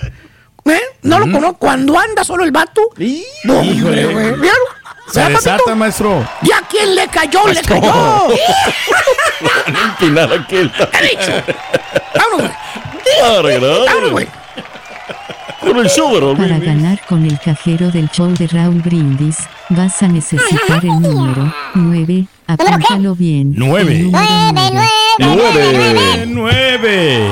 ¿eh? 0.65 0.81
No 1.01 1.19
lo 1.19 1.31
conozco. 1.31 1.57
Cuando 1.57 1.97
anda 1.97 2.23
solo 2.23 2.43
el 2.43 2.51
vato. 2.51 2.81
No, 3.43 3.59
hombre, 3.59 3.75
Híjole. 3.75 4.05
güey. 4.05 4.49
Se 5.12 5.20
¿Verdad, 5.20 5.36
desata, 5.36 5.76
maestro. 5.76 6.28
¿Y 6.41 6.51
a 6.51 6.62
quién 6.70 6.93
le 6.95 7.08
cayó? 7.08 7.47
¡Le 7.47 7.62
cayó! 7.62 8.28
Empinar 9.68 10.34
aquel. 10.34 10.72
He 10.99 11.10
dicho. 11.10 11.32
Vámonos, 12.16 12.51
güey. 13.41 13.60
Vámonos, 13.60 14.12
güey. 14.12 14.28
Con 15.62 15.78
el 15.78 15.89
show 15.89 16.14
de 16.14 16.20
Raúl 16.22 16.38
Para 16.38 16.60
ganar 16.60 17.01
con 17.08 17.26
el 17.26 17.39
cajero 17.39 17.89
del 17.91 18.10
show 18.10 18.28
de 18.34 18.47
Raúl 18.47 18.82
Brindis, 18.82 19.38
vas 19.70 20.01
a 20.01 20.08
necesitar 20.08 20.84
el 20.84 21.01
número 21.01 21.53
9. 21.74 22.26
Apúntalo 22.47 23.16
bien. 23.16 23.53
Nueve. 23.55 24.10
El 25.20 25.26
número 25.26 25.51
Nueve. 25.74 26.26
Nueve. 26.28 27.30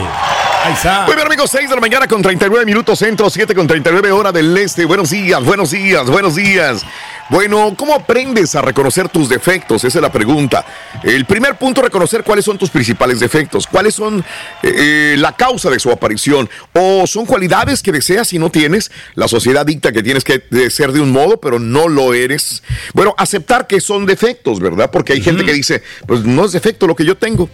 Ahí 0.65 0.73
está. 0.73 1.05
Muy 1.05 1.13
bien, 1.13 1.27
amigos, 1.27 1.51
6 1.51 1.69
de 1.69 1.75
la 1.75 1.81
mañana 1.81 2.07
con 2.07 2.23
39 2.23 2.65
minutos 2.65 2.97
centro, 2.97 3.29
7 3.29 3.53
con 3.53 3.67
39 3.67 4.11
hora 4.11 4.31
del 4.31 4.57
este. 4.57 4.83
Buenos 4.85 5.11
días, 5.11 5.43
buenos 5.43 5.69
días, 5.69 6.07
buenos 6.07 6.33
días. 6.33 6.83
Bueno, 7.29 7.75
¿cómo 7.77 7.93
aprendes 7.93 8.55
a 8.55 8.63
reconocer 8.63 9.07
tus 9.07 9.29
defectos? 9.29 9.83
Esa 9.83 9.99
es 9.99 10.01
la 10.01 10.11
pregunta. 10.11 10.65
El 11.03 11.25
primer 11.25 11.55
punto, 11.57 11.83
reconocer 11.83 12.23
cuáles 12.23 12.45
son 12.45 12.57
tus 12.57 12.71
principales 12.71 13.19
defectos, 13.19 13.67
cuáles 13.67 13.93
son 13.93 14.25
eh, 14.63 14.73
eh, 14.75 15.15
la 15.19 15.33
causa 15.33 15.69
de 15.69 15.79
su 15.79 15.91
aparición 15.91 16.49
o 16.73 17.05
son 17.05 17.27
cualidades 17.27 17.83
que 17.83 17.91
deseas 17.91 18.33
y 18.33 18.39
no 18.39 18.49
tienes. 18.49 18.91
La 19.13 19.27
sociedad 19.27 19.67
dicta 19.67 19.91
que 19.91 20.01
tienes 20.01 20.23
que 20.23 20.41
ser 20.71 20.93
de 20.93 20.99
un 20.99 21.11
modo, 21.11 21.39
pero 21.39 21.59
no 21.59 21.87
lo 21.87 22.15
eres. 22.15 22.63
Bueno, 22.93 23.13
aceptar 23.19 23.67
que 23.67 23.79
son 23.81 24.07
defectos, 24.07 24.59
¿verdad? 24.59 24.89
Porque 24.89 25.13
hay 25.13 25.21
gente 25.21 25.45
que 25.45 25.53
dice, 25.53 25.83
pues 26.07 26.23
no 26.23 26.43
es 26.43 26.53
defecto 26.53 26.87
lo 26.87 26.95
que 26.95 27.05
yo 27.05 27.15
tengo. 27.15 27.51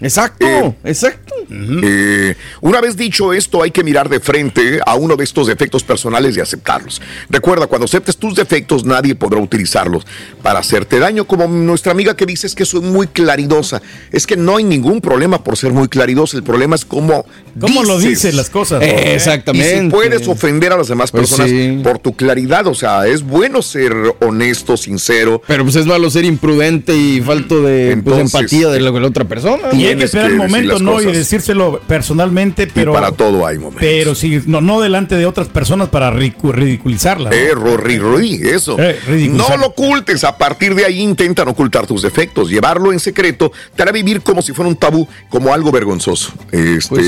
Exacto, 0.00 0.74
exacto. 0.84 1.34
Eh, 1.50 2.34
una 2.60 2.80
vez 2.80 2.96
dicho 2.96 3.32
esto, 3.32 3.62
hay 3.62 3.70
que 3.70 3.82
mirar 3.82 4.08
de 4.08 4.20
frente 4.20 4.78
a 4.84 4.94
uno 4.96 5.16
de 5.16 5.24
estos 5.24 5.46
defectos 5.46 5.82
personales 5.84 6.36
y 6.36 6.40
aceptarlos. 6.40 7.00
Recuerda, 7.30 7.66
cuando 7.66 7.86
aceptes 7.86 8.16
tus 8.16 8.34
defectos, 8.34 8.84
nadie 8.84 9.14
podrá 9.14 9.38
utilizarlos 9.40 10.06
para 10.42 10.58
hacerte 10.58 10.98
daño. 10.98 11.26
Como 11.26 11.46
nuestra 11.48 11.92
amiga 11.92 12.14
que 12.16 12.26
dice 12.26 12.46
es 12.46 12.54
que 12.54 12.64
soy 12.66 12.80
muy 12.80 13.06
claridosa. 13.06 13.80
Es 14.12 14.26
que 14.26 14.36
no 14.36 14.56
hay 14.56 14.64
ningún 14.64 15.00
problema 15.00 15.42
por 15.42 15.56
ser 15.56 15.72
muy 15.72 15.88
claridosa. 15.88 16.36
El 16.36 16.42
problema 16.42 16.76
es 16.76 16.84
cómo, 16.84 17.24
¿Cómo 17.58 17.82
lo 17.84 17.96
dices. 17.98 18.10
dices 18.22 18.34
las 18.34 18.50
cosas? 18.50 18.82
Eh, 18.82 18.94
Y 18.96 19.08
si 19.08 19.14
Exactamente. 19.14 19.90
puedes 19.96 20.28
ofender 20.28 20.72
a 20.72 20.76
las 20.76 20.88
demás 20.88 21.10
Pues 21.10 21.28
personas 21.30 21.50
sí. 21.50 21.80
por 21.82 21.98
tu 22.00 22.14
claridad, 22.14 22.66
o 22.66 22.74
sea, 22.74 23.06
es 23.06 23.22
bueno 23.22 23.62
ser 23.62 23.94
honesto, 24.20 24.76
sincero. 24.76 25.40
Pero 25.46 25.62
pues 25.64 25.76
es 25.76 25.86
malo 25.86 26.10
ser 26.10 26.24
imprudente 26.24 26.94
y 26.96 27.20
falto 27.22 27.62
de 27.62 27.96
pues, 28.04 28.18
empatía 28.18 28.68
de 28.68 28.80
la, 28.80 28.90
de 28.90 29.00
la 29.00 29.06
otra 29.06 29.24
persona. 29.24 29.68
Y 29.72 29.85
hay 29.88 29.96
que 29.96 30.04
esperar 30.04 30.30
el 30.30 30.36
momento, 30.36 30.78
¿no? 30.78 31.00
Y 31.00 31.06
decírselo 31.06 31.80
personalmente, 31.86 32.66
pero. 32.66 32.92
y 32.92 32.94
para 32.94 33.12
todo 33.12 33.46
hay 33.46 33.56
momentos. 33.58 33.80
Pero 33.80 34.14
sí, 34.14 34.40
no, 34.46 34.60
no 34.60 34.80
delante 34.80 35.16
de 35.16 35.26
otras 35.26 35.48
personas 35.48 35.88
para 35.88 36.12
ridicu- 36.12 36.52
ridiculizarla. 36.52 37.30
¿no? 37.30 37.36
Eh, 37.36 37.50
Rory, 37.54 37.98
Rory, 37.98 38.34
eso. 38.42 38.76
Eh, 38.78 39.28
no 39.32 39.56
lo 39.56 39.66
ocultes. 39.66 40.24
A 40.24 40.36
partir 40.38 40.74
de 40.74 40.84
ahí 40.84 41.00
intentan 41.00 41.48
ocultar 41.48 41.86
tus 41.86 42.02
defectos. 42.02 42.48
Llevarlo 42.50 42.92
en 42.92 43.00
secreto 43.00 43.52
te 43.74 43.82
hará 43.82 43.92
vivir 43.92 44.20
como 44.22 44.42
si 44.42 44.52
fuera 44.52 44.68
un 44.68 44.76
tabú, 44.76 45.08
como 45.28 45.52
algo 45.52 45.70
vergonzoso. 45.72 46.32
Este, 46.52 46.88
Pues 46.88 47.06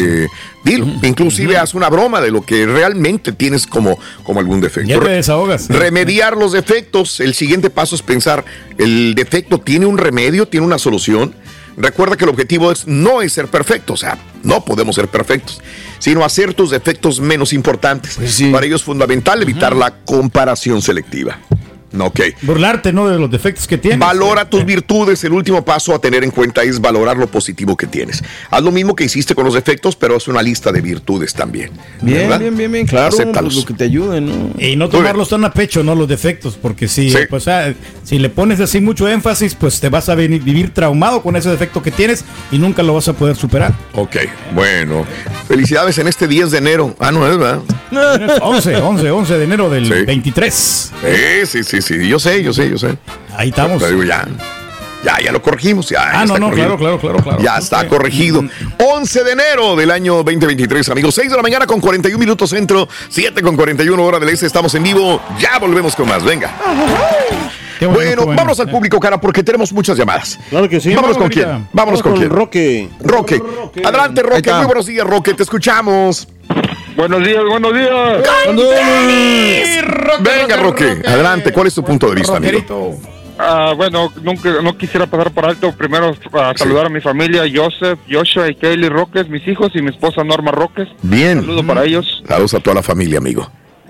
dilo. 0.64 0.86
Inclusive 1.02 1.56
haz 1.56 1.74
una 1.74 1.88
broma 1.88 2.20
de 2.20 2.30
lo 2.30 2.42
que 2.42 2.66
realmente 2.66 3.32
tienes 3.32 3.66
como, 3.66 3.98
como 4.22 4.40
algún 4.40 4.60
defecto. 4.60 4.88
Ya 4.90 5.00
te 5.00 5.08
desahogas. 5.08 5.68
Remediar 5.68 6.36
los 6.36 6.52
defectos. 6.52 7.20
El 7.20 7.34
siguiente 7.34 7.70
paso 7.70 7.94
es 7.94 8.02
pensar, 8.02 8.44
¿el 8.78 9.14
defecto 9.14 9.58
tiene 9.58 9.86
un 9.86 9.98
remedio? 9.98 10.46
¿Tiene 10.48 10.66
una 10.66 10.78
solución? 10.78 11.34
Recuerda 11.78 12.16
que 12.16 12.24
el 12.24 12.30
objetivo 12.30 12.72
es, 12.72 12.88
no 12.88 13.22
es 13.22 13.32
ser 13.32 13.46
perfecto, 13.46 13.92
o 13.92 13.96
sea, 13.96 14.18
no 14.42 14.64
podemos 14.64 14.96
ser 14.96 15.06
perfectos, 15.06 15.60
sino 16.00 16.24
hacer 16.24 16.52
tus 16.52 16.70
defectos 16.70 17.20
menos 17.20 17.52
importantes. 17.52 18.16
Pues 18.16 18.42
Para 18.50 18.66
ello 18.66 18.74
es 18.74 18.82
fundamental 18.82 19.40
evitar 19.42 19.76
la 19.76 19.92
comparación 20.04 20.82
selectiva. 20.82 21.38
Ok. 21.98 22.20
Burlarte, 22.42 22.92
¿no? 22.92 23.08
De 23.08 23.18
los 23.18 23.30
defectos 23.30 23.66
que 23.66 23.78
tienes. 23.78 23.98
Valora 24.00 24.48
tus 24.48 24.64
virtudes. 24.64 25.22
El 25.24 25.32
último 25.32 25.64
paso 25.64 25.94
a 25.94 25.98
tener 26.00 26.24
en 26.24 26.30
cuenta 26.30 26.62
es 26.62 26.80
valorar 26.80 27.16
lo 27.16 27.26
positivo 27.28 27.76
que 27.76 27.86
tienes. 27.86 28.22
Haz 28.50 28.62
lo 28.62 28.70
mismo 28.72 28.94
que 28.94 29.04
hiciste 29.04 29.34
con 29.34 29.44
los 29.44 29.54
defectos, 29.54 29.96
pero 29.96 30.16
haz 30.16 30.28
una 30.28 30.42
lista 30.42 30.70
de 30.72 30.80
virtudes 30.80 31.32
también. 31.32 31.70
Bien, 32.02 32.18
¿verdad? 32.28 32.40
bien, 32.40 32.56
bien, 32.56 32.72
bien, 32.72 32.86
claro. 32.86 33.08
Acéptalos. 33.08 33.54
pues, 33.54 33.64
lo 33.64 33.66
que 33.68 33.74
te 33.74 33.84
ayude, 33.84 34.20
¿no? 34.20 34.50
Y 34.58 34.76
no 34.76 34.88
tomarlos 34.88 35.28
tan 35.30 35.44
a 35.44 35.52
pecho, 35.52 35.82
¿no? 35.82 35.94
Los 35.94 36.08
defectos, 36.08 36.58
porque 36.60 36.88
si, 36.88 37.10
Sí. 37.10 37.18
pues, 37.28 37.48
ah, 37.48 37.72
si 38.04 38.18
le 38.18 38.28
pones 38.28 38.60
así 38.60 38.80
mucho 38.80 39.08
énfasis, 39.08 39.54
pues 39.54 39.80
te 39.80 39.88
vas 39.88 40.08
a 40.08 40.14
venir- 40.14 40.42
vivir 40.42 40.74
traumado 40.74 41.22
con 41.22 41.36
ese 41.36 41.48
defecto 41.50 41.82
que 41.82 41.90
tienes 41.90 42.24
y 42.52 42.58
nunca 42.58 42.82
lo 42.82 42.94
vas 42.94 43.08
a 43.08 43.12
poder 43.14 43.36
superar. 43.36 43.72
Ok, 43.94 44.16
bueno. 44.54 45.06
Felicidades 45.46 45.96
en 45.98 46.08
este 46.08 46.28
10 46.28 46.50
de 46.50 46.58
enero. 46.58 46.94
Ah, 46.98 47.10
no 47.12 47.26
es, 47.26 47.38
¿verdad? 47.38 47.60
11, 48.42 48.76
11, 48.76 49.10
11 49.10 49.38
de 49.38 49.44
enero 49.44 49.70
del 49.70 49.86
Sí. 49.86 50.04
23. 50.04 50.92
Eh, 51.04 51.44
sí, 51.46 51.64
sí, 51.64 51.77
sí. 51.82 52.08
Yo 52.08 52.18
sé, 52.18 52.42
yo 52.42 52.52
sé, 52.52 52.68
yo 52.70 52.78
sé. 52.78 52.96
Ahí 53.36 53.48
estamos. 53.50 53.82
Pero 53.82 53.92
digo, 53.92 54.04
ya. 54.04 54.26
Ya, 55.04 55.16
ya 55.22 55.30
lo 55.30 55.40
corregimos. 55.40 55.88
Ya, 55.88 55.98
ya 56.00 56.10
Ah, 56.20 56.24
no, 56.26 56.34
está 56.34 56.38
no, 56.40 56.46
corregido. 56.50 56.76
claro, 56.76 56.98
claro, 56.98 56.98
claro, 56.98 57.22
claro. 57.22 57.38
Ya 57.42 57.58
está 57.58 57.86
corregido. 57.86 58.42
11 58.78 59.24
de 59.24 59.30
enero 59.32 59.76
del 59.76 59.92
año 59.92 60.16
2023, 60.24 60.88
amigos. 60.88 61.14
6 61.14 61.30
de 61.30 61.36
la 61.36 61.42
mañana 61.42 61.66
con 61.66 61.80
41 61.80 62.18
minutos 62.18 62.50
centro, 62.50 62.88
7 63.08 63.40
con 63.42 63.54
41 63.54 64.02
hora 64.02 64.18
del 64.18 64.28
este. 64.30 64.46
Estamos 64.46 64.74
en 64.74 64.82
vivo. 64.82 65.20
Ya 65.38 65.58
volvemos 65.60 65.94
con 65.94 66.08
más. 66.08 66.24
Venga. 66.24 66.50
Qué 67.78 67.86
Bueno, 67.86 68.00
qué 68.10 68.16
bueno. 68.16 68.26
vámonos 68.36 68.58
al 68.58 68.68
público, 68.70 68.98
cara, 68.98 69.20
porque 69.20 69.44
tenemos 69.44 69.72
muchas 69.72 69.96
llamadas. 69.96 70.36
Claro 70.50 70.68
que 70.68 70.80
sí. 70.80 70.92
Vámonos 70.92 71.16
con 71.16 71.28
quién. 71.28 71.68
Vámonos 71.72 72.02
con 72.02 72.16
quién. 72.16 72.28
Roque. 72.30 72.88
Roque. 72.98 73.40
Adelante, 73.84 74.20
Ahí 74.20 74.26
Roque. 74.28 74.52
Muy 74.52 74.66
buenos 74.66 74.86
días, 74.86 75.06
Roque. 75.06 75.32
Te 75.34 75.44
escuchamos. 75.44 76.26
Buenos 76.98 77.24
días, 77.24 77.44
buenos 77.48 77.72
días. 77.74 78.24
Venga, 80.18 80.56
Roque. 80.56 81.00
Adelante. 81.06 81.52
¿Cuál 81.52 81.68
es 81.68 81.74
tu 81.76 81.84
punto 81.84 82.08
de 82.08 82.16
vista, 82.16 82.38
amigo? 82.38 82.98
Ah, 83.38 83.72
bueno, 83.76 84.12
nunca, 84.20 84.60
no 84.60 84.76
quisiera 84.76 85.06
pasar 85.06 85.30
por 85.30 85.46
alto. 85.46 85.70
Primero, 85.70 86.12
ah, 86.32 86.52
saludar 86.56 86.86
a 86.86 86.88
mi 86.88 87.00
familia, 87.00 87.44
Joseph, 87.54 88.00
Joshua 88.10 88.50
y 88.50 88.56
Kaylee 88.56 88.88
Roques, 88.88 89.28
mis 89.28 89.46
hijos 89.46 89.70
y 89.76 89.80
mi 89.80 89.90
esposa 89.90 90.24
Norma 90.24 90.50
Roques. 90.50 90.88
Bien. 91.02 91.40
Saludo 91.40 91.64
para 91.64 91.84
ellos. 91.84 92.20
Saludos 92.26 92.54
a 92.54 92.58
toda 92.58 92.74
la 92.74 92.82
familia, 92.82 93.18
amigo. 93.18 93.48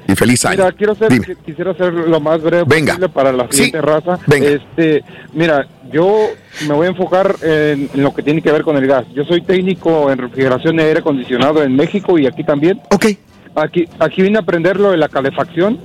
Y 0.09 0.15
feliz 0.17 0.43
año. 0.47 0.57
Mira, 0.65 0.73
quiero 0.73 0.95
ser, 0.95 1.11
Dime. 1.13 1.27
qui- 1.27 1.37
quisiera 1.45 1.75
ser 1.75 1.93
lo 1.93 2.19
más 2.19 2.41
breve 2.43 2.65
Venga. 2.67 2.95
posible 2.95 3.09
para 3.11 3.31
la 3.31 3.45
Sí. 3.51 3.57
siguiente 3.65 3.83
raza. 3.83 4.19
Venga. 4.27 4.49
Este, 4.49 5.05
mira, 5.35 5.69
yo 5.93 6.29
me 6.67 6.73
voy 6.75 6.87
a 6.87 6.91
enfocar 6.91 7.37
en, 7.43 7.91
en 7.93 8.03
lo 8.03 8.15
que 8.15 8.23
tiene 8.23 8.41
que 8.41 8.51
ver 8.51 8.63
con 8.63 8.77
el 8.79 8.87
gas. 8.87 9.05
Yo 9.15 9.25
soy 9.25 9.43
técnico 9.43 10.11
en 10.11 10.17
refrigeración 10.19 10.77
y 10.79 10.83
aire 10.83 11.01
acondicionado 11.01 11.63
en 11.63 11.77
México 11.77 12.19
y 12.19 12.27
aquí 12.27 12.43
también. 12.43 12.81
Ok. 12.91 13.07
Aquí, 13.55 13.85
aquí 13.99 14.23
vine 14.23 14.39
a 14.39 14.41
aprender 14.41 14.81
lo 14.81 14.93
de 14.93 14.97
la 14.97 15.09
calefacción 15.11 15.79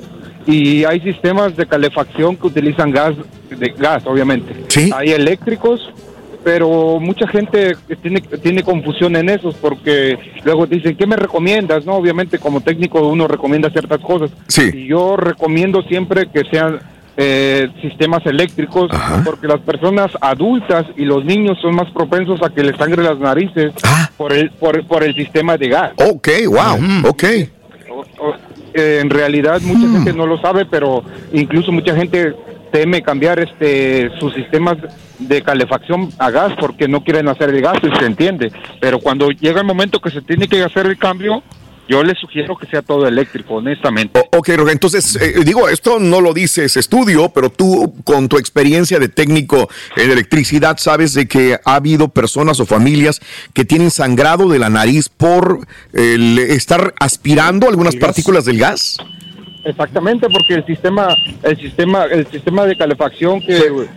y 0.48 0.86
hay 0.86 1.02
sistemas 1.02 1.58
de 1.58 1.66
calefacción 1.66 2.38
que 2.38 2.48
utilizan 2.48 2.92
gas, 2.92 3.14
de 3.50 3.70
gas, 3.78 4.04
obviamente. 4.06 4.54
Sí. 4.70 4.90
Hay 4.96 5.10
eléctricos, 5.10 5.92
pero 6.44 7.00
mucha 7.00 7.28
gente 7.28 7.76
tiene, 8.02 8.22
tiene 8.22 8.64
confusión 8.64 9.16
en 9.16 9.30
esos 9.30 9.56
porque 9.56 10.18
luego 10.44 10.68
te 10.68 10.76
dicen, 10.76 10.96
¿qué 10.96 11.08
me 11.08 11.16
recomiendas? 11.16 11.86
No, 11.86 11.94
obviamente 11.94 12.40
como 12.40 12.62
técnico 12.62 13.08
uno 13.08 13.28
recomienda 13.28 13.70
ciertas 13.70 14.00
cosas. 14.00 14.32
Sí. 14.48 14.70
Y 14.74 14.88
yo 14.88 15.16
recomiendo 15.16 15.82
siempre 15.84 16.28
que 16.28 16.44
sean 16.52 16.80
eh, 17.16 17.70
sistemas 17.82 18.26
eléctricos, 18.26 18.90
porque 19.24 19.48
las 19.48 19.60
personas 19.60 20.12
adultas 20.20 20.86
y 20.98 21.06
los 21.06 21.24
niños 21.24 21.60
son 21.62 21.76
más 21.76 21.90
propensos 21.92 22.42
a 22.42 22.50
que 22.50 22.64
les 22.64 22.76
sangre 22.76 23.04
las 23.04 23.20
narices 23.20 23.72
por, 24.18 24.34
el, 24.34 24.50
por, 24.52 24.86
por 24.88 25.04
el 25.04 25.16
sistema 25.16 25.56
de 25.56 25.70
gas. 25.70 25.92
Ok, 25.98 26.30
wow, 26.48 27.10
ok. 27.10 27.24
Eh, 28.74 29.00
en 29.02 29.10
realidad 29.12 29.62
mucha 29.62 29.88
gente 29.92 30.14
no 30.14 30.26
lo 30.26 30.42
sabe, 30.42 30.66
pero 30.66 31.04
incluso 31.32 31.72
mucha 31.72 31.96
gente 31.96 32.34
teme 32.72 33.04
cambiar 33.04 33.40
este 33.40 34.10
sus 34.20 34.34
sistemas 34.34 34.78
de 35.28 35.42
calefacción 35.42 36.10
a 36.18 36.30
gas 36.30 36.54
porque 36.60 36.88
no 36.88 37.04
quieren 37.04 37.28
hacer 37.28 37.50
el 37.50 37.62
gas 37.62 37.78
y 37.84 37.96
se 37.98 38.06
entiende. 38.06 38.52
Pero 38.80 39.00
cuando 39.00 39.30
llega 39.30 39.62
el 39.62 39.68
momento 39.68 40.00
que 40.00 40.12
se 40.12 40.22
tiene 40.22 40.48
que 40.48 40.64
hacer 40.64 40.86
el 40.86 40.98
cambio, 40.98 41.44
yo 41.88 42.02
les 42.04 42.18
sugiero 42.18 42.56
que 42.56 42.66
sea 42.68 42.82
todo 42.82 43.08
eléctrico, 43.08 43.56
honestamente. 43.56 44.20
Ok, 44.32 44.50
Roger, 44.56 44.72
entonces, 44.72 45.16
eh, 45.18 45.44
digo, 45.44 45.68
esto 45.68 46.00
no 46.00 46.22
lo 46.22 46.34
dice 46.34 46.66
ese 46.66 46.80
estudio, 46.80 47.30
pero 47.30 47.50
tú, 47.50 47.94
con 48.04 48.30
tu 48.30 48.38
experiencia 48.38 49.00
de 49.00 49.10
técnico 49.10 49.70
en 49.98 50.12
electricidad, 50.12 50.78
sabes 50.78 51.14
de 51.14 51.28
que 51.28 51.60
ha 51.66 51.76
habido 51.76 52.08
personas 52.10 52.60
o 52.60 52.66
familias 52.66 53.20
que 53.54 53.66
tienen 53.66 53.92
sangrado 53.92 54.48
de 54.48 54.60
la 54.60 54.70
nariz 54.70 55.10
por 55.10 55.68
el 55.92 56.40
estar 56.40 56.94
aspirando 57.00 57.68
algunas 57.68 57.96
partículas 57.98 58.46
del 58.46 58.60
gas. 58.60 58.98
Exactamente, 59.66 60.28
porque 60.30 60.56
el 60.56 60.66
sistema, 60.66 61.08
el 61.44 61.58
sistema, 61.58 62.06
el 62.06 62.28
sistema 62.28 62.66
de 62.66 62.78
calefacción 62.78 63.40
que, 63.40 63.88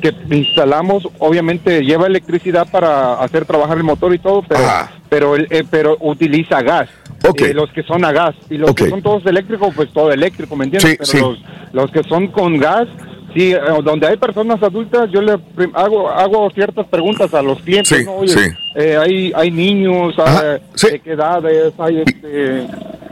que, 0.00 0.12
que 0.12 0.36
instalamos, 0.36 1.08
obviamente 1.18 1.82
lleva 1.82 2.06
electricidad 2.06 2.68
para 2.70 3.14
hacer 3.14 3.44
trabajar 3.44 3.76
el 3.76 3.84
motor 3.84 4.14
y 4.14 4.18
todo, 4.18 4.42
pero, 4.48 4.62
pero, 5.08 5.36
eh, 5.36 5.64
pero 5.70 5.96
utiliza 6.00 6.62
gas. 6.62 6.88
Eh, 7.36 7.54
los 7.54 7.70
que 7.72 7.82
son 7.82 8.04
a 8.04 8.12
gas 8.12 8.34
y 8.48 8.56
los 8.56 8.74
que 8.74 8.88
son 8.88 9.02
todos 9.02 9.24
eléctricos, 9.26 9.74
pues 9.74 9.92
todo 9.92 10.10
eléctrico, 10.10 10.56
¿me 10.56 10.64
entiendes? 10.64 10.90
Sí, 10.90 10.96
pero 10.98 11.06
sí. 11.06 11.18
Los, 11.20 11.38
los 11.72 11.90
que 11.90 12.02
son 12.08 12.28
con 12.28 12.58
gas, 12.58 12.88
sí, 13.34 13.52
eh, 13.52 13.60
donde 13.84 14.06
hay 14.06 14.16
personas 14.16 14.62
adultas, 14.62 15.10
yo 15.12 15.20
le 15.20 15.36
hago 15.74 16.08
hago 16.08 16.50
ciertas 16.50 16.86
preguntas 16.86 17.32
a 17.34 17.42
los 17.42 17.60
clientes. 17.60 17.98
Sí, 17.98 18.04
¿no? 18.04 18.16
Oye, 18.16 18.32
sí. 18.32 18.50
eh, 18.74 18.96
hay 18.98 19.32
hay 19.34 19.50
niños, 19.50 20.14
hay, 20.18 20.60
de 20.90 21.00
qué 21.00 21.12
edades, 21.12 21.74
hay 21.78 22.02
este, 22.06 22.66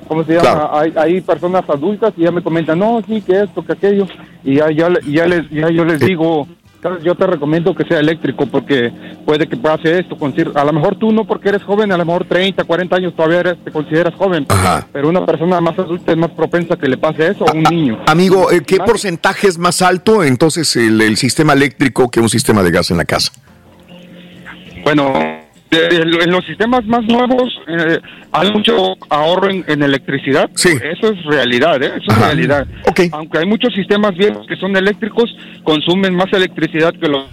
¿cómo 0.09 0.25
se 0.25 0.33
llama? 0.33 0.43
Claro. 0.43 0.71
Hay, 0.77 0.93
hay 0.97 1.21
personas 1.21 1.63
adultas 1.69 2.13
y 2.17 2.23
ya 2.23 2.33
me 2.33 2.43
comentan, 2.43 2.79
no, 2.79 3.01
sí, 3.07 3.21
que 3.23 3.43
esto, 3.43 3.65
que 3.65 3.73
aquello, 3.75 4.07
y 4.43 4.57
ya 4.57 4.71
ya, 4.71 4.89
ya 5.07 5.27
les 5.27 5.49
ya 5.51 5.71
yo 5.71 5.85
les 5.85 6.01
digo. 6.01 6.49
"Sabes, 6.81 7.03
Yo 7.03 7.17
te 7.17 7.27
recomiendo 7.27 7.75
que 7.75 7.83
sea 7.85 7.99
eléctrico 7.99 8.47
porque 8.47 8.93
puede 9.27 9.49
que 9.49 9.57
pase 9.57 9.99
esto. 9.99 10.17
A 10.55 10.65
lo 10.65 10.73
mejor 10.73 10.95
tú 10.95 11.11
no 11.11 11.25
porque 11.25 11.49
eres 11.49 11.65
joven, 11.65 11.91
a 11.91 11.97
lo 11.97 12.05
mejor 12.05 12.25
30, 12.25 12.63
40 12.63 12.95
años 12.95 13.15
todavía 13.17 13.41
eres- 13.41 13.65
te 13.65 13.73
consideras 13.73 14.15
joven. 14.15 14.47
Pero 14.93 15.09
una 15.09 15.27
persona 15.27 15.61
más 15.61 15.77
adulta 15.77 16.13
es 16.13 16.19
más 16.19 16.31
propensa 16.31 16.77
que 16.77 16.87
le 16.87 16.97
pase 16.97 17.27
eso 17.33 17.49
a 17.49 17.53
un 17.53 17.65
niño. 17.65 17.99
Amigo, 18.07 18.53
eh, 18.53 18.63
¿qué 18.65 18.77
porcentaje 18.77 19.49
es 19.49 19.59
más 19.59 19.83
alto 19.83 20.23
entonces 20.23 20.77
el, 20.77 21.01
el 21.01 21.17
sistema 21.17 21.53
eléctrico 21.55 22.09
que 22.13 22.21
un 22.21 22.29
sistema 22.29 22.63
de 22.63 22.71
gas 22.71 22.93
en 22.93 22.99
la 22.99 23.05
casa? 23.05 23.33
Bueno, 24.85 25.13
eh, 25.71 25.89
en 26.25 26.31
los 26.31 26.45
sistemas 26.47 26.85
más 26.87 27.05
nuevos 27.05 27.61
eh, 27.67 27.99
hay 28.33 28.51
mucho 28.53 28.97
ahorro 29.11 29.51
en, 29.51 29.65
en 29.69 29.83
electricidad. 29.83 30.51
Eso 30.83 31.13
es 31.13 31.25
realidad, 31.25 31.83
¿eh? 31.83 31.93
Eso 31.97 32.11
es 32.11 32.19
realidad. 32.19 32.67
Aunque 33.13 33.39
hay 33.39 33.47
muchos 33.47 33.75
sistemas 33.75 34.15
viejos 34.17 34.47
que 34.47 34.57
son 34.57 34.77
eléctricos, 34.77 35.35
consumen 35.65 36.15
más 36.15 36.33
electricidad 36.33 36.93
que 36.95 37.09
los... 37.09 37.25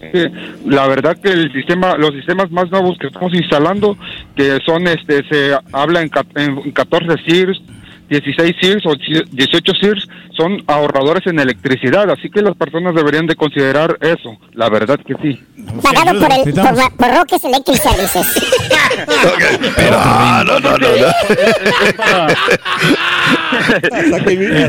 eh, 0.00 0.30
La 0.66 0.86
verdad 0.86 1.16
que 1.22 1.30
el 1.30 1.52
sistema, 1.52 1.96
los 1.96 2.12
sistemas 2.12 2.50
más 2.50 2.70
nuevos 2.70 2.98
que 2.98 3.06
estamos 3.08 3.32
instalando, 3.34 3.96
que 4.36 4.58
son, 4.66 4.86
este, 4.86 5.26
se 5.28 5.56
habla 5.72 6.02
en, 6.02 6.10
en 6.36 6.72
14 6.72 7.06
SIRS, 7.26 7.60
16 8.08 8.56
SIRS 8.60 8.86
o 8.86 8.94
18 9.30 9.72
SIRS, 9.80 10.08
son 10.36 10.62
ahorradores 10.66 11.26
en 11.26 11.38
electricidad. 11.38 12.10
Así 12.10 12.30
que 12.30 12.40
las 12.42 12.56
personas 12.56 12.94
deberían 12.94 13.26
de 13.26 13.34
considerar 13.36 13.98
eso. 14.00 14.36
La 14.54 14.68
verdad 14.70 14.98
que 15.06 15.14
sí. 15.22 15.40
Pagado 15.82 16.18
por, 16.20 16.32
el, 16.32 16.54
por, 16.54 16.96
por 16.96 17.16
Roques 17.16 17.44
Electric 17.44 17.76
Services. 17.76 18.26
no, 19.90 20.44
no, 20.44 20.60
no, 20.60 20.78
no. 20.78 20.88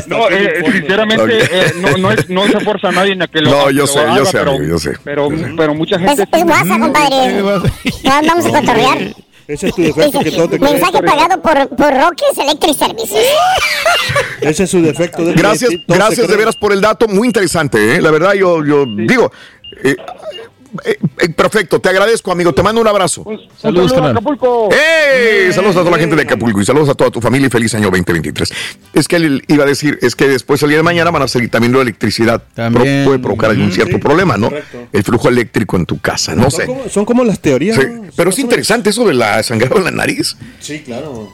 no, 0.08 0.28
eh, 0.30 0.62
sinceramente, 0.72 1.38
eh, 1.50 1.72
no, 1.76 1.96
no, 1.98 2.10
es- 2.12 2.28
no 2.28 2.46
se 2.46 2.60
fuerza 2.60 2.88
a 2.88 2.92
nadie 2.92 3.12
en 3.12 3.22
a 3.22 3.26
que 3.28 3.40
lo 3.40 3.50
No, 3.50 3.70
yo 3.70 3.86
sé, 3.86 3.98
yo 4.00 4.12
haga, 4.12 4.24
sé, 4.24 4.38
pero, 4.38 4.50
amigo, 4.52 4.70
yo 4.70 4.78
sé. 4.78 4.92
Pero, 5.04 5.28
pero 5.56 5.74
mucha 5.74 5.96
Es, 5.96 6.02
gente... 6.18 6.24
es 6.32 6.44
guasa, 6.44 6.78
compadre. 6.78 7.42
Ya 8.02 8.20
vamos 8.26 8.46
a 8.46 8.48
cotorrear. 8.60 8.98
Ese 9.52 9.68
es 9.68 9.74
tu 9.74 9.82
defecto 9.82 10.20
que 10.20 10.30
todo 10.30 10.48
te 10.48 10.58
Mensaje 10.58 11.02
pagado 11.02 11.42
por, 11.42 11.68
por 11.76 11.92
Roques 11.92 12.38
Electric 12.38 12.76
Services. 12.76 13.26
Ese 14.40 14.62
es 14.64 14.70
su 14.70 14.80
defecto. 14.80 15.24
de- 15.24 15.32
Gracias, 15.34 15.70
gracias 15.88 16.28
de 16.28 16.36
veras 16.36 16.56
por 16.56 16.72
el 16.72 16.80
dato, 16.80 17.08
muy 17.08 17.26
interesante, 17.26 17.96
¿eh? 17.96 18.00
La 18.00 18.10
verdad, 18.10 18.34
yo, 18.34 18.64
yo 18.64 18.84
digo, 18.86 19.30
eh, 19.82 19.96
eh, 20.84 20.98
eh, 21.18 21.28
perfecto, 21.30 21.80
te 21.80 21.88
agradezco, 21.88 22.32
amigo, 22.32 22.52
te 22.52 22.62
mando 22.62 22.80
un 22.80 22.86
abrazo. 22.88 23.24
Saludos, 23.60 23.92
carnal. 23.92 24.12
Acapulco. 24.12 24.68
¡Ey! 24.72 25.52
Saludos 25.52 25.76
a 25.76 25.80
toda 25.80 25.90
la 25.92 25.98
gente 25.98 26.16
de 26.16 26.22
Acapulco 26.22 26.60
y 26.60 26.64
saludos 26.64 26.88
a 26.88 26.94
toda 26.94 27.10
tu 27.10 27.20
familia 27.20 27.46
y 27.48 27.50
feliz 27.50 27.74
año 27.74 27.90
2023. 27.90 28.52
Es 28.94 29.08
que 29.08 29.16
él 29.16 29.42
iba 29.48 29.64
a 29.64 29.66
decir, 29.66 29.98
es 30.02 30.14
que 30.16 30.28
después 30.28 30.62
el 30.62 30.68
día 30.70 30.78
de 30.78 30.82
mañana 30.84 31.10
van 31.10 31.22
a 31.22 31.28
salir 31.28 31.50
también 31.50 31.72
la 31.72 31.82
electricidad. 31.82 32.42
Pro- 32.54 32.70
puede 33.04 33.18
provocar 33.18 33.50
algún 33.50 33.72
cierto 33.72 33.98
problema, 33.98 34.36
¿no? 34.36 34.50
El 34.92 35.02
flujo 35.04 35.28
eléctrico 35.28 35.76
en 35.76 35.86
tu 35.86 35.98
casa, 36.00 36.34
no 36.34 36.50
Son 36.50 36.60
sé. 36.60 36.66
como, 36.66 36.88
son 36.88 37.04
como 37.04 37.24
las 37.24 37.40
teorías. 37.40 37.76
Sí, 37.76 37.82
¿no? 37.86 38.04
Pero 38.16 38.30
es 38.30 38.38
interesante 38.38 38.90
eso 38.90 39.04
de 39.06 39.14
la 39.14 39.42
sangrado 39.42 39.78
en 39.78 39.84
la 39.84 39.90
nariz. 39.90 40.36
Sí, 40.60 40.80
claro. 40.80 41.32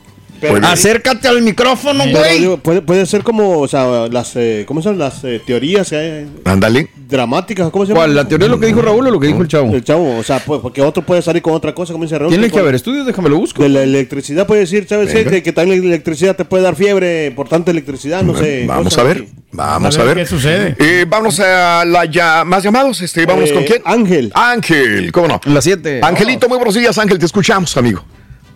Acércate 0.62 1.28
al 1.28 1.42
micrófono, 1.42 2.04
güey. 2.10 2.40
digo, 2.40 2.56
puede, 2.58 2.82
puede 2.82 3.06
ser 3.06 3.22
como, 3.22 3.58
o 3.60 3.68
sea, 3.68 4.08
las, 4.08 4.34
eh, 4.36 4.64
¿cómo 4.66 4.82
son 4.82 4.98
las 4.98 5.22
eh, 5.24 5.40
teorías 5.46 5.88
que 5.90 5.96
hay? 5.96 6.26
Ándale. 6.44 6.88
Dramáticas, 7.08 7.70
¿cómo 7.70 7.84
se 7.86 7.90
llama? 7.92 8.00
¿Cuál? 8.00 8.14
¿La 8.16 8.26
teoría 8.26 8.46
de 8.46 8.50
lo 8.50 8.58
que 8.60 8.66
dijo 8.66 8.82
Raúl 8.82 9.06
o 9.06 9.10
lo 9.10 9.20
que 9.20 9.28
dijo 9.28 9.42
el 9.42 9.48
chavo? 9.48 9.72
El 9.74 9.84
chavo, 9.84 10.16
o 10.18 10.22
sea, 10.22 10.40
pues, 10.40 10.60
porque 10.60 10.82
otro 10.82 11.02
puede 11.04 11.22
salir 11.22 11.40
con 11.42 11.54
otra 11.54 11.74
cosa, 11.74 11.92
como 11.92 12.04
dice 12.04 12.18
Raúl. 12.18 12.30
Tiene 12.30 12.50
que 12.50 12.58
haber 12.58 12.74
estudios, 12.74 13.06
déjame 13.06 13.28
lo 13.28 13.36
busco. 13.38 13.62
De 13.62 13.68
la 13.68 13.82
electricidad 13.82 14.46
puede 14.46 14.62
decir, 14.62 14.86
¿sabes? 14.88 15.12
Que, 15.12 15.42
que 15.42 15.52
también 15.52 15.80
la 15.80 15.86
electricidad 15.86 16.34
te 16.36 16.44
puede 16.44 16.64
dar 16.64 16.74
fiebre 16.74 17.32
por 17.36 17.48
tanta 17.48 17.70
electricidad, 17.70 18.22
no 18.22 18.36
sé. 18.36 18.64
Vamos 18.66 18.84
cosas 18.84 18.98
a 18.98 19.02
ver, 19.04 19.16
así. 19.18 19.28
vamos 19.52 19.98
a 19.98 20.04
ver. 20.04 20.16
qué 20.16 20.26
sucede. 20.26 20.76
Eh, 20.78 21.04
vamos 21.08 21.38
a 21.40 21.84
la 21.84 22.04
ya, 22.06 22.44
más 22.44 22.62
llamados. 22.62 23.00
Este, 23.00 23.24
vámonos 23.26 23.50
Eh, 23.50 23.54
con 23.54 23.64
quién. 23.64 23.82
Ángel. 23.84 24.32
Ángel, 24.34 25.12
¿cómo 25.12 25.28
no? 25.28 25.40
Las 25.44 25.64
7. 25.64 26.00
Angelito, 26.02 26.48
muy 26.48 26.56
buenos 26.58 26.74
días, 26.74 26.96
Ángel, 26.98 27.18
te 27.18 27.26
escuchamos, 27.26 27.76
amigo. 27.76 28.04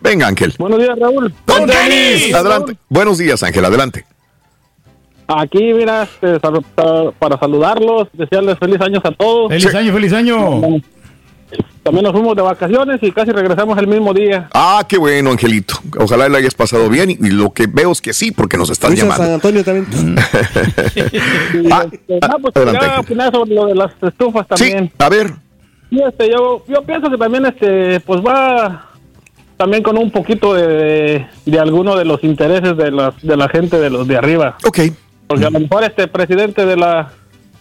Venga, 0.03 0.27
Ángel. 0.29 0.55
Buenos 0.59 0.79
días, 0.79 0.99
Raúl. 0.99 1.33
¡Con 1.47 1.67
tenis! 1.67 2.35
Adelante. 2.35 2.77
Buenos 2.89 3.19
días, 3.19 3.43
Ángel, 3.43 3.65
adelante. 3.65 4.05
Aquí, 5.27 5.73
mira, 5.75 6.03
este, 6.05 6.41
sal- 6.41 6.65
para 7.19 7.39
saludarlos, 7.39 8.09
desearles 8.13 8.59
feliz 8.59 8.81
años 8.81 9.03
a 9.05 9.13
todos. 9.13 9.49
Feliz 9.51 9.75
año, 9.75 9.93
feliz 9.93 10.13
año. 10.13 10.61
También 11.83 12.05
nos 12.05 12.13
fuimos 12.13 12.37
de 12.37 12.43
vacaciones 12.43 12.99
y 13.03 13.11
casi 13.13 13.31
regresamos 13.33 13.77
el 13.79 13.87
mismo 13.87 14.13
día. 14.13 14.49
Ah, 14.53 14.85
qué 14.89 14.99
bueno, 14.99 15.31
Angelito. 15.31 15.75
Ojalá 15.99 16.29
le 16.29 16.39
hayas 16.39 16.55
pasado 16.55 16.89
bien 16.89 17.11
y, 17.11 17.15
y 17.15 17.31
lo 17.31 17.53
que 17.53 17.67
veo 17.67 17.93
es 17.93 18.01
que 18.01 18.13
sí, 18.13 18.33
porque 18.33 18.57
nos 18.57 18.71
estás 18.71 18.91
a 18.91 18.95
llamando. 18.95 19.25
San 19.25 19.33
Antonio 19.35 19.65
también. 19.65 19.87
Y, 21.55 21.73
Ah, 21.73 21.87
este, 21.91 22.19
ah, 22.23 22.29
no, 22.29 22.39
pues 22.41 22.57
adelante, 22.57 22.85
Ángel. 22.87 23.01
opinar 23.01 23.33
sobre 23.33 23.55
lo 23.55 23.67
de 23.67 23.75
las 23.75 23.93
estufas 24.03 24.47
también. 24.49 24.91
A 24.99 25.09
ver, 25.09 25.33
Sí, 25.91 26.01
este, 26.07 26.31
yo, 26.31 26.65
yo 26.69 26.83
pienso 26.83 27.11
que 27.11 27.17
también, 27.17 27.47
este, 27.47 27.99
pues 28.01 28.21
va 28.21 28.90
también 29.61 29.83
con 29.83 29.99
un 29.99 30.11
poquito 30.11 30.55
de, 30.55 31.27
de 31.45 31.59
alguno 31.61 31.95
de 31.95 32.07
los 32.07 32.25
intereses 32.25 32.79
de, 32.79 32.91
las, 32.91 33.21
de 33.21 33.37
la 33.37 33.47
gente 33.51 33.79
de 33.79 33.91
los 33.91 34.09
de 34.09 34.17
arriba. 34.17 34.57
Ok. 34.67 34.79
Porque 35.27 35.45
a 35.45 35.51
lo 35.51 35.61
mejor 35.61 35.85
este 35.85 36.09
presidente 36.09 36.65
de 36.65 36.77
la 36.79 37.13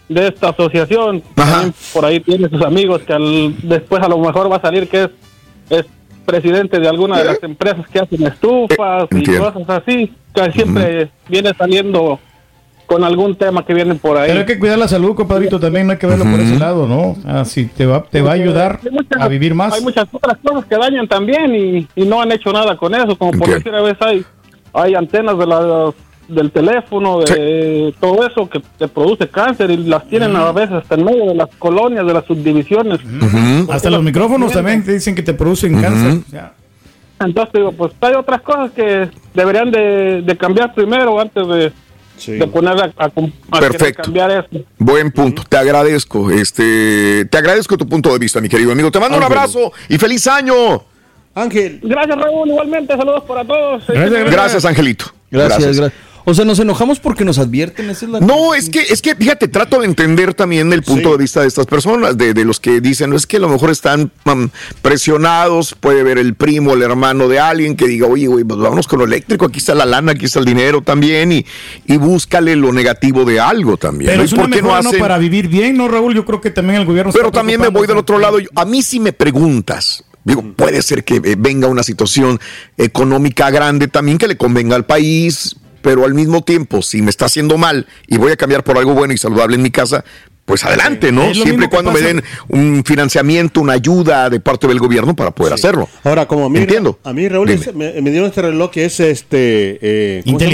de 0.08 0.28
esta 0.30 0.50
asociación 0.50 1.22
también 1.36 1.74
por 1.94 2.06
ahí 2.06 2.22
tiene 2.22 2.48
sus 2.48 2.62
amigos 2.64 3.02
que 3.04 3.12
al- 3.12 3.54
después 3.64 4.02
a 4.02 4.08
lo 4.08 4.18
mejor 4.18 4.50
va 4.50 4.56
a 4.56 4.62
salir 4.62 4.88
que 4.88 5.04
es, 5.04 5.10
es 5.70 5.86
presidente 6.26 6.80
de 6.80 6.88
alguna 6.88 7.20
de 7.20 7.26
las 7.26 7.44
empresas 7.44 7.86
que 7.90 8.00
hacen 8.00 8.26
estufas 8.26 9.08
y 9.12 9.24
cosas 9.38 9.70
así, 9.70 10.14
que 10.34 10.52
siempre 10.54 11.12
viene 11.28 11.52
saliendo 11.58 12.18
con 12.90 13.04
algún 13.04 13.36
tema 13.36 13.64
que 13.64 13.76
viene 13.76 13.94
por 13.94 14.18
ahí. 14.18 14.30
Pero 14.30 14.40
hay 14.40 14.46
que 14.48 14.58
cuidar 14.58 14.80
la 14.80 14.88
salud, 14.88 15.14
compadrito, 15.14 15.60
también 15.60 15.86
no 15.86 15.94
hay 15.94 16.00
que 16.00 16.08
verlo 16.08 16.26
por 16.26 16.40
ese 16.40 16.58
lado, 16.58 16.88
¿no? 16.88 17.16
Así 17.24 17.66
te 17.66 17.86
va, 17.86 18.04
te 18.04 18.20
va 18.24 18.32
a 18.32 18.34
ayudar 18.34 18.80
muchas- 18.92 19.22
a 19.22 19.28
vivir 19.28 19.54
más. 19.54 19.74
Hay 19.76 19.82
muchas 19.84 20.08
otras 20.12 20.38
cosas 20.44 20.66
que 20.66 20.76
dañan 20.76 21.08
también 21.08 21.54
y, 21.54 21.88
y 21.96 22.06
no 22.08 22.20
han 22.20 22.32
hecho 22.32 22.52
nada 22.52 22.76
con 22.78 22.96
eso, 22.96 23.16
como 23.16 23.32
por 23.34 23.48
Entiendo. 23.48 23.56
decir 23.58 23.76
a 23.76 23.82
veces 23.84 24.02
hay, 24.02 24.26
hay 24.74 24.96
antenas 24.96 25.38
de 25.38 25.46
la, 25.46 25.92
del 26.30 26.50
teléfono, 26.52 27.20
de 27.20 27.94
todo 28.00 28.26
eso 28.28 28.50
que 28.50 28.60
te 28.80 28.88
produce 28.88 29.28
cáncer 29.28 29.70
y 29.70 29.78
las 29.78 30.08
tienen 30.08 30.36
a 30.36 30.52
veces 30.52 30.78
hasta 30.78 30.96
en 30.96 31.06
medio 31.06 31.26
de 31.28 31.36
las 31.36 31.50
colonias, 31.60 32.08
de 32.08 32.14
las 32.14 32.26
subdivisiones. 32.26 33.00
Hasta 33.70 33.92
los 33.92 34.02
micrófonos 34.02 34.52
también 34.52 34.84
te 34.84 34.94
dicen 34.94 35.14
que 35.14 35.22
te 35.22 35.36
producen 35.36 35.80
cáncer. 35.80 36.24
O 36.28 36.30
sea, 36.32 36.54
Entonces 37.20 37.54
digo, 37.54 37.72
pues 37.72 37.92
hay 38.02 38.14
otras 38.16 38.42
cosas 38.42 38.72
que 38.72 39.10
deberían 39.36 39.70
de, 39.70 40.24
de 40.24 40.38
cambiar 40.38 40.74
primero 40.74 41.20
antes 41.22 41.48
de, 41.48 41.72
de 42.28 42.48
poner 42.48 42.74
a, 42.74 42.92
a, 42.98 43.06
a 43.06 43.10
querer 43.12 43.72
Perfecto. 43.72 44.04
cambiar 44.04 44.32
eso. 44.32 44.66
buen 44.78 45.12
punto. 45.12 45.44
Te 45.48 45.58
agradezco. 45.58 46.30
Este, 46.32 47.26
te 47.26 47.38
agradezco 47.38 47.78
tu 47.78 47.88
punto 47.88 48.12
de 48.12 48.20
vista, 48.20 48.42
mi 48.42 48.50
querido 48.50 48.72
amigo. 48.72 48.92
Te 48.92 49.00
mando 49.00 49.18
un 49.18 49.24
abrazo 49.24 49.72
y 49.88 49.98
feliz 49.98 50.28
año. 50.28 50.84
Ángel. 51.36 51.80
Gracias 51.84 52.18
Raúl, 52.18 52.50
igualmente, 52.50 52.98
saludos 52.98 53.24
para 53.24 53.46
todos. 53.46 53.84
Gracias, 53.88 54.66
Angelito. 54.66 55.06
Gracias, 55.32 55.78
gracias. 55.78 55.94
O 56.26 56.34
sea, 56.34 56.46
nos 56.46 56.60
enojamos 56.60 57.00
porque 57.00 57.26
nos 57.26 57.40
advierten. 57.40 57.90
Esa 57.90 58.06
es 58.06 58.12
la 58.12 58.20
No, 58.20 58.54
es 58.54 58.70
que, 58.70 58.82
es 58.82 59.02
que, 59.02 59.16
fíjate, 59.16 59.48
trato 59.48 59.80
de 59.80 59.86
entender 59.86 60.34
también 60.34 60.72
el 60.74 60.84
punto 60.84 61.12
de 61.12 61.18
vista 61.18 61.42
de 61.42 61.48
estas 61.48 61.66
personas, 61.66 62.18
de, 62.18 62.34
de 62.34 62.46
los 62.46 62.60
que 62.60 62.82
dicen, 62.82 63.10
no 63.10 63.16
es 63.16 63.26
que 63.26 63.38
a 63.38 63.40
lo 63.40 63.50
mejor 63.50 63.70
están 63.72 64.12
mm, 64.26 64.46
presionados, 64.82 65.76
puede 65.80 66.04
ver 66.04 66.18
el 66.18 66.36
primo, 66.36 66.74
el 66.74 66.82
hermano 66.84 67.28
de 67.28 67.40
alguien 67.40 67.76
que 67.76 67.88
diga, 67.88 68.08
oye, 68.08 68.28
güey, 68.28 68.44
pues 68.44 68.60
vámonos 68.60 68.88
con 68.88 69.00
lo 69.00 69.06
eléctrico, 69.06 69.46
aquí 69.46 69.60
está 69.60 69.74
la 69.76 69.86
lana, 69.86 70.12
aquí 70.12 70.26
está 70.26 70.40
el 70.40 70.46
dinero 70.46 70.82
también, 70.82 71.32
y, 71.32 71.46
y 71.88 71.98
búscale 71.98 72.56
lo 72.56 72.72
negativo 72.74 73.24
de 73.26 73.40
algo 73.40 73.78
también. 73.78 74.10
Pero 74.12 74.20
¿no? 74.20 74.26
es 74.26 74.32
¿Y 74.32 74.36
una 74.36 74.44
por 74.44 74.52
qué 74.54 74.62
no 74.62 74.76
hacen- 74.76 75.00
Para 75.00 75.18
vivir 75.18 75.48
bien, 75.48 75.78
¿no, 75.78 75.88
Raúl? 75.88 76.14
Yo 76.16 76.26
creo 76.26 76.42
que 76.42 76.52
también 76.52 76.80
el 76.82 76.86
gobierno... 76.86 77.12
Pero 77.14 77.32
también 77.32 77.62
me 77.62 77.70
voy 77.70 77.88
del 77.88 77.98
otro 77.98 78.20
lado. 78.20 78.40
Yo- 78.40 78.50
A 78.56 78.66
mí 78.66 78.82
si 78.82 79.00
me 79.00 79.14
preguntas, 79.14 80.04
digo, 80.24 80.44
puede 80.56 80.82
ser 80.82 81.04
que 81.04 81.16
eh, 81.16 81.36
venga 81.38 81.68
una 81.68 81.84
situación 81.84 82.40
económica 82.78 83.50
grande 83.52 83.88
también 83.88 84.18
que 84.18 84.28
le 84.28 84.38
convenga 84.38 84.76
al 84.76 84.86
país, 84.86 85.56
pero 85.82 86.06
al 86.06 86.14
mismo 86.14 86.42
tiempo, 86.44 86.82
si 86.82 87.02
me 87.02 87.10
está 87.10 87.26
haciendo 87.26 87.58
mal 87.58 87.88
y 88.08 88.18
voy 88.18 88.32
a 88.32 88.36
cambiar 88.38 88.64
por 88.64 88.78
algo 88.78 88.94
bueno 88.94 89.14
y 89.14 89.18
saludable 89.18 89.56
en 89.56 89.62
mi 89.62 89.72
casa, 89.72 90.04
pues 90.46 90.66
adelante, 90.66 91.12
¿no? 91.12 91.32
Siempre 91.34 91.68
y 91.68 91.70
cuando 91.70 91.92
me 91.92 92.02
den 92.02 92.24
un 92.48 92.84
financiamiento, 92.84 93.62
una 93.62 93.74
ayuda 93.74 94.30
de 94.32 94.40
parte 94.40 94.68
del 94.68 94.80
gobierno 94.80 95.16
para 95.16 95.30
poder 95.30 95.54
hacerlo. 95.54 95.88
Ahora, 96.04 96.28
como 96.28 96.46
a 96.46 96.50
mí, 96.50 96.58
Entiendo. 96.60 96.98
a 97.04 97.14
mí 97.14 97.28
Raúl, 97.30 97.50
es- 97.52 97.74
me, 97.76 98.02
me 98.02 98.10
dieron 98.10 98.30
este 98.30 98.42
reloj 98.42 98.72
que 98.72 98.86
es 98.86 99.00
este 99.00 99.78
eh, 99.82 100.22
¿cómo 100.26 100.40
se 100.40 100.46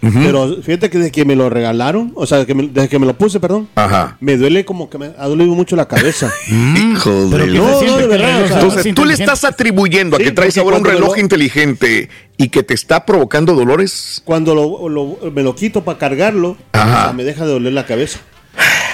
Pero 0.00 0.56
fíjate 0.62 0.90
que 0.90 0.98
desde 0.98 1.10
que 1.10 1.24
me 1.24 1.34
lo 1.34 1.50
regalaron, 1.50 2.12
o 2.14 2.24
sea, 2.26 2.46
que 2.46 2.54
me- 2.54 2.68
desde 2.68 2.88
que 2.88 2.98
me 3.00 3.06
lo 3.06 3.14
puse, 3.18 3.40
perdón, 3.40 3.68
Ajá. 3.74 4.16
me 4.20 4.36
duele 4.36 4.64
como 4.64 4.88
que 4.88 4.96
me 4.98 5.10
ha 5.18 5.26
dolido 5.26 5.52
mucho 5.54 5.74
la 5.74 5.86
cabeza. 5.88 6.32
Hijo 6.48 7.28
Pero 7.30 7.46
de 7.46 7.52
¿qué 7.52 7.58
se 7.58 7.78
siente 7.80 8.02
de 8.02 8.06
verdad, 8.06 8.42
o 8.42 8.46
sea, 8.48 8.60
Entonces, 8.60 8.94
tú 8.94 9.04
le 9.04 9.14
estás 9.14 9.44
atribuyendo 9.44 10.16
a 10.16 10.18
Sí, 10.18 10.24
que 10.26 10.30
traes 10.32 10.56
ahora 10.58 10.76
un 10.76 10.84
reloj 10.84 11.16
lo- 11.16 11.20
inteligente 11.20 12.08
y 12.36 12.48
que 12.48 12.62
te 12.62 12.74
está 12.74 13.04
provocando 13.04 13.54
dolores. 13.54 14.22
Cuando 14.24 14.54
lo, 14.54 14.88
lo- 14.88 15.18
me 15.32 15.42
lo 15.42 15.54
quito 15.56 15.82
para 15.82 15.98
cargarlo, 15.98 16.56
Ajá. 16.72 16.84
o 17.00 17.02
sea, 17.04 17.12
me 17.12 17.24
deja 17.24 17.44
de 17.44 17.52
doler 17.52 17.72
la 17.72 17.84
cabeza. 17.86 18.20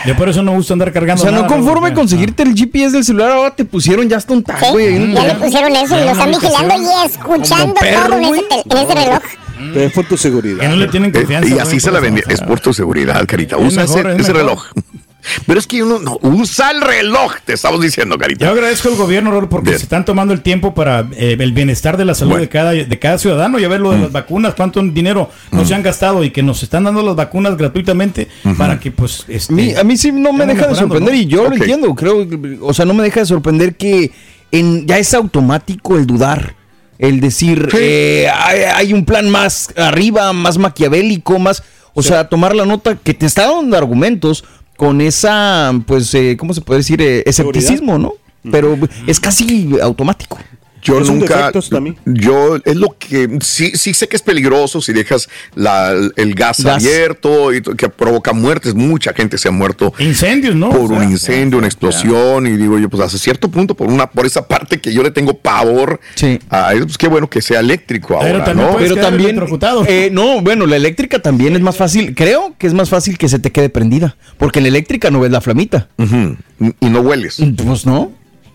Yo 0.07 0.15
por 0.17 0.29
eso 0.29 0.43
no 0.43 0.53
me 0.53 0.59
gusta 0.59 0.75
andar 0.75 0.91
O 0.91 0.93
cargando 0.93 1.23
sea, 1.23 1.33
no 1.33 1.47
conforme 1.47 1.95
conseguirte 1.95 2.43
el 2.43 2.55
GPS 2.55 2.93
del 2.93 3.05
celular, 3.05 3.31
ahora 3.31 3.55
te 3.57 3.65
pusieron 3.65 4.07
ya 4.09 4.19
hasta 4.19 4.35
un 4.35 4.43
tag, 4.43 4.71
güey. 4.73 5.13
Ya 5.15 5.25
le 5.27 5.35
pusieron 5.37 5.75
eso 5.77 5.99
y 5.99 6.05
lo 6.05 6.11
están 6.11 6.31
vigilando 6.31 6.75
y 7.03 7.07
escuchando 7.07 7.75
todo 7.75 8.19
en 8.19 8.25
ese, 8.25 8.43
tel- 8.43 8.63
en 8.71 8.77
ese 8.79 8.95
reloj. 8.95 9.23
Es 9.75 9.93
por 9.93 10.05
tu 10.07 10.17
seguridad. 10.17 10.59
Que 10.61 10.69
no 10.69 10.77
le 10.77 10.89
tienen 10.89 11.13
confianza. 11.13 11.49
Eh, 11.49 11.57
y 11.57 11.59
así 11.59 11.81
se 11.81 11.91
la 11.91 12.01
vendía. 12.01 12.25
Es 12.29 12.41
por 12.41 12.61
tu 12.61 12.73
seguridad, 12.73 13.25
Carita. 13.27 13.57
Es 13.57 13.63
Usa 13.73 13.83
mejor, 13.83 14.01
ese, 14.07 14.09
es 14.17 14.21
ese 14.21 14.33
mejor. 14.33 14.47
reloj. 14.47 14.65
Pero 15.47 15.59
es 15.59 15.67
que 15.67 15.83
uno 15.83 15.99
no 16.01 16.19
usa 16.21 16.71
el 16.71 16.83
reloj, 16.83 17.33
te 17.47 17.55
estamos 17.55 17.81
diciendo, 17.81 18.19
Carita. 18.19 18.45
Yo 18.45 18.53
agradezco 18.53 18.91
al 18.91 18.97
gobierno, 18.97 19.31
Raúl, 19.31 19.49
porque 19.49 19.71
Bien. 19.71 19.79
se 19.79 19.85
están 19.85 20.05
tomando 20.05 20.35
el 20.35 20.43
tiempo 20.43 20.75
para 20.75 21.09
eh, 21.17 21.37
el 21.41 21.53
bienestar 21.53 21.97
de 21.97 22.05
la 22.05 22.15
salud 22.15 22.33
Bueno. 22.33 22.43
de, 22.43 22.49
cada, 22.51 22.73
de 22.73 22.99
cada 22.99 23.17
ciudadano 23.17 23.59
y 23.59 23.65
a 23.65 23.69
ver 23.69 23.81
lo 23.81 23.93
de 23.93 24.01
las 24.01 24.13
vacunas, 24.13 24.53
cuánto 24.55 24.83
dinero 24.83 25.31
no 25.51 25.65
se 25.65 25.75
han 25.75 25.83
gastado 25.83 26.25
y 26.25 26.31
que 26.31 26.43
nos 26.43 26.63
están 26.63 26.85
dando 26.85 27.01
las 27.03 27.17
vacunas 27.17 27.57
gratuitamente 27.57 28.29
para 28.59 28.79
que, 28.79 28.91
pues, 28.91 29.25
este, 29.29 29.51
A 29.55 29.57
mí, 29.57 29.75
a 29.75 29.83
mí 29.85 29.97
sí 29.97 30.13
no 30.13 30.31
me 30.35 30.45
deja 30.45 30.67
de 30.67 30.75
sorprender 30.75 31.15
¿no? 31.15 31.19
y 31.21 31.25
yo 31.25 31.49
lo 31.49 31.55
entiendo, 31.57 31.95
creo, 31.95 32.27
o 32.61 32.75
sea, 32.75 32.85
no 32.85 32.93
me 32.93 33.03
deja 33.03 33.21
de 33.21 33.27
sorprender 33.27 33.77
que 33.77 34.11
en, 34.53 34.87
ya 34.87 34.99
es 34.99 35.15
automático 35.15 35.97
el 35.97 36.07
dudar, 36.07 36.55
el 36.99 37.21
decir, 37.21 37.69
eh, 37.79 38.29
hay, 38.33 38.61
hay 38.61 38.93
un 38.93 39.05
plan 39.05 39.29
más 39.29 39.69
arriba, 39.77 40.33
más 40.33 40.59
maquiavélico, 40.59 41.39
más, 41.39 41.63
o 41.93 42.03
sea, 42.03 42.29
tomar 42.29 42.55
la 42.55 42.67
nota 42.67 42.97
que 42.97 43.15
te 43.15 43.27
está 43.27 43.51
dando 43.51 43.77
argumentos 43.77 44.45
con 44.77 45.01
esa, 45.01 45.73
pues, 45.87 46.15
eh, 46.15 46.37
¿cómo 46.39 46.55
se 46.55 46.61
puede 46.61 46.79
decir? 46.79 47.01
Eh, 47.01 47.23
escepticismo, 47.27 47.99
¿no? 47.99 48.15
Pero 48.51 48.77
es 49.07 49.21
casi 49.21 49.71
automático. 49.81 50.39
Yo 50.85 51.01
Es 51.01 51.09
nunca. 51.09 51.51
también. 51.71 51.97
Yo 52.05 52.57
es 52.65 52.77
lo 52.77 52.95
que 52.99 53.39
sí, 53.41 53.73
sí 53.75 53.95
sé 53.95 54.07
que 54.07 54.17
es 54.17 54.23
peligroso 54.23 54.83
si 54.83 54.93
dejas 54.93 55.29
la- 55.55 55.93
el 56.17 56.35
gas, 56.35 56.63
Gas. 56.63 56.77
abierto 56.85 57.53
y 57.55 57.63
que 57.63 57.89
provoca 57.89 58.33
muertes. 58.35 58.75
Mucha 58.75 59.13
gente 59.15 59.39
se 59.39 59.49
ha 59.49 59.51
muerto 59.51 59.93
Incendios, 59.99 60.55
¿no? 60.55 60.69
por 60.71 60.81
O 60.81 60.89
sea, 60.89 60.99
un 60.99 61.11
incendio, 61.11 61.59
una 61.59 61.67
explosión. 61.67 62.47
Y 62.47 62.57
digo 62.59 62.79
yo, 62.79 62.89
pues 62.91 63.03
hasta 63.03 63.19
cierto 63.19 63.51
punto, 63.51 63.75
por 63.75 63.89
una 63.89 64.11
por 64.11 64.27
esa 64.27 64.47
parte 64.47 64.79
que 64.81 64.93
yo 64.93 65.03
le 65.03 65.11
tengo 65.11 65.39
pavor. 65.39 66.01
Sí. 66.15 66.39
A 66.51 66.75
eso, 66.75 66.85
pues 66.85 66.99
qué 66.99 67.09
bueno 67.09 67.29
que 67.31 67.41
sea 67.41 67.61
eléctrico 67.61 68.19
Pero 68.21 68.35
ahora, 68.35 68.45
también 68.45 68.69
¿no? 68.71 68.77
Pero 68.77 68.97
también, 68.97 69.41
eh, 69.89 70.11
no, 70.13 70.43
bueno, 70.43 70.67
la 70.67 70.77
eléctrica 70.77 71.19
también 71.21 71.55
es 71.57 71.63
más 71.63 71.77
fácil, 71.77 72.15
creo 72.15 72.55
que 72.59 72.67
es 72.67 72.75
más 72.75 72.91
fácil 72.91 73.17
que 73.17 73.29
se 73.29 73.39
te 73.39 73.51
quede 73.53 73.71
prendida, 73.71 74.17
porque 74.37 74.59
en 74.59 74.65
la 74.65 74.69
eléctrica 74.69 75.11
no 75.11 75.21
ves 75.21 75.31
la 75.31 75.41
flamita. 75.41 75.89
Y 75.99 76.87
no 76.91 77.01
hueles. 77.01 77.39
Pues 77.57 77.87
no. 77.87 78.13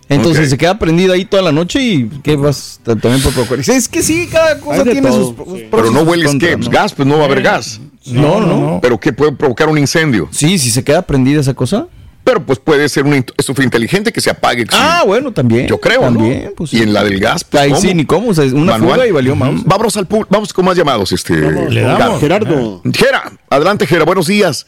Entonces 0.09 0.45
Ok. 0.45 0.49
se 0.49 0.57
queda 0.57 0.79
prendida 0.79 1.13
ahí 1.13 1.23
toda 1.23 1.43
la 1.43 1.51
noche 1.51 1.81
y 1.81 2.09
¿qué 2.23 2.35
vas 2.35 2.79
también 2.83 3.21
por 3.21 3.31
procurar? 3.31 3.63
Es 3.69 3.87
que 3.87 4.01
sí, 4.01 4.27
cada 4.31 4.59
cosa 4.59 4.83
tiene 4.83 5.01
todo, 5.07 5.35
sus, 5.35 5.45
sus 5.47 5.57
sí. 5.59 5.67
Pero 5.69 5.91
no 5.91 6.01
hueles 6.01 6.35
qué? 6.39 6.57
¿no? 6.57 6.69
Gas, 6.69 6.93
pues 6.93 7.07
no 7.07 7.17
va 7.17 7.23
a 7.23 7.25
haber 7.25 7.41
gas. 7.43 7.79
No, 8.07 8.39
no, 8.41 8.47
no. 8.59 8.79
Pero 8.81 8.99
que 8.99 9.13
puede 9.13 9.31
provocar 9.33 9.69
un 9.69 9.77
incendio. 9.77 10.27
Sí, 10.31 10.57
si 10.57 10.71
se 10.71 10.83
queda 10.83 11.03
prendida 11.03 11.39
esa 11.41 11.53
cosa. 11.53 11.85
Pero 12.23 12.45
pues 12.45 12.59
puede 12.59 12.89
ser 12.89 13.05
una 13.05 13.15
estufa 13.37 13.63
inteligente 13.63 14.11
que 14.11 14.19
se 14.21 14.29
apague. 14.29 14.63
sí. 14.63 14.67
Ah, 14.73 15.03
bueno, 15.05 15.31
también. 15.31 15.67
Yo 15.67 15.79
creo, 15.79 16.01
también, 16.01 16.45
¿no? 16.45 16.51
pues, 16.51 16.73
y 16.73 16.81
en 16.81 16.91
la 16.93 17.03
del 17.03 17.19
gas, 17.19 17.43
pues, 17.43 17.63
Ahí 17.63 17.69
¿cómo? 17.69 17.81
sí, 17.81 17.93
ni 17.93 18.05
cómo. 18.05 18.29
o 18.29 18.33
sea, 18.33 18.45
una 18.45 18.73
Manual. 18.73 18.93
fuga 18.95 19.07
y 19.07 19.11
valió 19.11 19.35
mouse. 19.35 19.63
Vámonos 19.63 19.95
al 19.97 20.07
vamos 20.29 20.53
con 20.53 20.65
más 20.65 20.75
llamados, 20.77 21.11
este. 21.11 21.33
Le 21.69 21.81
damos. 21.81 22.19
Gerardo. 22.19 22.81
Gera, 22.93 23.31
adelante, 23.49 23.85
Gera, 23.87 24.05
buenos 24.05 24.27
días. 24.27 24.65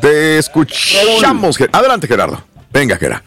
Te 0.00 0.38
escuchamos, 0.38 1.56
Gera. 1.56 1.70
Adelante, 1.72 2.06
Gerardo. 2.06 2.42
Venga, 2.72 2.96
Gera. 2.96 3.22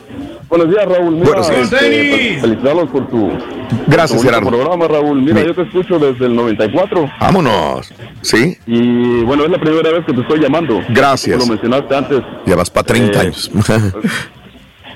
Buenos 0.49 0.69
días, 0.69 0.85
Raúl. 0.85 1.15
Mira, 1.15 1.25
Buenos 1.27 1.49
días. 1.49 1.73
este, 1.73 2.37
felicitarlos 2.39 2.89
por 2.89 3.07
tu, 3.09 3.29
Gracias, 3.87 4.11
por 4.11 4.19
tu 4.19 4.23
Gerardo. 4.23 4.49
programa, 4.49 4.87
Raúl. 4.87 5.21
Mira, 5.21 5.41
yo 5.43 5.55
te 5.55 5.63
escucho 5.63 5.97
desde 5.99 6.25
el 6.27 6.35
94 6.35 7.09
Vámonos. 7.19 7.91
¿Sí? 8.21 8.57
y 8.67 9.23
bueno, 9.23 9.45
es 9.45 9.51
la 9.51 9.59
primera 9.59 9.91
vez 9.91 10.05
que 10.05 10.13
te 10.13 10.21
estoy 10.21 10.39
llamando. 10.39 10.81
Gracias. 10.89 11.37
Como 11.39 11.53
lo 11.53 11.59
mencionaste 11.61 11.95
antes, 11.95 12.21
Ya 12.45 12.55
vas 12.55 12.69
para 12.69 12.85
30 12.85 13.17
Eh, 13.17 13.21
años. 13.21 13.51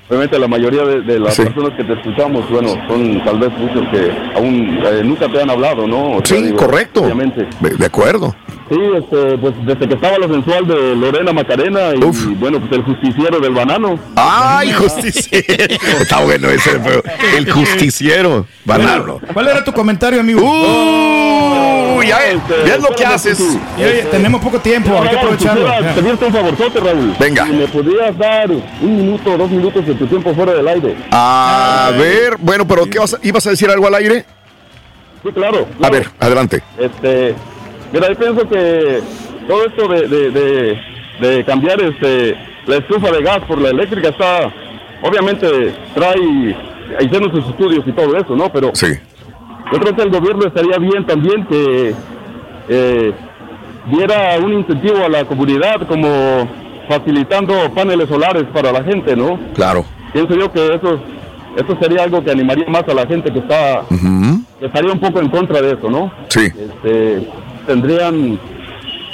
obviamente 0.09 0.37
la 0.39 0.47
mayoría 0.47 0.83
de, 0.83 1.01
de 1.01 1.19
las 1.19 1.35
Sí. 1.35 1.43
personas 1.43 1.71
que 1.77 1.83
te 1.83 1.93
escuchamos, 1.93 2.49
bueno, 2.49 2.69
son 2.87 3.23
tal 3.23 3.39
vez 3.39 3.49
muchos 3.57 3.87
que 3.89 4.11
aún 4.35 4.79
eh, 4.83 5.01
nunca 5.03 5.27
te 5.29 5.41
han 5.41 5.49
hablado, 5.49 5.87
¿no? 5.87 6.11
O 6.17 6.25
sea, 6.25 6.37
sí, 6.37 6.43
digo, 6.43 6.57
correcto. 6.57 7.01
Obviamente. 7.03 7.47
De, 7.59 7.69
de 7.75 7.85
acuerdo. 7.85 8.35
Sí, 8.69 8.77
este, 8.97 9.37
pues 9.39 9.53
desde 9.65 9.87
que 9.87 9.95
estaba 9.95 10.19
lo 10.19 10.31
sensual 10.31 10.67
de 10.67 10.95
Lorena 10.95 11.33
Macarena 11.33 11.91
y, 11.99 12.03
Uf. 12.03 12.23
bueno, 12.39 12.59
pues 12.59 12.71
el 12.73 12.83
justiciero 12.83 13.39
del 13.39 13.51
banano. 13.53 13.97
¡Ay, 14.15 14.71
justiciero! 14.73 15.45
Está 16.01 16.19
bueno 16.23 16.49
ese. 16.49 16.79
pero 16.83 17.01
El 17.35 17.49
justiciero. 17.51 18.45
Banano. 18.65 19.19
¿Cuál 19.33 19.47
era 19.47 19.63
tu 19.63 19.71
comentario, 19.73 20.19
amigo? 20.19 20.41
¡Uy! 20.43 22.07
Ya, 22.07 22.17
ya 22.65 22.75
es 22.75 22.81
lo 22.81 22.89
que 22.95 23.05
haces. 23.05 23.39
Ya, 23.77 24.09
tenemos 24.11 24.41
poco 24.41 24.59
tiempo, 24.59 24.91
hay 25.01 25.09
que 25.09 25.17
aprovecharlo. 25.17 25.67
Pedirte 25.95 26.25
un 26.25 26.33
favorzote, 26.33 26.79
Raúl. 26.79 27.13
Venga. 27.19 27.45
Si 27.45 27.51
me 27.53 27.67
podías 27.67 28.17
dar 28.17 28.49
un 28.51 28.95
minuto, 28.97 29.37
dos 29.37 29.49
minutos 29.49 29.85
de 29.85 29.95
tu 29.99 30.07
tiempo 30.07 30.33
fuera 30.33 30.53
del 30.53 30.67
aire. 30.67 30.95
A 31.11 31.91
ver, 31.97 32.37
bueno, 32.39 32.65
pero 32.67 32.89
¿qué 32.89 32.97
vas 32.99 33.13
a- 33.13 33.19
ibas 33.21 33.45
a 33.45 33.51
decir 33.51 33.69
algo 33.69 33.85
al 33.87 33.95
aire? 33.95 34.25
Sí, 35.23 35.29
claro. 35.33 35.67
A 35.83 35.89
ver, 35.89 36.07
adelante. 36.19 36.63
Este, 36.77 37.35
mira, 37.91 38.07
yo 38.07 38.15
pienso 38.15 38.49
que 38.49 39.01
todo 39.47 39.65
esto 39.65 39.87
de, 39.89 40.07
de, 40.07 40.31
de, 40.31 40.79
de 41.19 41.43
cambiar 41.45 41.81
este, 41.81 42.35
la 42.65 42.77
estufa 42.77 43.11
de 43.11 43.21
gas 43.21 43.39
por 43.47 43.59
la 43.59 43.69
eléctrica 43.69 44.09
está, 44.09 44.51
obviamente, 45.03 45.73
trae, 45.93 46.55
hicieron 47.01 47.31
sus 47.35 47.45
estudios 47.49 47.85
y 47.85 47.91
todo 47.91 48.15
eso, 48.17 48.35
¿no? 48.35 48.49
Pero 48.51 48.71
Sí. 48.73 48.87
yo 49.73 49.79
creo 49.79 49.95
que 49.95 50.01
el 50.03 50.09
gobierno 50.09 50.47
estaría 50.47 50.77
bien 50.77 51.05
también 51.05 51.45
que 51.47 51.93
eh, 52.69 53.11
diera 53.91 54.37
un 54.41 54.53
incentivo 54.53 55.03
a 55.03 55.09
la 55.09 55.25
comunidad 55.25 55.85
como 55.87 56.47
facilitando 56.89 57.53
paneles 57.73 58.09
solares 58.09 58.43
para 58.53 58.71
la 58.71 58.83
gente, 58.83 59.15
¿no? 59.15 59.39
Claro. 59.53 59.85
Pienso 60.11 60.33
yo 60.35 60.51
que 60.51 60.65
eso, 60.75 60.99
eso 61.55 61.77
sería 61.79 62.03
algo 62.03 62.23
que 62.23 62.31
animaría 62.31 62.67
más 62.67 62.83
a 62.89 62.93
la 62.95 63.05
gente 63.05 63.31
que 63.31 63.39
está 63.39 63.83
que 64.59 64.65
estaría 64.65 64.91
un 64.91 64.99
poco 64.99 65.19
en 65.21 65.29
contra 65.29 65.61
de 65.61 65.73
eso, 65.73 65.89
¿no? 65.89 66.11
Sí. 66.27 66.45
Este, 66.47 67.27
tendrían 67.67 68.39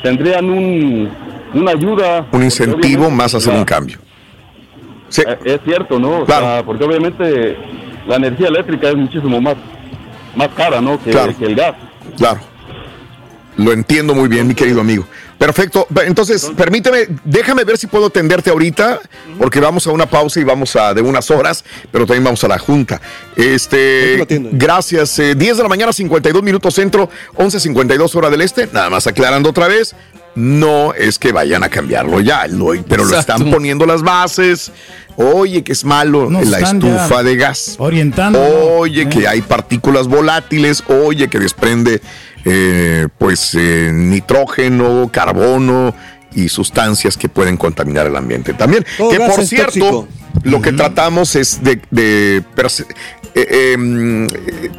tendrían 0.02 0.50
un, 0.50 1.10
una 1.54 1.72
ayuda. 1.72 2.26
Un 2.32 2.44
incentivo 2.44 3.10
más 3.12 3.34
a 3.34 3.38
hacer 3.38 3.54
la- 3.54 3.60
un 3.60 3.66
cambio. 3.66 3.98
Sí. 5.10 5.22
eh, 5.28 5.38
Es 5.44 5.60
cierto, 5.66 6.00
¿no? 6.00 6.20
O 6.22 6.26
Claro. 6.26 6.46
sea, 6.46 6.64
porque 6.66 6.84
obviamente 6.84 7.58
la 8.08 8.16
energía 8.16 8.48
eléctrica 8.48 8.90
es 8.90 8.96
muchísimo 8.96 9.40
más, 9.42 9.56
más 10.36 10.48
cara, 10.56 10.80
¿no? 10.82 11.02
Que, 11.04 11.12
Claro. 11.12 11.34
que 11.38 11.46
el 11.46 11.56
gas. 11.56 11.74
Claro. 12.18 12.40
Lo 13.58 13.72
entiendo 13.72 14.14
muy 14.14 14.28
bien, 14.28 14.48
mi 14.48 14.54
querido 14.56 14.82
amigo. 14.82 15.08
Perfecto. 15.38 15.88
Entonces, 16.06 16.52
permíteme, 16.58 17.08
déjame 17.24 17.64
ver 17.64 17.78
si 17.78 17.88
puedo 17.88 18.08
atenderte 18.08 18.50
ahorita, 18.50 19.00
porque 19.38 19.60
vamos 19.60 19.86
a 19.88 19.92
una 19.92 20.06
pausa 20.06 20.40
y 20.40 20.44
vamos 20.44 20.76
a 20.76 20.94
de 20.94 21.02
unas 21.02 21.30
horas, 21.32 21.64
pero 21.92 22.06
también 22.06 22.24
vamos 22.24 22.44
a 22.44 22.48
la 22.48 22.60
junta. 22.60 23.02
Este, 23.36 24.18
gracias. 24.54 25.18
eh, 25.20 25.36
10 25.36 25.58
de 25.58 25.64
la 25.64 25.70
mañana, 25.70 25.94
52 25.94 26.44
minutos 26.44 26.74
centro, 26.74 27.10
11.52 27.36 28.16
hora 28.16 28.30
del 28.30 28.42
este. 28.42 28.68
Nada 28.72 28.90
más 28.90 29.08
aclarando 29.08 29.50
otra 29.50 29.68
vez. 29.68 29.96
No 30.36 30.94
es 30.94 31.18
que 31.18 31.32
vayan 31.32 31.64
a 31.64 31.70
cambiarlo 31.70 32.20
ya, 32.20 32.46
lo- 32.48 32.74
pero 32.90 33.06
lo 33.06 33.18
están 33.18 33.50
poniendo 33.52 33.86
las 33.86 34.02
bases. 34.02 34.70
Oye, 35.16 35.64
que 35.64 35.72
es 35.72 35.86
malo 35.86 36.30
Nos 36.30 36.48
la 36.50 36.60
estufa 36.60 37.24
de 37.24 37.38
gas. 37.38 37.76
Orientando. 37.78 38.42
Oye, 38.78 39.08
que 39.08 39.30
hay 39.30 39.42
partículas 39.42 40.08
volátiles. 40.10 40.84
Oye, 40.88 41.30
que 41.30 41.40
desprende 41.40 42.02
eh, 42.46 43.08
pues 43.18 43.56
eh, 43.56 43.92
nitrógeno, 43.94 45.10
carbono 45.12 45.96
y 46.36 46.50
sustancias 46.50 47.18
que 47.18 47.28
pueden 47.28 47.58
contaminar 47.58 48.06
el 48.08 48.16
ambiente 48.16 48.54
también. 48.54 48.86
Todo 48.98 49.10
que 49.10 49.20
por 49.20 49.46
cierto, 49.46 49.80
tóxico. 49.80 50.08
lo 50.44 50.62
que 50.62 50.72
tratamos 50.72 51.36
es 51.36 51.64
de, 51.64 51.82
de 51.90 52.44
eh, 53.36 53.74
em, 53.74 54.28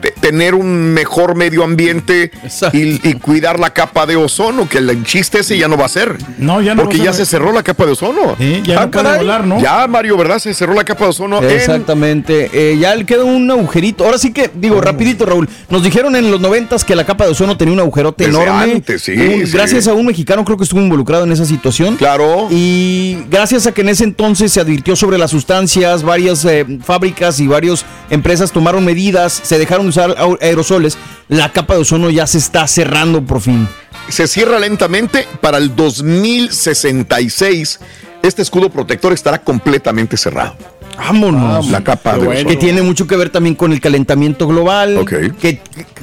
te- 0.00 0.12
tener 0.20 0.54
un 0.54 0.92
mejor 0.94 1.34
medio 1.36 1.62
ambiente 1.62 2.30
y, 2.72 3.08
y 3.08 3.14
cuidar 3.14 3.60
la 3.60 3.70
capa 3.70 4.06
de 4.06 4.16
ozono, 4.16 4.68
que 4.68 4.78
el 4.78 5.04
chiste 5.04 5.40
ese 5.40 5.56
ya 5.58 5.68
no 5.68 5.76
va 5.76 5.84
a 5.86 5.88
ser. 5.90 6.16
No, 6.38 6.60
ya 6.62 6.74
no 6.74 6.82
Porque 6.82 6.96
va 6.98 7.02
a 7.02 7.06
ya 7.06 7.12
se 7.12 7.26
cerró 7.26 7.52
la 7.52 7.62
capa 7.62 7.84
de 7.86 7.92
ozono. 7.92 8.36
ya 8.64 8.86
no 8.86 8.90
puede 8.90 9.16
volar, 9.18 9.46
¿no? 9.46 9.60
Ya, 9.60 9.86
Mario, 9.86 10.16
¿verdad? 10.16 10.38
Se 10.38 10.54
cerró 10.54 10.74
la 10.74 10.84
capa 10.84 11.04
de 11.04 11.10
ozono. 11.10 11.42
en- 11.42 11.50
Exactamente. 11.50 12.50
Eh, 12.52 12.78
ya 12.78 12.94
le 12.96 13.04
queda 13.04 13.24
un 13.24 13.50
agujerito. 13.50 14.04
Ahora 14.04 14.18
sí 14.18 14.32
que, 14.32 14.50
digo, 14.54 14.80
rapidito, 14.80 15.26
Raúl. 15.26 15.48
Nos 15.68 15.82
dijeron 15.82 16.16
en 16.16 16.30
los 16.30 16.40
noventas 16.40 16.84
que 16.84 16.96
la 16.96 17.04
capa 17.04 17.24
de 17.26 17.32
ozono 17.32 17.56
tenía 17.56 17.74
un 17.74 17.80
agujerote 17.80 18.26
Desde 18.26 18.42
enorme. 18.42 18.72
antes, 18.72 19.02
sí, 19.02 19.12
Un- 19.12 19.46
sí. 19.46 19.52
Gracias 19.52 19.86
a 19.86 19.92
un 19.92 20.06
mexicano, 20.06 20.44
creo 20.44 20.56
que 20.56 20.64
estuvo 20.64 20.80
involucrado 20.80 21.24
en 21.24 21.32
esa 21.32 21.44
situación. 21.44 21.96
Claro. 21.96 22.48
Y 22.50 23.18
gracias 23.30 23.66
a 23.66 23.72
que 23.72 23.82
en 23.82 23.90
ese 23.90 24.04
entonces 24.04 24.52
se 24.52 24.60
advirtió 24.60 24.96
sobre 24.96 25.18
las 25.18 25.30
sustancias, 25.30 26.02
varias 26.02 26.44
eh, 26.44 26.64
fábricas 26.84 27.38
y 27.40 27.46
varias 27.46 27.84
empresas 28.10 28.45
tomaron 28.52 28.84
medidas, 28.84 29.40
se 29.42 29.58
dejaron 29.58 29.86
usar 29.88 30.14
au- 30.18 30.38
aerosoles. 30.40 30.98
La 31.28 31.52
capa 31.52 31.74
de 31.74 31.80
ozono 31.80 32.10
ya 32.10 32.26
se 32.26 32.38
está 32.38 32.66
cerrando 32.66 33.22
por 33.22 33.40
fin. 33.40 33.68
Se 34.08 34.26
cierra 34.26 34.58
lentamente 34.58 35.26
para 35.40 35.58
el 35.58 35.74
2066. 35.74 37.80
Este 38.22 38.42
escudo 38.42 38.70
protector 38.70 39.12
estará 39.12 39.38
completamente 39.38 40.16
cerrado. 40.16 40.56
Vámonos. 40.96 41.68
La 41.68 41.84
capa 41.84 42.16
de 42.16 42.26
ozono. 42.26 42.48
Que 42.48 42.56
tiene 42.56 42.80
mucho 42.80 43.06
que 43.06 43.14
ver 43.16 43.28
también 43.28 43.54
con 43.54 43.70
el 43.72 43.80
calentamiento 43.82 44.48
global. 44.48 45.04
Que, 45.08 45.30
que- 45.32 45.60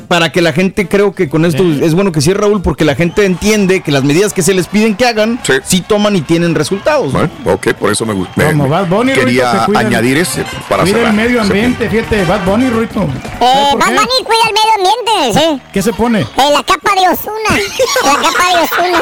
para 0.08 0.32
que 0.32 0.42
la 0.44 0.54
gente, 0.54 0.88
creo 0.88 1.16
que 1.16 1.28
con 1.28 1.44
esto 1.46 1.64
es 1.64 1.96
bueno 1.96 2.12
que 2.12 2.22
sí, 2.22 2.32
Raúl, 2.34 2.62
porque 2.62 2.86
la 2.86 2.94
gente 2.94 3.26
entiende 3.26 3.82
que 3.82 3.92
las 3.92 4.04
medidas 4.04 4.32
que 4.34 4.44
se 4.44 4.54
les 4.54 4.68
piden 4.68 4.96
que 4.96 5.08
hagan, 5.08 5.40
sí, 5.66 5.82
toman 5.82 6.16
y 6.16 6.22
tienen 6.22 6.54
resultados. 6.54 7.12
Bueno, 7.12 7.32
ok, 7.46 7.74
por 7.74 7.92
eso 7.92 8.06
me 8.06 8.14
gusta. 8.14 8.46
Como 8.52 8.70
Bad 8.70 8.86
Bunny, 8.88 9.14
Quería 9.14 9.66
añadir 9.76 10.20
ese 10.20 10.46
para 10.70 10.84
Cuida 10.84 10.98
cerrar. 10.98 11.10
el 11.10 11.16
medio 11.18 11.42
ambiente, 11.42 11.90
fíjate, 11.90 12.24
Bad 12.26 12.46
Bunny, 12.46 12.70
Ruito. 12.70 13.02
Eh, 13.02 13.72
Bad 13.80 13.88
Bunny 13.88 14.24
cuida 14.24 14.44
el 14.48 14.54
medio 14.54 14.74
ambiente, 14.78 15.40
sí. 15.40 15.60
¿Qué 15.74 15.82
se 15.82 15.92
pone? 15.94 16.22
Eh, 16.22 16.28
la 16.52 16.62
capa 16.64 16.92
de 16.94 17.08
Osuna. 17.08 17.50
La 18.04 18.16
capa 18.16 18.48
de 18.50 18.64
Osuna. 18.64 19.02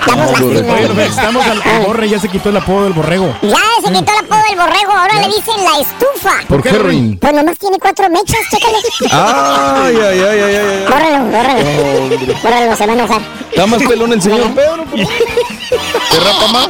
Estamos 0.00 0.40
Oye. 0.40 1.06
Estamos 1.06 1.44
al 1.46 1.62
al 1.62 1.84
borre, 1.84 2.08
ya 2.08 2.20
se 2.20 2.28
quitó 2.28 2.50
el 2.50 2.56
apodo 2.56 2.84
del 2.84 2.92
borrego. 2.92 3.34
Ya 3.42 3.58
se 3.84 3.92
quitó 3.92 4.12
el 4.12 4.18
apodo 4.24 4.40
del 4.48 4.56
borrego, 4.56 4.92
ahora 4.92 5.14
le 5.14 5.26
dicen 5.26 5.56
la 5.64 5.80
estufa. 5.80 6.46
¿Por 6.48 6.62
qué, 6.62 6.70
Rin? 6.70 7.18
Pues 7.18 7.32
nomás 7.32 7.58
tiene 7.58 7.78
cuatro 7.78 8.08
mechas, 8.08 8.38
chécale. 8.50 8.78
Ay, 9.10 9.96
ay, 9.96 10.20
ay, 10.20 10.40
ay, 10.40 10.56
ay. 10.56 10.84
Bórralo, 10.88 11.24
bórralo. 11.24 12.40
Bórralo, 12.42 12.76
se 12.76 12.86
va 12.86 12.92
a 12.92 12.96
enojar. 12.96 13.20
Está 13.50 13.66
más 13.66 13.82
pelón 13.82 14.12
el 14.12 14.22
señor 14.22 14.54
Pedro. 14.54 14.84
¿Te 14.90 16.20
rapa 16.20 16.46
más? 16.52 16.68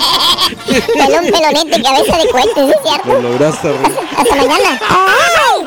Pelón, 0.66 1.24
pelonete, 1.30 1.82
cabeza 1.82 2.16
de 2.16 2.28
cuente, 2.30 2.66
¿sí 2.66 2.70
es 2.70 2.90
cierto? 2.90 3.08
Lo 3.08 3.20
lograste, 3.20 3.68
Raúl. 3.68 3.98
Hasta 4.16 4.34
mañana. 4.34 4.80
¡Ay! 4.88 5.66